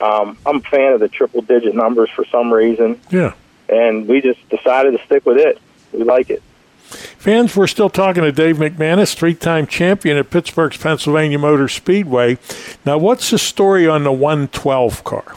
[0.01, 3.01] um, I'm a fan of the triple digit numbers for some reason.
[3.11, 3.35] Yeah.
[3.69, 5.59] And we just decided to stick with it.
[5.93, 6.43] We like it.
[6.85, 12.39] Fans, we're still talking to Dave McManus, three time champion at Pittsburgh's Pennsylvania Motor Speedway.
[12.85, 15.37] Now, what's the story on the 112 car?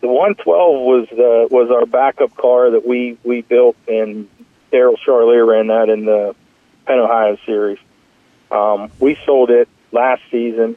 [0.00, 4.28] The 112 was the was our backup car that we we built, and
[4.72, 6.36] Daryl Charlier ran that in the
[6.86, 7.78] Penn Ohio Series.
[8.50, 10.76] Um, we sold it last season.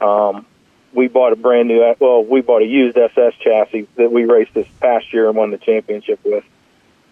[0.00, 0.46] Um,
[0.92, 4.54] we bought a brand new, well, we bought a used SS chassis that we raced
[4.54, 6.44] this past year and won the championship with.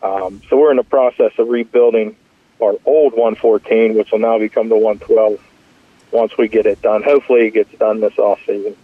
[0.03, 2.17] Um, so we're in the process of rebuilding
[2.63, 5.41] our old 114, which will now become the 112
[6.13, 7.03] once we get it done.
[7.03, 8.77] Hopefully, it gets done this off season.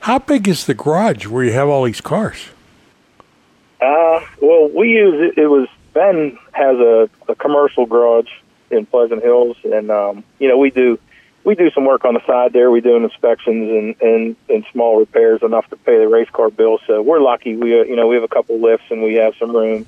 [0.00, 2.48] How big is the garage where you have all these cars?
[3.80, 5.38] Uh, well, we use it.
[5.38, 8.30] It was Ben has a, a commercial garage
[8.70, 10.98] in Pleasant Hills, and um, you know we do
[11.44, 12.70] we do some work on the side there.
[12.70, 16.78] We do inspections and, and, and small repairs enough to pay the race car bill.
[16.86, 17.56] So we're lucky.
[17.56, 19.86] We uh, you know we have a couple lifts and we have some room.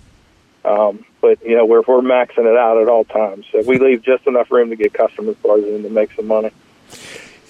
[0.66, 3.47] Um, but you know we're we're maxing it out at all times.
[3.52, 6.51] So we leave just enough room to get customers cars in to make some money.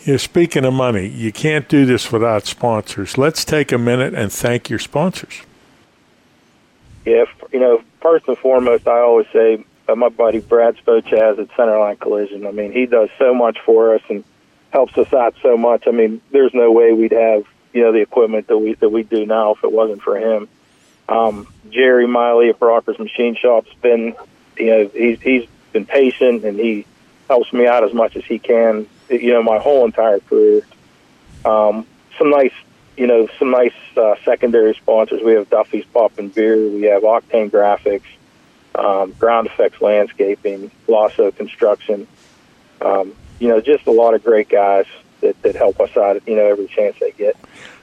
[0.05, 3.19] You're speaking of money, you can't do this without sponsors.
[3.19, 5.43] Let's take a minute and thank your sponsors.
[7.05, 11.49] Yeah, you know, first and foremost, I always say uh, my buddy Brad Spochaz at
[11.49, 12.47] Centerline Collision.
[12.47, 14.23] I mean, he does so much for us and
[14.71, 15.89] helps us out so much.
[15.89, 19.03] I mean, there's no way we'd have you know the equipment that we that we
[19.03, 20.49] do now if it wasn't for him.
[21.09, 24.15] Um, Jerry Miley at Brockers Machine Shop's been
[24.57, 26.87] you know he's he's been patient and he
[27.29, 28.87] helps me out as much as he can.
[29.09, 30.63] You know, my whole entire career.
[31.45, 31.87] Um,
[32.19, 32.55] some nice
[32.97, 35.23] you know some nice uh, secondary sponsors.
[35.23, 36.57] We have Duffy's Pop and Beer.
[36.57, 38.03] We have Octane Graphics
[38.77, 42.07] um, Ground Effects Landscaping, Lasso Construction.
[42.81, 44.87] Um, you know, just a lot of great guys
[45.21, 47.37] that, that help us out, you know, every chance they get.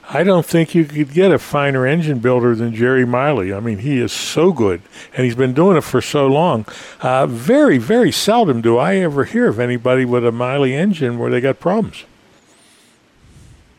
[0.08, 3.52] I don't think you could get a finer engine builder than Jerry Miley.
[3.52, 4.82] I mean, he is so good,
[5.14, 6.66] and he's been doing it for so long.
[7.00, 11.30] Uh, very, very seldom do I ever hear of anybody with a Miley engine where
[11.30, 12.04] they got problems.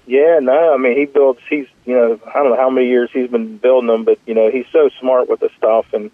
[0.07, 3.09] Yeah, no, I mean, he builds, he's, you know, I don't know how many years
[3.13, 6.11] he's been building them, but, you know, he's so smart with the stuff, and,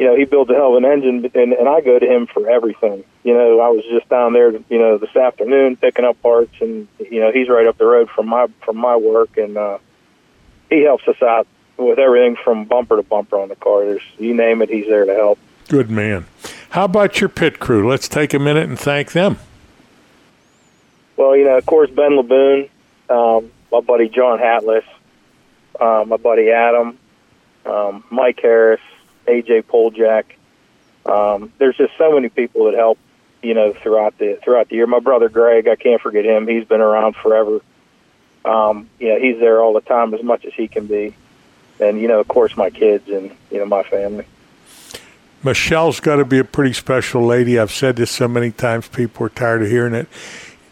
[0.00, 2.26] you know, he builds a hell of an engine, and, and I go to him
[2.26, 3.04] for everything.
[3.22, 6.88] You know, I was just down there, you know, this afternoon picking up parts, and
[6.98, 9.76] you know, he's right up the road from my from my work, and uh,
[10.70, 11.46] he helps us out
[11.76, 13.84] with everything from bumper to bumper on the car.
[13.84, 15.38] There's you name it, he's there to help.
[15.68, 16.24] Good man.
[16.70, 17.86] How about your pit crew?
[17.86, 19.36] Let's take a minute and thank them.
[21.18, 22.70] Well, you know, of course, Ben Laboon,
[23.10, 24.84] um, my buddy John Hatless,
[25.78, 26.98] uh, my buddy Adam,
[27.66, 28.80] um, Mike Harris,
[29.30, 30.24] AJ Poljak.
[31.06, 32.98] Um, there's just so many people that help,
[33.42, 34.86] you know, throughout the throughout the year.
[34.86, 36.46] My brother Greg, I can't forget him.
[36.46, 37.60] He's been around forever.
[38.44, 41.14] Um, you know, he's there all the time as much as he can be,
[41.78, 44.26] and you know, of course, my kids and you know my family.
[45.42, 47.58] Michelle's got to be a pretty special lady.
[47.58, 50.06] I've said this so many times, people are tired of hearing it.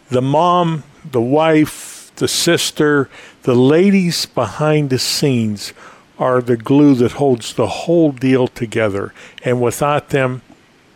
[0.09, 3.09] The mom, the wife, the sister,
[3.43, 5.73] the ladies behind the scenes
[6.19, 9.13] are the glue that holds the whole deal together.
[9.43, 10.41] And without them,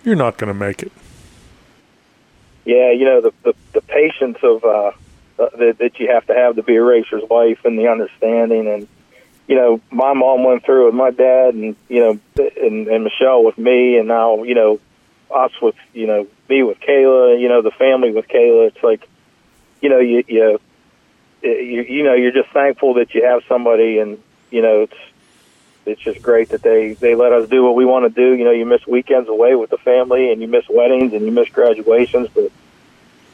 [0.04, 0.92] you're not going to make it.
[2.66, 4.92] Yeah, you know the the, the patience of uh,
[5.40, 8.68] uh, that, that you have to have to be a racer's wife, and the understanding,
[8.68, 8.88] and
[9.48, 13.44] you know, my mom went through with my dad, and you know, and, and Michelle
[13.44, 14.80] with me, and now you know,
[15.30, 18.68] us with you know me with Kayla, you know, the family with Kayla.
[18.68, 19.08] It's like,
[19.82, 20.60] you know, you you
[21.42, 24.22] you, you know, you're just thankful that you have somebody, and
[24.52, 24.98] you know, it's
[25.86, 28.36] it's just great that they they let us do what we want to do.
[28.36, 31.32] You know, you miss weekends away with the family, and you miss weddings, and you
[31.32, 32.52] miss graduations, but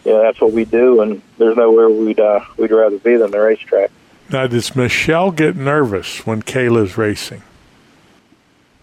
[0.06, 3.32] you know that's what we do, and there's nowhere we'd uh, we'd rather be than
[3.32, 3.92] the racetrack.
[4.32, 7.42] Now, does Michelle get nervous when Kayla's racing?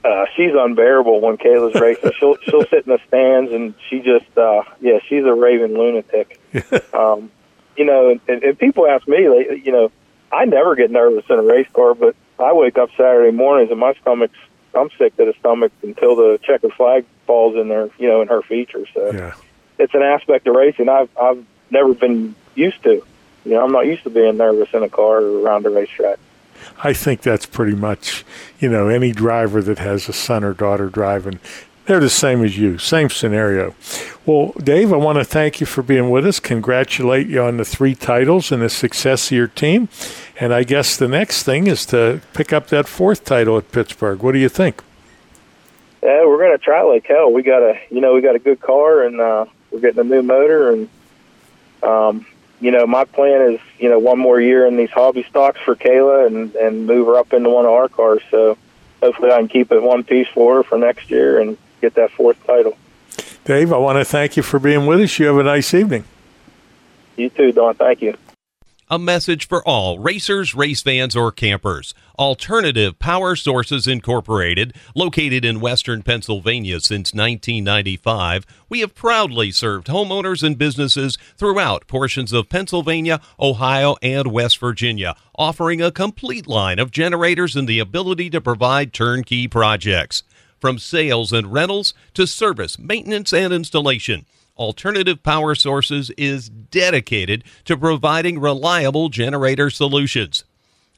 [0.05, 2.13] Uh, she's unbearable when Kayla's racing.
[2.19, 6.41] she'll she'll sit in the stands and she just uh, yeah, she's a raving lunatic.
[6.95, 7.31] um,
[7.77, 9.91] you know, and, and people ask me, like, you know,
[10.33, 13.81] I never get nervous in a race car, but I wake up Saturday mornings and
[13.81, 14.37] my stomach's
[14.75, 18.29] I'm sick to the stomach until the checker flag falls in there, you know, in
[18.29, 18.85] her feature.
[18.93, 19.35] So yeah.
[19.79, 23.03] it's an aspect of racing I've I've never been used to.
[23.45, 26.19] You know, I'm not used to being nervous in a car or around a racetrack.
[26.83, 28.25] I think that's pretty much,
[28.59, 31.39] you know, any driver that has a son or daughter driving,
[31.87, 33.75] they're the same as you, same scenario.
[34.25, 36.41] Well, Dave, I want to thank you for being with us.
[36.41, 39.89] Congratulate you on the three titles and the success of your team.
[40.39, 44.23] And I guess the next thing is to pick up that fourth title at Pittsburgh.
[44.23, 44.83] What do you think?
[46.03, 47.33] Yeah, we're going to try like hell.
[47.33, 50.05] We got a, you know, we got a good car and uh, we're getting a
[50.05, 50.89] new motor and,
[51.83, 52.27] um,
[52.61, 55.77] you know, my plan is, you know, one more year in these hobby stocks for
[55.77, 58.23] Kayla and and move her up into one of our cars.
[58.31, 58.57] So
[59.03, 62.11] hopefully I can keep it one piece for her for next year and get that
[62.11, 62.77] fourth title.
[63.45, 65.19] Dave, I want to thank you for being with us.
[65.19, 66.05] You have a nice evening.
[67.17, 67.75] You too, Don.
[67.75, 68.17] Thank you.
[68.89, 71.93] A message for all racers, race fans, or campers.
[72.21, 80.45] Alternative Power Sources Incorporated, located in western Pennsylvania since 1995, we have proudly served homeowners
[80.45, 86.93] and businesses throughout portions of Pennsylvania, Ohio, and West Virginia, offering a complete line of
[86.93, 90.23] generators and the ability to provide turnkey projects.
[90.61, 94.27] From sales and rentals to service, maintenance, and installation.
[94.57, 100.45] Alternative Power Sources is dedicated to providing reliable generator solutions.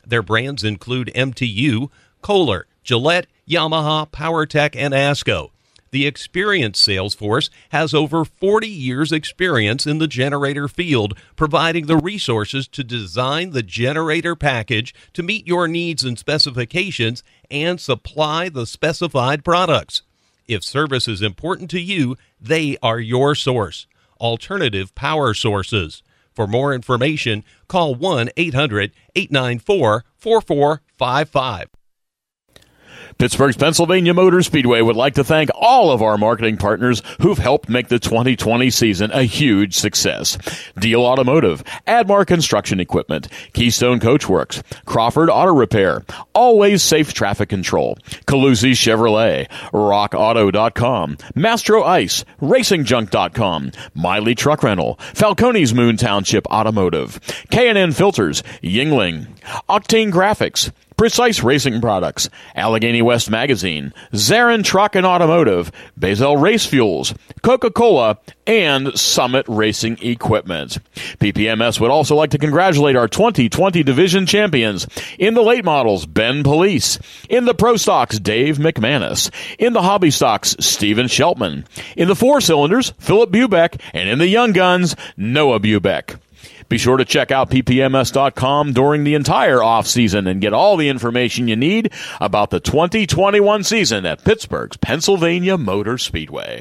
[0.07, 1.91] Their brands include MTU,
[2.23, 5.51] Kohler, Gillette, Yamaha, PowerTech, and ASCO.
[5.91, 11.97] The experienced sales force has over 40 years' experience in the generator field, providing the
[11.97, 18.67] resources to design the generator package to meet your needs and specifications and supply the
[18.67, 20.03] specified products.
[20.47, 23.87] If service is important to you, they are your source.
[24.21, 26.03] Alternative Power Sources.
[26.35, 31.69] For more information, call 1 800 894 4455.
[33.19, 37.69] Pittsburgh's Pennsylvania Motor Speedway would like to thank all of our marketing partners who've helped
[37.69, 40.39] make the 2020 season a huge success.
[40.79, 48.71] Deal Automotive, Admar Construction Equipment, Keystone Coachworks, Crawford Auto Repair, Always Safe Traffic Control, Calusi
[48.71, 57.19] Chevrolet, RockAuto.com, Mastro Ice, RacingJunk.com, Miley Truck Rental, Falcone's Moon Township Automotive,
[57.51, 59.27] K&N Filters, Yingling,
[59.69, 67.15] Octane Graphics, Precise Racing Products, Allegheny West Magazine, Zarin Truck and Automotive, Bazell Race Fuels,
[67.43, 68.19] Coca-Cola,
[68.49, 70.79] and Summit Racing Equipment.
[71.21, 74.89] PPMS would also like to congratulate our 2020 division champions
[75.21, 76.99] in the late models, Ben Police,
[77.29, 81.65] in the Pro Stocks, Dave McManus, in the Hobby Stocks, Stephen Sheltman,
[81.97, 86.19] in the four cylinders, Philip Bubeck, and in the Young Guns, Noah Bubeck.
[86.69, 90.89] Be sure to check out ppms.com during the entire off season and get all the
[90.89, 96.61] information you need about the 2021 season at Pittsburgh's Pennsylvania Motor Speedway.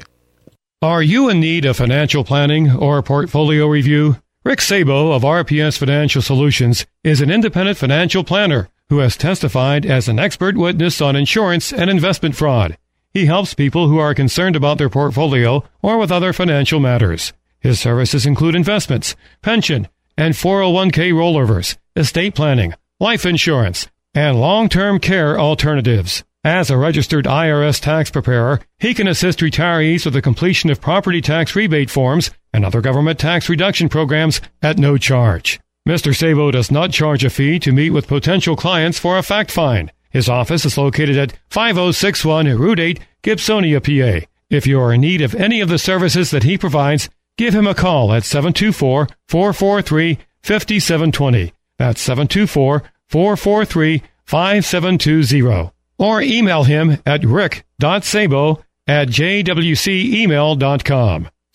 [0.80, 4.16] Are you in need of financial planning or portfolio review?
[4.44, 10.08] Rick Sabo of RPS Financial Solutions is an independent financial planner who has testified as
[10.08, 12.78] an expert witness on insurance and investment fraud.
[13.12, 17.32] He helps people who are concerned about their portfolio or with other financial matters.
[17.60, 19.88] His services include investments, pension,
[20.18, 26.24] and 401k rollovers, estate planning, life insurance, and long-term care alternatives.
[26.44, 31.20] As a registered IRS tax preparer, he can assist retirees with the completion of property
[31.20, 35.60] tax rebate forms and other government tax reduction programs at no charge.
[35.88, 36.14] Mr.
[36.14, 39.92] Sabo does not charge a fee to meet with potential clients for a fact find.
[40.10, 44.26] His office is located at 5061 Route 8, Gibsonia, PA.
[44.50, 47.08] If you are in need of any of the services that he provides,
[47.38, 51.54] Give him a call at 724 443 5720.
[51.78, 55.70] That's 724 443 5720.
[55.98, 61.28] Or email him at rick.sabo at jwcemail.com.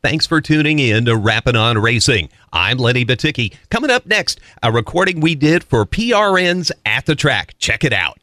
[0.00, 2.28] Thanks for tuning in to Rappin' on Racing.
[2.52, 3.52] I'm Lenny Batycki.
[3.68, 7.54] Coming up next, a recording we did for PRNs at the track.
[7.58, 8.18] Check it out.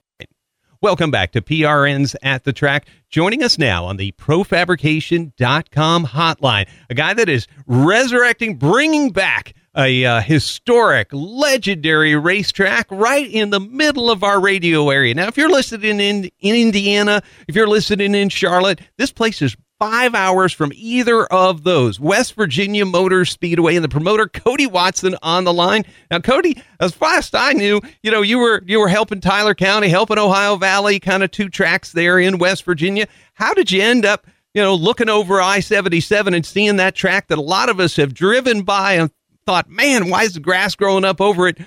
[0.82, 2.88] Welcome back to PRNs at the track.
[3.10, 10.06] Joining us now on the profabrication.com hotline, a guy that is resurrecting, bringing back a
[10.06, 15.14] uh, historic, legendary racetrack right in the middle of our radio area.
[15.14, 19.58] Now, if you're listening in, in Indiana, if you're listening in Charlotte, this place is
[19.80, 22.00] five hours from either of those.
[22.00, 25.84] West Virginia Motor Speedway and the promoter Cody Watson on the line.
[26.10, 29.56] Now, Cody, as fast as I knew, you know, you were you were helping Tyler
[29.56, 33.08] County, helping Ohio Valley, kind of two tracks there in West Virginia.
[33.34, 36.96] How did you end up, you know, looking over I seventy seven and seeing that
[36.96, 39.12] track that a lot of us have driven by and
[39.46, 41.58] thought, man, why is the grass growing up over it?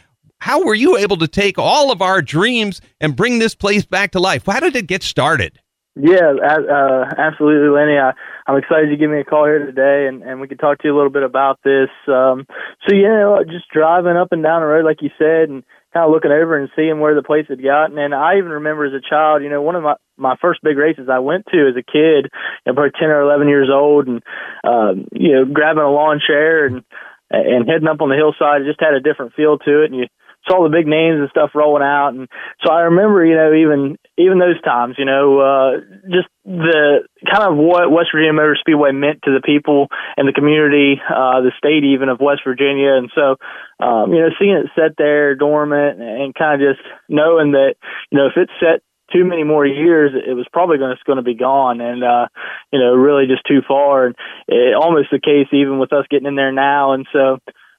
[0.40, 4.12] How were you able to take all of our dreams and bring this place back
[4.12, 4.46] to life?
[4.46, 5.58] How did it get started?
[6.00, 7.98] Yeah, uh, absolutely, Lenny.
[7.98, 8.12] I,
[8.46, 10.86] I'm excited you give me a call here today, and, and we can talk to
[10.86, 11.90] you a little bit about this.
[12.06, 12.46] Um,
[12.86, 16.12] so, yeah, just driving up and down the road, like you said, and kind of
[16.12, 17.98] looking over and seeing where the place had gotten.
[17.98, 20.76] And I even remember as a child, you know, one of my my first big
[20.76, 24.06] races I went to as a kid, you know, probably ten or eleven years old,
[24.06, 24.22] and
[24.62, 26.84] um, you know, grabbing a lawn chair and
[27.30, 28.62] and heading up on the hillside.
[28.62, 30.06] It just had a different feel to it, and you
[30.46, 32.14] saw the big names and stuff rolling out.
[32.14, 32.28] And
[32.64, 35.70] so I remember, you know, even even those times, you know, uh,
[36.10, 40.32] just the kind of what West Virginia Motor Speedway meant to the people and the
[40.32, 42.94] community, uh, the state even of West Virginia.
[42.94, 43.36] And so,
[43.84, 47.74] um, you know, seeing it set there dormant and kind of just knowing that,
[48.10, 48.82] you know, if it's set
[49.12, 52.28] too many more years, it was probably going to, going to be gone, and uh,
[52.72, 54.06] you know, really just too far.
[54.06, 54.14] And
[54.46, 56.92] it, almost the case even with us getting in there now.
[56.92, 57.38] And so,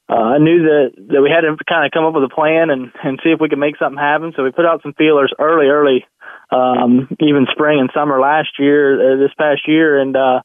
[0.09, 2.71] uh, I knew that that we had to kind of come up with a plan
[2.71, 4.33] and and see if we could make something happen.
[4.35, 6.05] So we put out some feelers early, early,
[6.49, 10.41] um, even spring and summer last year, uh, this past year, and uh,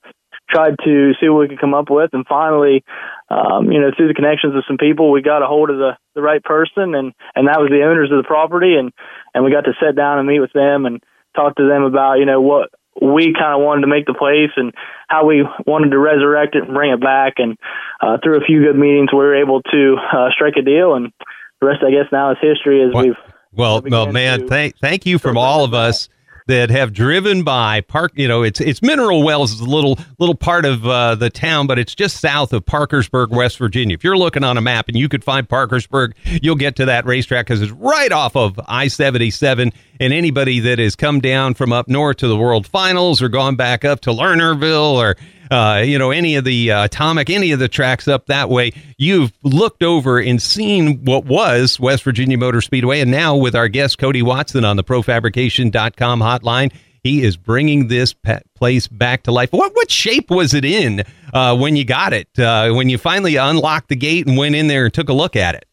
[0.51, 2.11] tried to see what we could come up with.
[2.13, 2.85] And finally,
[3.31, 5.97] um, you know, through the connections of some people, we got a hold of the
[6.15, 8.93] the right person, and and that was the owners of the property, and
[9.33, 11.03] and we got to sit down and meet with them and
[11.35, 12.69] talk to them about you know what
[13.01, 14.73] we kind of wanted to make the place and
[15.09, 17.35] how we wanted to resurrect it and bring it back.
[17.39, 17.59] And
[18.01, 20.95] uh, through a few good meetings, we were able to uh, strike a deal.
[20.95, 21.13] And
[21.61, 23.17] the rest, I guess, now is history as well, we've.
[23.53, 26.09] Well, well, man, thank thank you from all of us
[26.47, 30.35] that have driven by park you know it's it's mineral wells is a little little
[30.35, 33.95] part of uh, the town but it's just south of parkersburg west virginia.
[33.95, 37.07] If you're looking on a map and you could find parkersburg you'll get to that
[37.07, 41.89] racetrack because it's right off of i-77 and anybody that has come down from up
[41.89, 45.17] north to the world finals or gone back up to lernerville or
[45.51, 48.73] uh, you know, any of the uh, Atomic, any of the tracks up that way,
[48.99, 53.01] you've looked over and seen what was West Virginia Motor Speedway.
[53.01, 56.73] And now with our guest, Cody Watson on the profabrication.com hotline,
[57.03, 58.15] he is bringing this
[58.55, 59.53] place back to life.
[59.53, 61.05] What what shape was it in
[61.35, 62.29] uh, when you got it?
[62.39, 65.37] Uh, when you finally unlocked the gate and went in there and took a look
[65.37, 65.67] at it?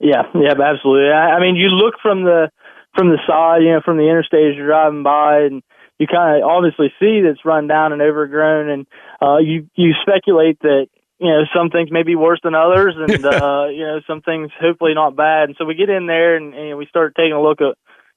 [0.00, 1.10] Yeah, yeah, absolutely.
[1.10, 2.50] I, I mean, you look from the
[2.94, 5.62] from the side, you know, from the interstate as you're driving by, and
[5.98, 8.86] you kind of obviously see that's run down and overgrown, and
[9.20, 13.24] uh, you you speculate that you know some things may be worse than others, and
[13.24, 15.48] uh, you know some things hopefully not bad.
[15.48, 17.76] And so we get in there and, and we start taking a look at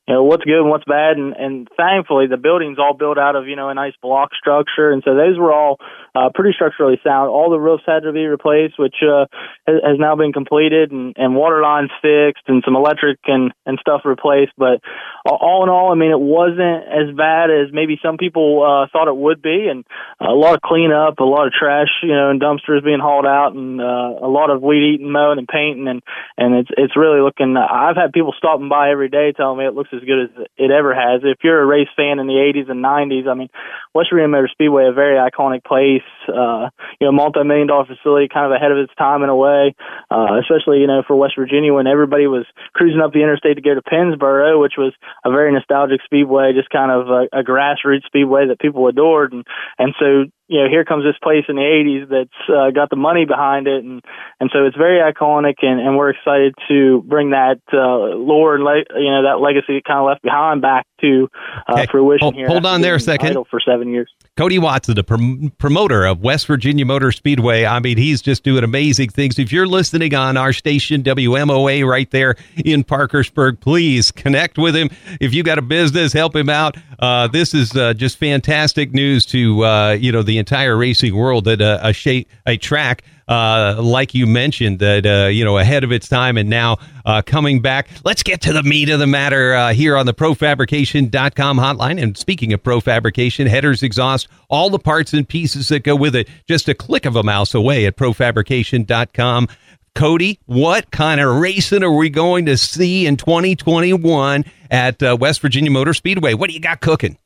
[0.10, 1.18] you know what's good and what's bad.
[1.18, 4.90] And and thankfully the building's all built out of you know a nice block structure.
[4.90, 5.78] And so those were all
[6.16, 7.30] uh, pretty structurally sound.
[7.30, 9.30] All the roofs had to be replaced which uh,
[9.68, 13.78] has, has now been completed and and water lines fixed and some electric and and
[13.80, 14.54] stuff replaced.
[14.58, 14.82] But
[15.30, 19.08] all in all i mean it wasn't as bad as maybe some people uh thought
[19.10, 19.68] it would be.
[19.70, 19.86] And
[20.20, 23.54] a lot of cleanup a lot of trash you know and dumpsters being hauled out
[23.54, 25.88] and uh, a lot of weed eating mowing and painting.
[25.88, 26.02] And
[26.36, 29.76] and it's it's really looking i've had people stopping by every day telling me it
[29.76, 31.22] looks as good as it ever has.
[31.24, 33.50] If you're a race fan in the 80s and 90s, I mean,
[33.94, 36.70] West Virginia Motor Speedway, a very iconic place, uh,
[37.00, 39.76] you know, multi-million dollar facility, kind of ahead of its time in a way,
[40.12, 43.62] uh, especially, you know, for West Virginia when everybody was cruising up the interstate to
[43.62, 44.94] go to Pennsboro, which was
[45.26, 49.34] a very nostalgic speedway, just kind of a, a grassroots speedway that people adored.
[49.34, 49.46] And,
[49.78, 52.96] and so you know, here comes this place in the 80s that's uh, got the
[52.96, 54.02] money behind it, and
[54.40, 58.64] and so it's very iconic, and, and we're excited to bring that uh, lore and
[58.64, 61.30] le- you know that legacy kind of left behind back to
[61.68, 61.86] uh, okay.
[61.86, 62.48] fruition hold, here.
[62.48, 63.38] Hold on there a second.
[63.52, 64.12] For seven years.
[64.38, 67.66] Cody Watson, the prom- promoter of West Virginia Motor Speedway.
[67.66, 69.38] I mean, he's just doing amazing things.
[69.38, 72.36] If you're listening on our station, WMOA, right there
[72.66, 74.90] in Parkersburg, please connect with him.
[75.22, 76.76] If you got a business, help him out.
[76.98, 81.46] Uh, this is uh, just fantastic news to uh, you know the entire racing world
[81.46, 85.84] that uh, a shape, a track uh, like you mentioned, that uh, you know ahead
[85.84, 87.88] of its time and now uh, coming back.
[88.04, 92.02] Let's get to the meat of the matter uh, here on the ProFabrication.com hotline.
[92.02, 96.28] And speaking of ProFabrication, headers, exhaust, all the parts and pieces that go with it,
[96.48, 99.48] just a click of a mouse away at ProFabrication.com.
[99.96, 105.42] Cody, what kind of racing are we going to see in 2021 at uh, West
[105.42, 106.34] Virginia Motor Speedway?
[106.34, 107.18] What do you got cooking?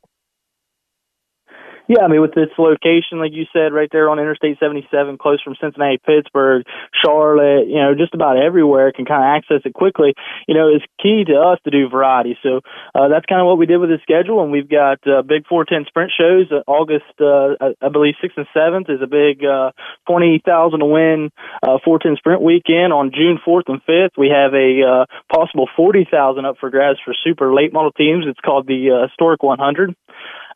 [1.87, 5.43] Yeah, I mean, with its location, like you said, right there on Interstate 77, close
[5.43, 6.63] from Cincinnati, Pittsburgh,
[7.03, 10.13] Charlotte, you know, just about everywhere can kind of access it quickly.
[10.47, 12.37] You know, it's key to us to do variety.
[12.41, 12.61] So
[12.95, 14.41] uh, that's kind of what we did with the schedule.
[14.41, 16.47] And we've got uh, big 410 sprint shows.
[16.47, 19.75] Uh, August, uh, I, I believe, 6th and 7th is a big uh,
[20.07, 21.31] 20,000 to win
[21.67, 22.93] uh, 410 sprint weekend.
[22.93, 27.13] On June 4th and 5th, we have a uh, possible 40,000 up for grabs for
[27.27, 28.23] super late model teams.
[28.25, 29.95] It's called the uh, Historic 100.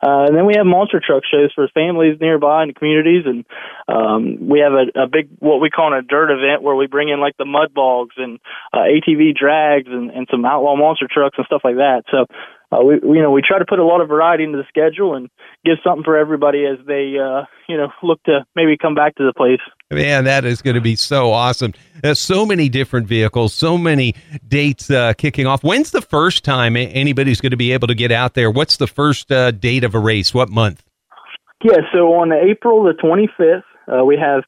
[0.02, 3.44] Uh, and then we have monster truck shows for families nearby and communities, and
[3.88, 7.08] um, we have a, a big what we call a dirt event where we bring
[7.08, 8.38] in like the mud bogs and
[8.72, 12.04] uh, ATV drags and, and some outlaw monster trucks and stuff like that.
[12.10, 12.26] So
[12.70, 14.64] uh, we, we you know we try to put a lot of variety into the
[14.68, 15.28] schedule and
[15.64, 19.24] give something for everybody as they uh, you know look to maybe come back to
[19.24, 19.60] the place.
[19.90, 21.72] Man, that is going to be so awesome.
[22.02, 24.14] There's so many different vehicles, so many
[24.46, 25.64] dates uh, kicking off.
[25.64, 28.50] When's the first time anybody's going to be able to get out there?
[28.50, 30.34] What's the first uh, date of a race?
[30.34, 30.82] What month?
[31.64, 34.44] Yeah, so on April the 25th, uh, we have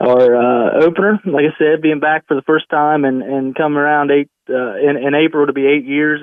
[0.00, 1.20] our uh, opener.
[1.24, 4.76] Like I said, being back for the first time and and come around eight uh,
[4.76, 6.22] in, in April to be eight years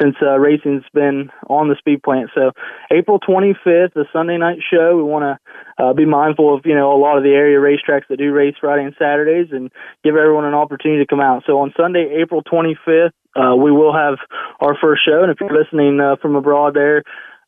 [0.00, 2.30] since uh, racing's been on the speed plant.
[2.34, 2.52] So
[2.92, 6.92] April 25th, the Sunday night show, we want to uh, be mindful of, you know,
[6.92, 9.70] a lot of the area racetracks that do race Friday and Saturdays and
[10.04, 11.42] give everyone an opportunity to come out.
[11.46, 14.18] So on Sunday, April 25th, uh, we will have
[14.60, 15.22] our first show.
[15.22, 17.02] And if you're listening uh, from abroad there,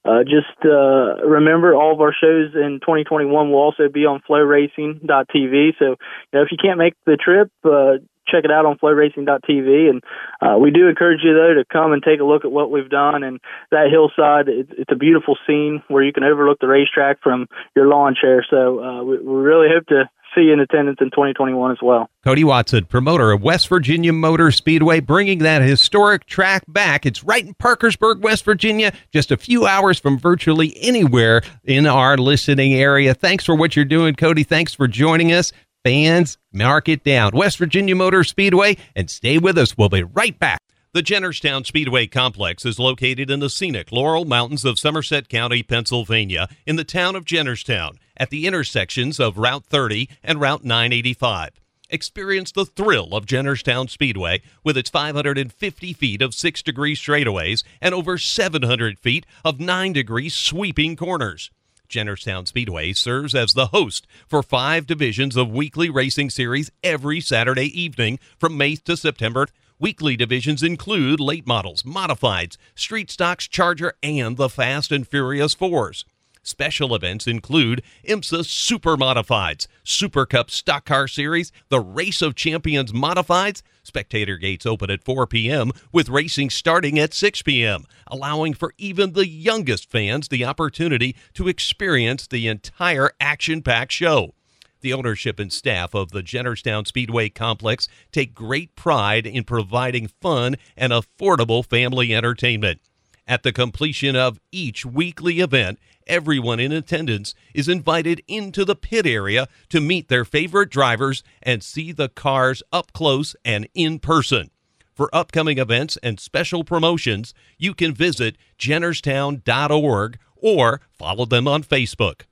[0.04, 5.72] uh, just uh, remember all of our shows in 2021 will also be on floracing.tv.
[5.78, 9.90] So, you know, if you can't make the trip, uh, check it out on floracing.tv.
[9.90, 10.02] And
[10.40, 12.88] uh, we do encourage you, though, to come and take a look at what we've
[12.88, 13.22] done.
[13.22, 13.40] And
[13.70, 17.88] that hillside, it, it's a beautiful scene where you can overlook the racetrack from your
[17.88, 18.44] lawn chair.
[18.48, 22.08] So uh, we, we really hope to see you in attendance in 2021 as well.
[22.24, 27.06] Cody Watson, promoter of West Virginia Motor Speedway, bringing that historic track back.
[27.06, 32.16] It's right in Parkersburg, West Virginia, just a few hours from virtually anywhere in our
[32.16, 33.14] listening area.
[33.14, 34.42] Thanks for what you're doing, Cody.
[34.42, 35.52] Thanks for joining us.
[35.84, 37.30] Fans, mark it down.
[37.34, 39.76] West Virginia Motor Speedway, and stay with us.
[39.76, 40.60] We'll be right back.
[40.92, 46.48] The Jennerstown Speedway Complex is located in the scenic Laurel Mountains of Somerset County, Pennsylvania,
[46.66, 51.50] in the town of Jennerstown, at the intersections of Route 30 and Route 985.
[51.90, 57.94] Experience the thrill of Jennerstown Speedway with its 550 feet of 6 degree straightaways and
[57.94, 61.50] over 700 feet of 9 degree sweeping corners.
[61.88, 67.66] Jennerstown Speedway serves as the host for five divisions of weekly racing series every Saturday
[67.80, 69.46] evening from May to September.
[69.78, 76.04] Weekly divisions include late models, modifieds, street stocks, Charger, and the Fast and Furious Fours.
[76.48, 82.90] Special events include ISMA Super Modifieds, Super Cup Stock Car Series, the Race of Champions
[82.90, 83.60] Modifieds.
[83.82, 89.12] Spectator gates open at 4 p.m., with racing starting at 6 p.m., allowing for even
[89.12, 94.32] the youngest fans the opportunity to experience the entire action packed show.
[94.80, 100.56] The ownership and staff of the Jennerstown Speedway Complex take great pride in providing fun
[100.78, 102.80] and affordable family entertainment.
[103.28, 109.06] At the completion of each weekly event, everyone in attendance is invited into the pit
[109.06, 114.50] area to meet their favorite drivers and see the cars up close and in person.
[114.94, 122.22] For upcoming events and special promotions, you can visit jennerstown.org or follow them on Facebook.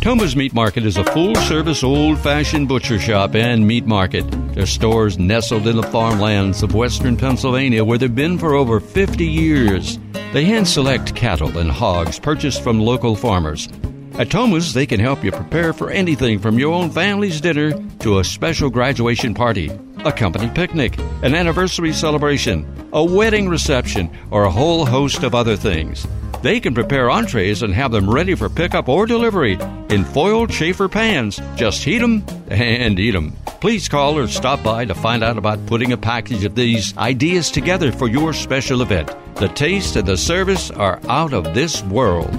[0.00, 4.22] Toma's Meat Market is a full service, old fashioned butcher shop and meat market.
[4.54, 9.26] Their stores nestled in the farmlands of western Pennsylvania where they've been for over 50
[9.26, 9.98] years.
[10.32, 13.68] They hand select cattle and hogs purchased from local farmers.
[14.14, 18.20] At Toma's, they can help you prepare for anything from your own family's dinner to
[18.20, 19.68] a special graduation party,
[20.04, 25.56] a company picnic, an anniversary celebration, a wedding reception, or a whole host of other
[25.56, 26.06] things.
[26.42, 29.58] They can prepare entrees and have them ready for pickup or delivery
[29.90, 31.38] in foiled chafer pans.
[31.54, 33.36] Just heat them and eat them.
[33.60, 37.50] Please call or stop by to find out about putting a package of these ideas
[37.50, 39.14] together for your special event.
[39.36, 42.32] The taste and the service are out of this world.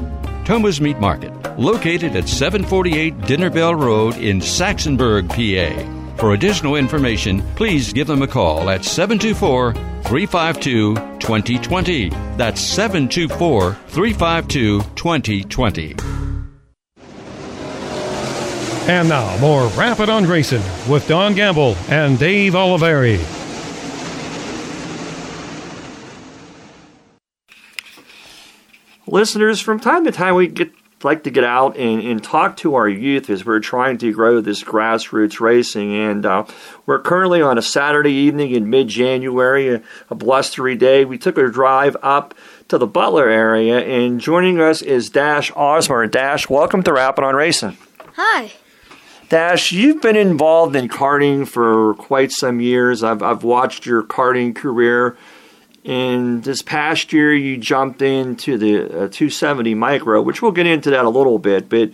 [0.45, 6.00] Toma's Meat Market, located at 748 Dinner Bell Road in Saxonburg, PA.
[6.17, 12.09] For additional information, please give them a call at 724 352 2020.
[12.37, 15.95] That's 724 352 2020.
[18.87, 23.19] And now, more Rappin' on Racing with Don Gamble and Dave Oliveri.
[29.07, 30.71] Listeners, from time to time we get
[31.03, 34.41] like to get out and, and talk to our youth as we're trying to grow
[34.41, 35.95] this grassroots racing.
[35.95, 36.45] And uh,
[36.85, 41.05] we're currently on a Saturday evening in mid January, a, a blustery day.
[41.05, 42.33] We took a drive up
[42.67, 46.09] to the Butler area, and joining us is Dash Osmer.
[46.09, 47.77] Dash, welcome to Rappin' on Racing.
[48.15, 48.51] Hi.
[49.29, 53.03] Dash, you've been involved in karting for quite some years.
[53.03, 55.17] I've, I've watched your karting career.
[55.83, 60.91] And this past year, you jumped into the uh, 270 micro, which we'll get into
[60.91, 61.69] that a little bit.
[61.69, 61.91] But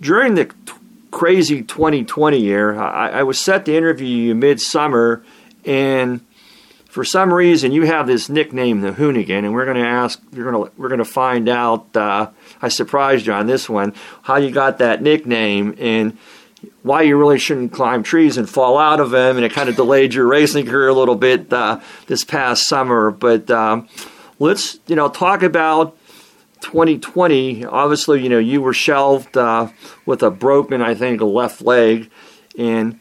[0.00, 0.72] during the t-
[1.10, 5.22] crazy 2020 year, I, I was set to interview you midsummer,
[5.66, 6.22] and
[6.94, 10.50] for some reason, you have this nickname, the Hoonigan, and we're going to ask, you're
[10.50, 11.94] going to, we're going to find out.
[11.96, 12.30] Uh,
[12.62, 16.16] I surprised you on this one, how you got that nickname, and
[16.84, 19.74] why you really shouldn't climb trees and fall out of them, and it kind of
[19.74, 23.10] delayed your racing career a little bit uh, this past summer.
[23.10, 23.88] But um,
[24.38, 25.96] let's you know talk about
[26.60, 27.64] 2020.
[27.64, 29.70] Obviously, you know you were shelved uh,
[30.04, 32.10] with a broken, I think, left leg,
[32.58, 33.00] and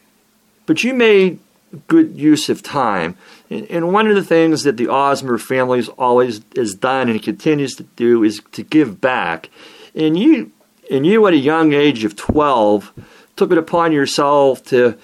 [0.65, 1.39] but you made
[1.87, 3.17] good use of time.
[3.49, 7.75] And, and one of the things that the Osmer family always has done and continues
[7.75, 9.49] to do is to give back.
[9.93, 10.51] And you,
[10.89, 12.93] and you at a young age of 12
[13.35, 14.97] took it upon yourself to,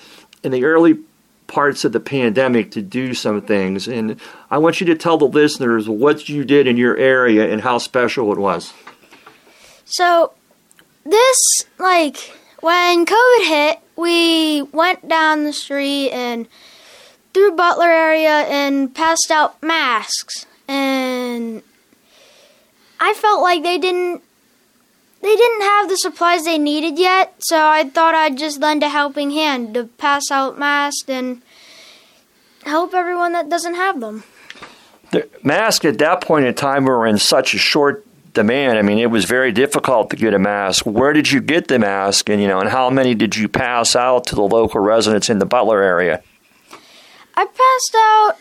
[0.44, 1.00] in the early
[1.48, 3.88] parts of the pandemic, to do some things.
[3.88, 4.20] And
[4.52, 7.78] I want you to tell the listeners what you did in your area and how
[7.78, 8.74] special it was.
[9.86, 10.34] So,
[11.04, 11.38] this,
[11.80, 12.18] like,
[12.62, 16.48] when COVID hit, we went down the street and
[17.34, 20.46] through Butler area and passed out masks.
[20.68, 21.64] And
[23.00, 24.22] I felt like they didn't
[25.22, 28.90] they didn't have the supplies they needed yet, so I thought I'd just lend a
[28.90, 31.42] helping hand to pass out masks and
[32.64, 34.24] help everyone that doesn't have them.
[35.12, 38.78] The masks at that point in time were in such a short demand.
[38.78, 40.86] I mean, it was very difficult to get a mask.
[40.86, 43.96] Where did you get the mask, and you know, and how many did you pass
[43.96, 46.22] out to the local residents in the Butler area?
[47.36, 48.36] I passed out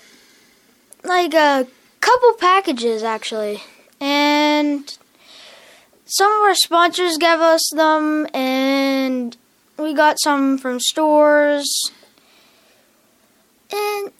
[1.05, 1.67] like a
[2.01, 3.63] couple packages actually,
[4.01, 4.97] and
[6.11, 9.37] some of our sponsors gave us them, and
[9.79, 11.93] we got some from stores.
[13.71, 14.11] And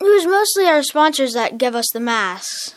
[0.00, 2.74] it was mostly our sponsors that gave us the masks.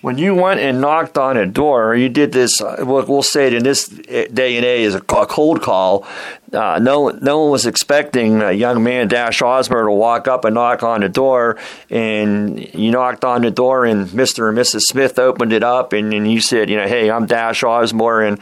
[0.00, 2.60] When you went and knocked on a door, or you did this.
[2.60, 6.06] Uh, we'll say it in this day and age, is a cold call.
[6.52, 10.54] Uh, no, no one was expecting a young man, Dash Osmer, to walk up and
[10.54, 11.58] knock on the door.
[11.90, 14.48] And you knocked on the door, and Mr.
[14.48, 14.82] and Mrs.
[14.82, 18.38] Smith opened it up, and, and you said, you know, hey, I'm Dash Osmer, and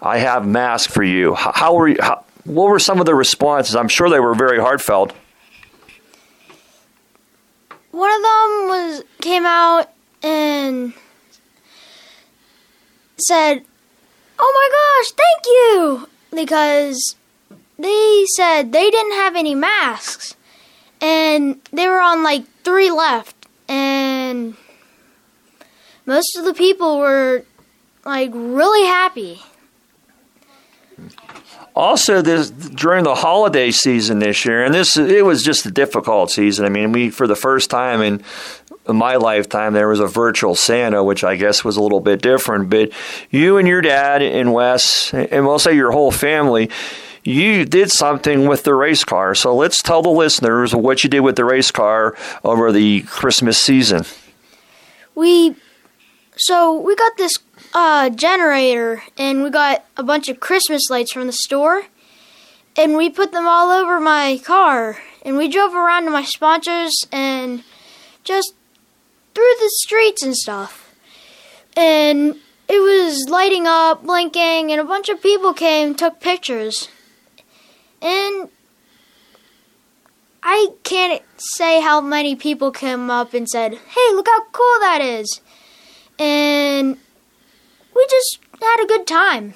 [0.00, 1.34] I have mask for you.
[1.34, 1.96] How, how were you?
[2.00, 3.74] How, what were some of the responses?
[3.74, 5.12] I'm sure they were very heartfelt.
[7.90, 9.91] One of them was came out
[10.22, 10.92] and
[13.16, 13.64] said,
[14.38, 17.16] "Oh my gosh, thank you!" Because
[17.78, 20.36] they said they didn't have any masks,
[21.00, 24.56] and they were on like three left, and
[26.06, 27.44] most of the people were
[28.04, 29.40] like really happy.
[31.74, 36.30] Also, this during the holiday season this year, and this it was just a difficult
[36.30, 36.66] season.
[36.66, 38.22] I mean, we for the first time in
[38.88, 42.70] my lifetime there was a virtual Santa, which I guess was a little bit different.
[42.70, 42.90] But
[43.30, 46.70] you and your dad and Wes, and we'll say your whole family,
[47.24, 49.34] you did something with the race car.
[49.34, 53.60] So let's tell the listeners what you did with the race car over the Christmas
[53.60, 54.04] season.
[55.14, 55.54] We
[56.36, 57.34] so we got this
[57.74, 61.84] uh, generator and we got a bunch of Christmas lights from the store,
[62.76, 64.98] and we put them all over my car.
[65.24, 67.62] And we drove around to my sponsors and
[68.24, 68.54] just
[69.34, 70.94] through the streets and stuff.
[71.76, 72.36] And
[72.68, 76.88] it was lighting up, blinking, and a bunch of people came and took pictures.
[78.00, 78.48] And
[80.42, 85.00] I can't say how many people came up and said, Hey, look how cool that
[85.00, 85.40] is.
[86.18, 86.98] And
[87.94, 89.54] we just had a good time.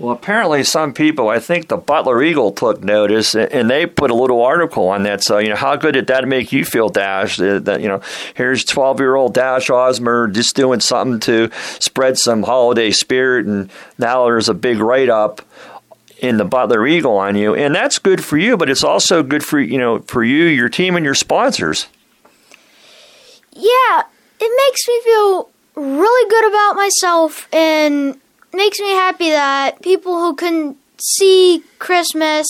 [0.00, 4.14] Well, apparently, some people, I think the Butler Eagle took notice, and they put a
[4.14, 5.22] little article on that.
[5.22, 7.36] So, you know, how good did that make you feel, Dash?
[7.36, 8.00] That you know,
[8.34, 11.48] here's twelve-year-old Dash Osmer just doing something to
[11.78, 15.42] spread some holiday spirit, and now there's a big write-up
[16.18, 18.56] in the Butler Eagle on you, and that's good for you.
[18.56, 21.86] But it's also good for you know for you, your team, and your sponsors.
[23.52, 24.02] Yeah,
[24.40, 28.20] it makes me feel really good about myself and
[28.54, 32.46] makes me happy that people who couldn't see Christmas,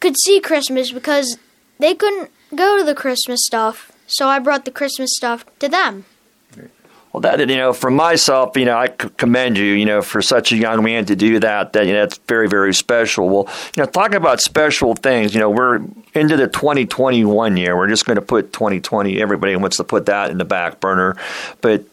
[0.00, 1.38] could see Christmas because
[1.78, 3.92] they couldn't go to the Christmas stuff.
[4.06, 6.04] So I brought the Christmas stuff to them.
[7.12, 10.50] Well, that you know, for myself, you know, I commend you, you know, for such
[10.50, 11.74] a young man to do that.
[11.74, 13.28] That you know, that's very, very special.
[13.28, 15.80] Well, you know, talking about special things, you know, we're
[16.14, 17.76] into the 2021 year.
[17.76, 19.20] We're just going to put 2020.
[19.20, 21.16] Everybody wants to put that in the back burner,
[21.60, 21.84] but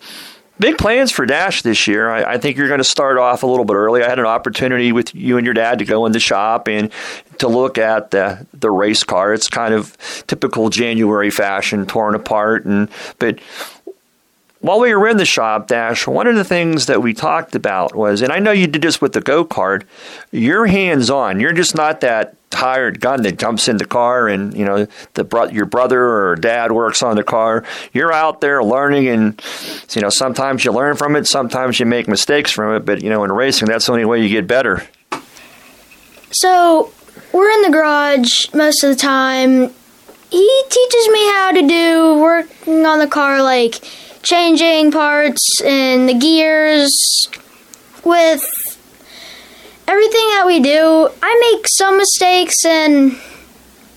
[0.60, 2.10] big plans for Dash this year.
[2.10, 4.04] I, I, think you're going to start off a little bit early.
[4.04, 6.92] I had an opportunity with you and your dad to go in the shop and
[7.40, 9.34] to look at the the race car.
[9.34, 9.96] It's kind of
[10.28, 13.40] typical January fashion, torn apart, and but
[14.62, 17.96] while we were in the shop, Dash, one of the things that we talked about
[17.96, 19.84] was, and I know you did this with the go kart,
[20.32, 21.40] you're hands on.
[21.40, 25.24] You're just not that hired gun that jumps in the car and you know the
[25.24, 27.64] bro- your brother or dad works on the car.
[27.94, 29.42] You're out there learning, and
[29.92, 32.86] you know sometimes you learn from it, sometimes you make mistakes from it.
[32.86, 34.86] But you know in racing, that's the only way you get better.
[36.32, 36.92] So
[37.32, 39.74] we're in the garage most of the time.
[40.32, 43.82] He teaches me how to do working on the car, like
[44.24, 47.28] changing parts and the gears
[48.04, 48.44] with
[49.88, 51.10] everything that we do.
[51.22, 53.18] I make some mistakes and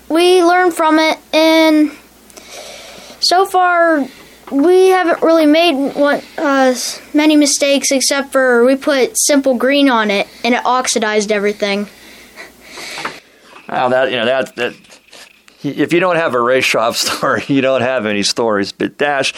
[0.09, 1.91] we learn from it and
[3.19, 4.05] so far
[4.51, 6.75] we haven't really made one, uh,
[7.13, 11.87] many mistakes except for we put simple green on it and it oxidized everything.
[13.69, 14.75] Wow, that you know that that
[15.63, 18.71] if you don't have a race shop story, you don't have any stories.
[18.71, 19.33] But Dash,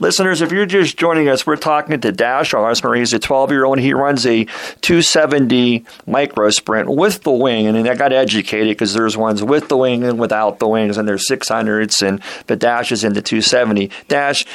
[0.00, 2.96] Listeners, if you're just joining us, we're talking to Dash Osmer.
[2.96, 3.78] He's a 12 year old.
[3.78, 4.46] He runs a
[4.80, 7.66] 270 micro sprint with the wing.
[7.66, 11.06] And I got educated because there's ones with the wing and without the wings, and
[11.06, 12.00] there's 600s.
[12.00, 13.90] And but Dash is in the 270.
[14.08, 14.46] Dash,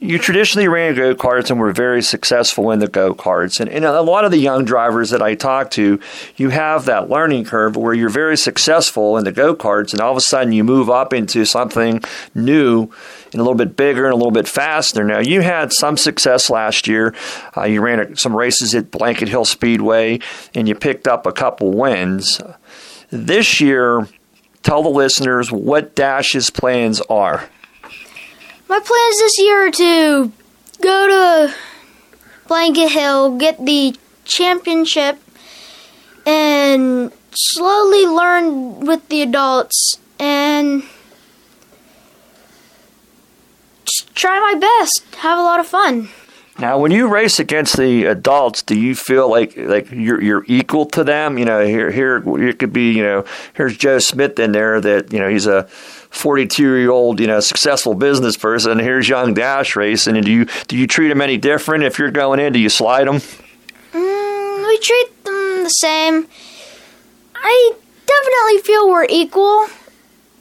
[0.00, 3.60] you traditionally ran go karts and were very successful in the go karts.
[3.60, 5.98] And, and, a lot of the young drivers that I talk to,
[6.36, 10.10] you have that learning curve where you're very successful in the go karts, and all
[10.10, 12.02] of a sudden you move up into something
[12.34, 12.90] new
[13.32, 15.02] and a little bit bigger and a little bit faster.
[15.02, 17.14] Now, you had some success last year.
[17.56, 20.20] Uh, you ran some races at Blanket Hill Speedway
[20.54, 22.40] and you picked up a couple wins.
[23.10, 24.06] This year,
[24.62, 27.48] tell the listeners what Dash's plans are.
[28.68, 30.32] My plans this year are to
[30.82, 31.54] go to
[32.48, 35.18] Blanket Hill, get the championship,
[36.26, 40.82] and slowly learn with the adults and
[44.14, 46.08] try my best, have a lot of fun.
[46.58, 50.86] Now, when you race against the adults, do you feel like like you're you're equal
[50.86, 51.38] to them?
[51.38, 55.12] You know, here here it could be you know here's Joe Smith in there that
[55.12, 55.68] you know he's a
[56.16, 58.78] 42 year old, you know, successful business person.
[58.78, 60.16] Here's young Dash racing.
[60.16, 62.52] And do you do you treat them any different if you're going in?
[62.52, 63.16] Do you slide them?
[63.92, 66.26] Mm, we treat them the same.
[67.34, 67.72] I
[68.06, 69.68] definitely feel we're equal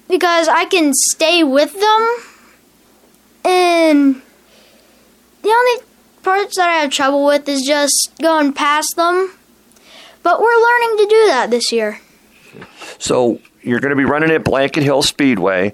[0.07, 2.17] because I can stay with them.
[3.43, 4.21] And
[5.43, 5.85] the only
[6.23, 9.31] parts that I have trouble with is just going past them.
[10.23, 11.99] But we're learning to do that this year.
[12.97, 15.73] So you're going to be running at Blanket Hill Speedway.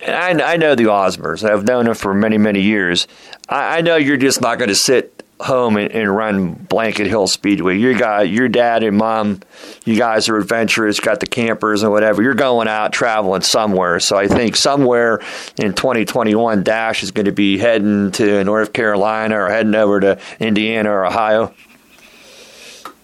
[0.00, 1.48] And I, I know the Osmers.
[1.48, 3.06] I've known them for many, many years.
[3.48, 7.26] I, I know you're just not going to sit home and, and, run Blanket Hill
[7.26, 7.76] Speedway.
[7.76, 9.40] Your guy, your dad and mom,
[9.84, 12.22] you guys are adventurous, got the campers and whatever.
[12.22, 13.98] You're going out traveling somewhere.
[13.98, 15.20] So I think somewhere
[15.58, 20.20] in 2021, Dash is going to be heading to North Carolina or heading over to
[20.38, 21.52] Indiana or Ohio.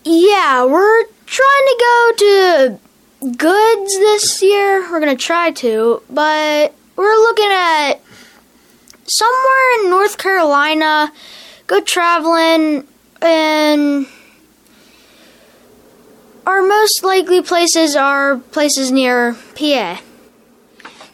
[0.05, 2.88] Yeah, we're trying to go to
[3.21, 4.91] goods this year.
[4.91, 7.95] We're going to try to, but we're looking at
[9.07, 11.13] somewhere in North Carolina,
[11.67, 12.87] go traveling,
[13.21, 14.07] and
[16.47, 20.01] our most likely places are places near PA.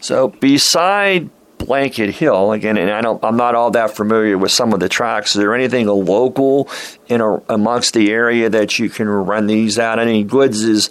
[0.00, 4.74] So, beside Blanket Hill again, and I don't, I'm not all that familiar with some
[4.74, 5.34] of the tracks.
[5.34, 6.68] Is there anything local
[7.08, 9.98] in a, amongst the area that you can run these at?
[9.98, 10.90] Any goods is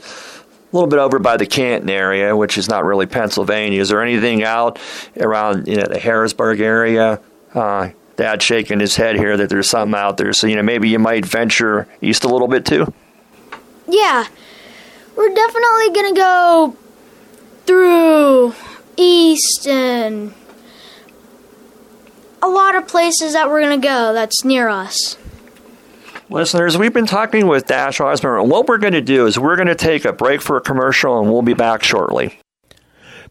[0.73, 3.79] little bit over by the Canton area, which is not really Pennsylvania.
[3.79, 4.79] Is there anything out
[5.19, 7.19] around you know, the Harrisburg area?
[7.53, 10.33] Uh, Dad shaking his head here that there's something out there.
[10.33, 12.91] So, you know, maybe you might venture east a little bit too?
[13.87, 14.27] Yeah.
[15.15, 16.77] We're definitely going to go
[17.65, 18.53] through
[18.97, 20.33] east and
[22.41, 25.17] a lot of places that we're going to go that's near us.
[26.29, 29.57] Listeners, we've been talking with Dash Osmer, and what we're going to do is we're
[29.57, 32.39] going to take a break for a commercial, and we'll be back shortly.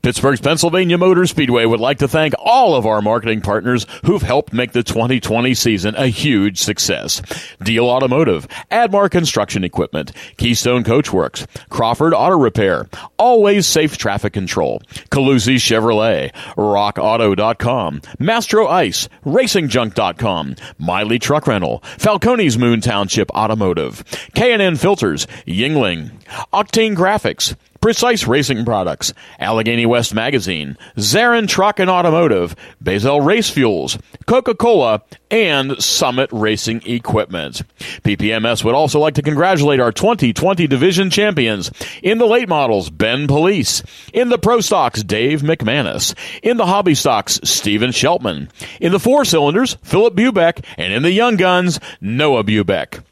[0.02, 4.52] Pittsburgh's Pennsylvania Motor Speedway would like to thank all of our marketing partners who've helped
[4.52, 7.22] make the 2020 season a huge success.
[7.62, 15.54] Deal Automotive, Admar Construction Equipment, Keystone Coachworks, Crawford Auto Repair, Always Safe Traffic Control, Calusi
[15.54, 24.02] Chevrolet, RockAuto.com, Mastro Ice, RacingJunk.com, Miley Truck Rental, Falcone's Moon Township Automotive,
[24.34, 26.10] K&N Filters, Yingling,
[26.52, 33.98] Octane Graphics, Precise Racing Products, Allegheny West Magazine, Zarin Truck and Automotive, Bazell Race Fuels,
[34.26, 35.02] Coca-Cola,
[35.32, 37.62] and Summit Racing Equipment.
[38.04, 41.72] PPMS would also like to congratulate our 2020 division champions
[42.04, 43.82] in the late models, Ben Police,
[44.12, 48.48] in the Pro Stocks, Dave McManus, in the Hobby Stocks, Stephen Sheltman,
[48.80, 53.02] in the four cylinders, Philip Bubeck, and in the Young Guns, Noah Bubeck.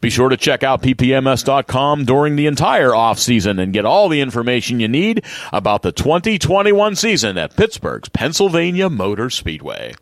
[0.00, 4.20] Be sure to check out ppms.com during the entire off season and get all the
[4.20, 9.92] information you need about the 2021 season at Pittsburgh's Pennsylvania Motor Speedway.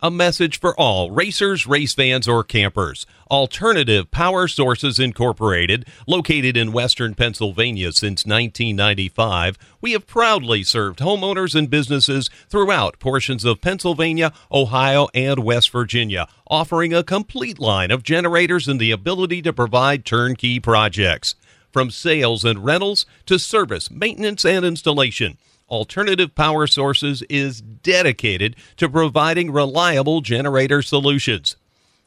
[0.00, 3.06] A message for all racers, race fans, or campers.
[3.30, 11.56] Alternative Power Sources Incorporated, located in western Pennsylvania since 1995, we have proudly served homeowners
[11.56, 18.04] and businesses throughout portions of Pennsylvania, Ohio, and West Virginia, offering a complete line of
[18.04, 21.34] generators and the ability to provide turnkey projects.
[21.72, 25.36] From sales and rentals to service, maintenance, and installation.
[25.68, 31.56] Alternative Power Sources is dedicated to providing reliable generator solutions.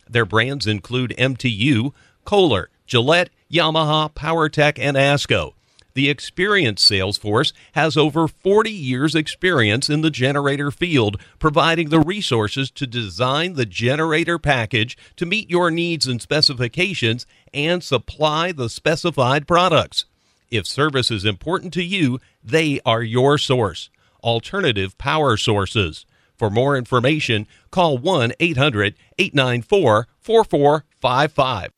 [0.10, 1.94] Their brands include MTU,
[2.26, 5.54] Kohler, Gillette, Yamaha, PowerTech, and ASCO.
[5.94, 12.00] The experienced sales force has over 40 years' experience in the generator field, providing the
[12.00, 18.70] resources to design the generator package to meet your needs and specifications and supply the
[18.70, 20.06] specified products.
[20.50, 23.90] If service is important to you, they are your source.
[24.24, 26.06] Alternative Power Sources.
[26.40, 31.74] For more information, call 1 800 894 4455.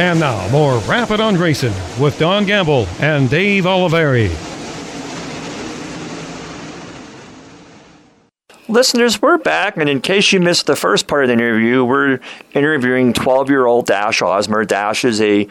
[0.00, 4.30] And now, more Rappin' on Racing with Don Gamble and Dave Oliveri.
[8.68, 12.20] Listeners, we're back, and in case you missed the first part of the interview, we're
[12.54, 14.66] interviewing 12 year old Dash Osmer.
[14.66, 15.46] Dash is a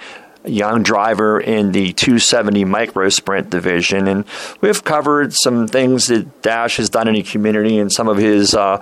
[0.46, 4.08] young driver in the 270 micro sprint division.
[4.08, 4.26] And
[4.60, 8.54] we've covered some things that Dash has done in the community and some of his
[8.54, 8.78] uh,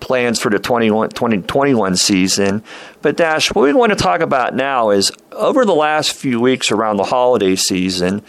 [0.00, 2.62] plans for the 2021 season.
[3.02, 6.70] But Dash, what we want to talk about now is over the last few weeks
[6.70, 8.22] around the holiday season,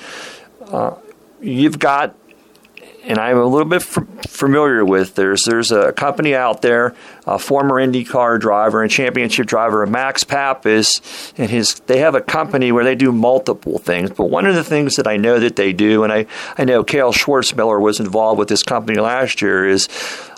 [0.68, 0.96] uh,
[1.42, 2.16] you've got
[3.04, 5.16] and I'm a little bit f- familiar with.
[5.16, 6.96] There's there's a company out there,
[7.26, 12.72] a former IndyCar driver and championship driver, Max Papis, and his they have a company
[12.72, 14.12] where they do multiple things.
[14.12, 16.26] But one of the things that I know that they do, and I
[16.58, 19.88] I know Kale Schwartzmiller was involved with this company last year, is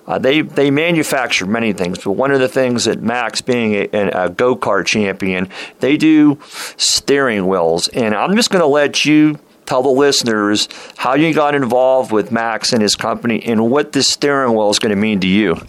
[0.08, 4.10] uh, they they manufacture many things, but one of the things that Max, being a,
[4.10, 5.50] a go kart champion,
[5.80, 6.40] they do
[6.78, 7.88] steering wheels.
[7.90, 9.40] And I'm just going to let you
[9.74, 14.08] tell the listeners how you got involved with Max and his company and what this
[14.08, 15.60] steering wheel is going to mean to you.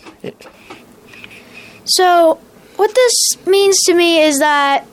[1.86, 2.38] So,
[2.76, 4.86] what this means to me is that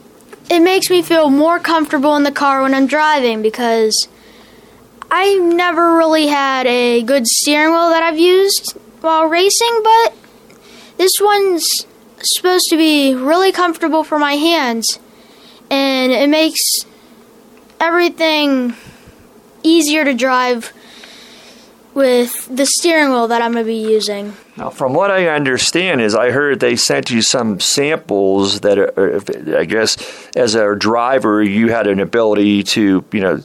[0.50, 4.08] it makes me feel more comfortable in the car when I'm driving because
[5.10, 10.14] I never really had a good steering wheel that I've used while racing, but
[10.96, 11.68] this one's
[12.24, 15.00] supposed to be really comfortable for my hands
[15.70, 16.62] and it makes
[17.82, 18.74] everything
[19.64, 20.74] easier to drive
[21.94, 24.34] with the steering wheel that I'm going to be using.
[24.56, 29.22] Now, from what I understand, is I heard they sent you some samples that, are,
[29.58, 29.98] I guess,
[30.36, 33.44] as a driver, you had an ability to, you know,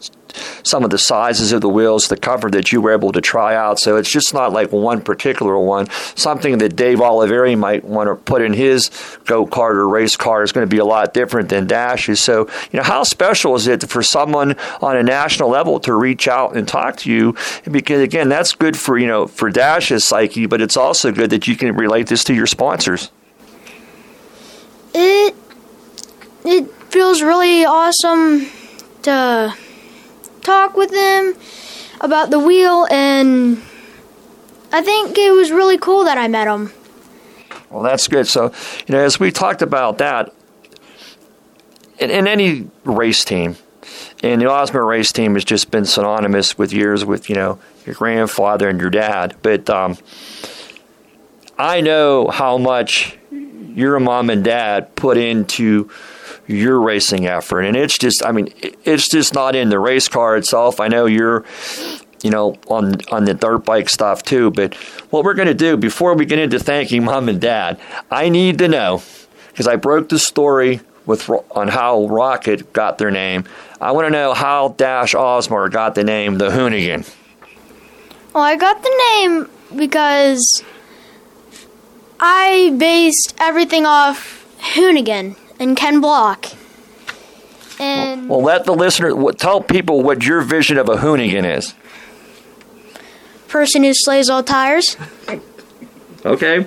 [0.62, 3.54] some of the sizes of the wheels, the comfort that you were able to try
[3.54, 3.78] out.
[3.78, 5.88] So it's just not like one particular one.
[6.14, 8.90] Something that Dave Oliveri might want to put in his
[9.24, 12.20] go kart or race car is going to be a lot different than Dash's.
[12.20, 16.28] So, you know, how special is it for someone on a national level to reach
[16.28, 17.36] out and talk to you?
[17.70, 21.48] Because again, that's good for, you know, for Dash's psyche, but it's also good that
[21.48, 23.10] you can relate this to your sponsors.
[24.94, 25.34] It
[26.44, 28.46] it feels really awesome
[29.02, 29.54] to
[30.46, 31.34] talk with them
[32.00, 33.60] about the wheel, and
[34.72, 36.72] I think it was really cool that I met him.
[37.70, 38.26] Well, that's good.
[38.26, 38.52] So,
[38.86, 40.32] you know, as we talked about that,
[41.98, 43.56] in, in any race team,
[44.22, 47.94] and the Osmer race team has just been synonymous with years with, you know, your
[47.94, 49.36] grandfather and your dad.
[49.42, 49.96] But um,
[51.58, 55.90] I know how much your mom and dad put into
[56.46, 57.62] your racing effort.
[57.62, 58.52] And it's just, I mean,
[58.84, 60.80] it's just not in the race car itself.
[60.80, 61.44] I know you're,
[62.22, 64.50] you know, on on the dirt bike stuff too.
[64.50, 64.74] But
[65.10, 68.58] what we're going to do before we get into thanking mom and dad, I need
[68.58, 69.02] to know
[69.48, 73.44] because I broke the story with on how Rocket got their name.
[73.80, 77.12] I want to know how Dash Osmer got the name the Hoonigan.
[78.34, 80.62] Well, I got the name because
[82.20, 86.46] I based everything off Hoonigan and Ken Block.
[87.78, 91.74] And well, let the listener tell people what your vision of a Hoonigan is.
[93.48, 94.96] Person who slays all tires.
[96.24, 96.66] Okay.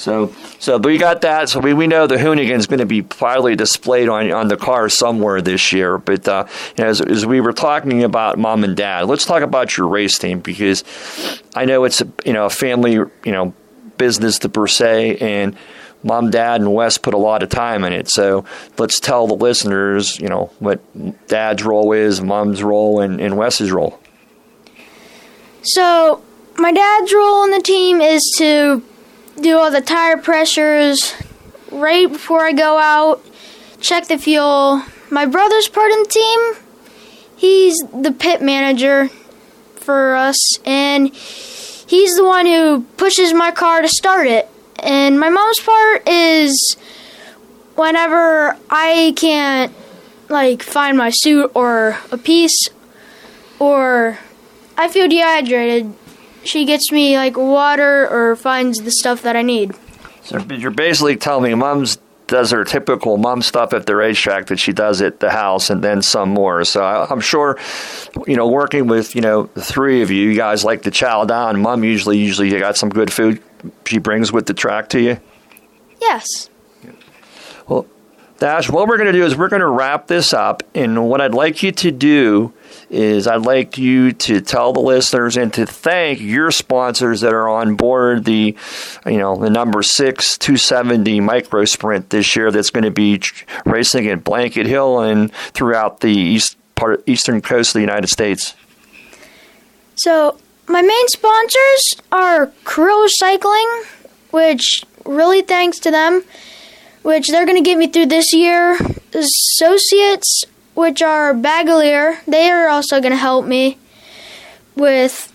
[0.00, 1.50] So, so we got that.
[1.50, 4.56] So we, we know the hoonigan is going to be proudly displayed on on the
[4.56, 5.98] car somewhere this year.
[5.98, 6.46] But uh,
[6.78, 10.40] as, as we were talking about mom and dad, let's talk about your race team
[10.40, 10.84] because
[11.54, 13.52] I know it's a, you know a family you know
[13.98, 15.54] business to per se and
[16.02, 18.08] mom, dad, and Wes put a lot of time in it.
[18.08, 18.44] So
[18.78, 20.80] let's tell the listeners, you know, what
[21.28, 24.00] dad's role is, mom's role, and, and Wes's role.
[25.62, 26.22] So
[26.56, 28.82] my dad's role in the team is to
[29.40, 31.14] do all the tire pressures
[31.70, 33.24] right before I go out,
[33.80, 34.82] check the fuel.
[35.10, 36.40] My brother's part in the team.
[37.36, 39.08] He's the pit manager
[39.76, 44.48] for us, and he's the one who pushes my car to start it.
[44.82, 46.76] And my mom's part is
[47.74, 49.72] whenever I can't
[50.28, 52.68] like find my suit or a piece
[53.58, 54.18] or
[54.76, 55.92] I feel dehydrated,
[56.44, 59.74] she gets me like water or finds the stuff that I need.
[60.22, 64.58] So you're basically telling me mom's does her typical mom stuff at the racetrack that
[64.60, 66.64] she does at the house and then some more.
[66.64, 67.58] So I, am sure,
[68.24, 71.24] you know, working with, you know, the three of you, you guys like to chow
[71.24, 71.60] down.
[71.60, 73.42] Mom usually, usually you got some good food
[73.86, 75.20] she brings with the track to you?
[76.00, 76.50] Yes.
[77.66, 77.86] Well,
[78.38, 80.62] Dash, what we're going to do is we're going to wrap this up.
[80.74, 82.54] And what I'd like you to do
[82.88, 87.48] is I'd like you to tell the listeners and to thank your sponsors that are
[87.48, 88.56] on board the,
[89.04, 93.20] you know, the number six 270 micro sprint this year that's going to be
[93.66, 98.54] racing at Blanket Hill and throughout the east part, eastern coast of the United States.
[99.96, 100.38] So
[100.70, 103.68] my main sponsors are Krill Cycling,
[104.30, 106.22] which really thanks to them,
[107.02, 108.78] which they're going to get me through this year.
[109.12, 110.44] Associates
[110.74, 112.24] which are Bagalier.
[112.24, 113.78] They are also going to help me
[114.76, 115.32] with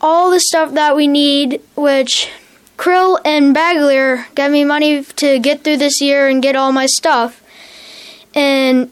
[0.00, 2.30] all the stuff that we need, which
[2.78, 6.86] Krill and Bagalier got me money to get through this year and get all my
[6.86, 7.42] stuff.
[8.34, 8.90] And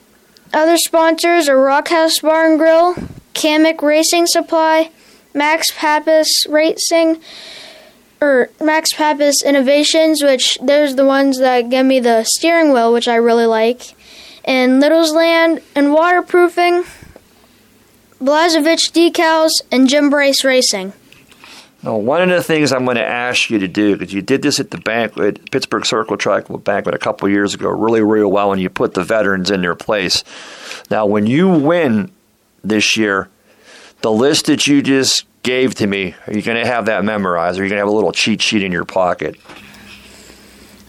[0.53, 2.95] other sponsors are Rockhouse Bar and Grill,
[3.35, 4.91] Kamek Racing Supply,
[5.35, 7.21] Max Papis Racing,
[8.21, 13.09] or Max Papis Innovations, which there's the ones that give me the steering wheel, which
[13.09, 13.95] I really like
[14.45, 16.85] and Little's Land and Waterproofing,
[18.21, 20.93] Blazevich Decals, and Jim Brace Racing.
[21.83, 24.43] Now, one of the things I'm going to ask you to do, because you did
[24.43, 28.53] this at the banquet, Pittsburgh Circle Track banquet a couple years ago, really, really well,
[28.53, 30.25] and you put the veterans in their place.
[30.91, 32.11] Now, when you win
[32.63, 33.29] this year,
[34.05, 37.59] the list that you just gave to me, are you going to have that memorized?
[37.59, 39.35] Or are you going to have a little cheat sheet in your pocket?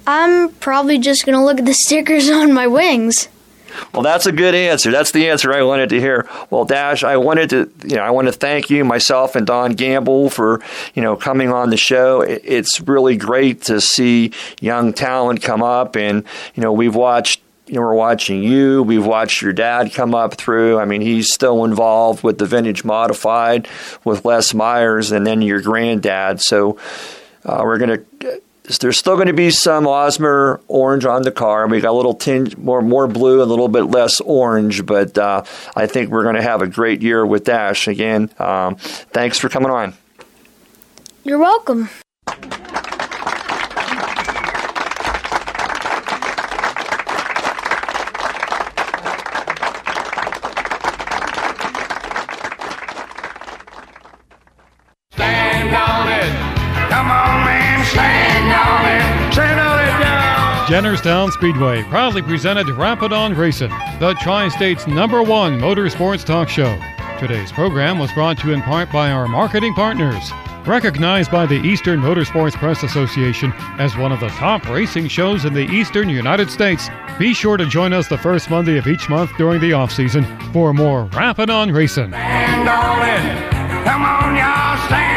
[0.06, 3.30] I'm probably just going to look at the stickers on my wings.
[3.94, 4.92] Well, that's a good answer.
[4.92, 6.28] That's the answer I wanted to hear.
[6.50, 9.74] Well, Dash, I wanted to, you know, I want to thank you, myself and Don
[9.74, 10.62] Gamble, for
[10.94, 12.22] you know coming on the show.
[12.22, 14.32] It's really great to see
[14.62, 16.24] young talent come up, and
[16.54, 18.84] you know we've watched you know, we're watching you.
[18.84, 20.80] We've watched your dad come up through.
[20.80, 23.68] I mean, he's still involved with the vintage modified
[24.04, 26.42] with Les Myers, and then your granddad.
[26.42, 26.78] So
[27.44, 28.42] uh, we're going to
[28.80, 31.68] there's still going to be some Osmer orange on the car.
[31.68, 35.44] We got a little tinge more more blue, a little bit less orange, but uh,
[35.76, 38.32] I think we're going to have a great year with Dash again.
[38.40, 39.94] Um, thanks for coming on.
[41.24, 41.90] You're welcome.
[60.66, 63.70] Jennerstown Speedway proudly presented Rappin' on Racing,
[64.00, 66.76] the Tri State's number one motorsports talk show.
[67.20, 70.32] Today's program was brought to you in part by our marketing partners.
[70.66, 75.54] Recognized by the Eastern Motorsports Press Association as one of the top racing shows in
[75.54, 76.90] the eastern United States,
[77.20, 80.26] be sure to join us the first Monday of each month during the off season
[80.52, 82.10] for more Rappin' on Racing.
[82.10, 83.86] Stand on it.
[83.86, 85.16] Come on, y'all, stand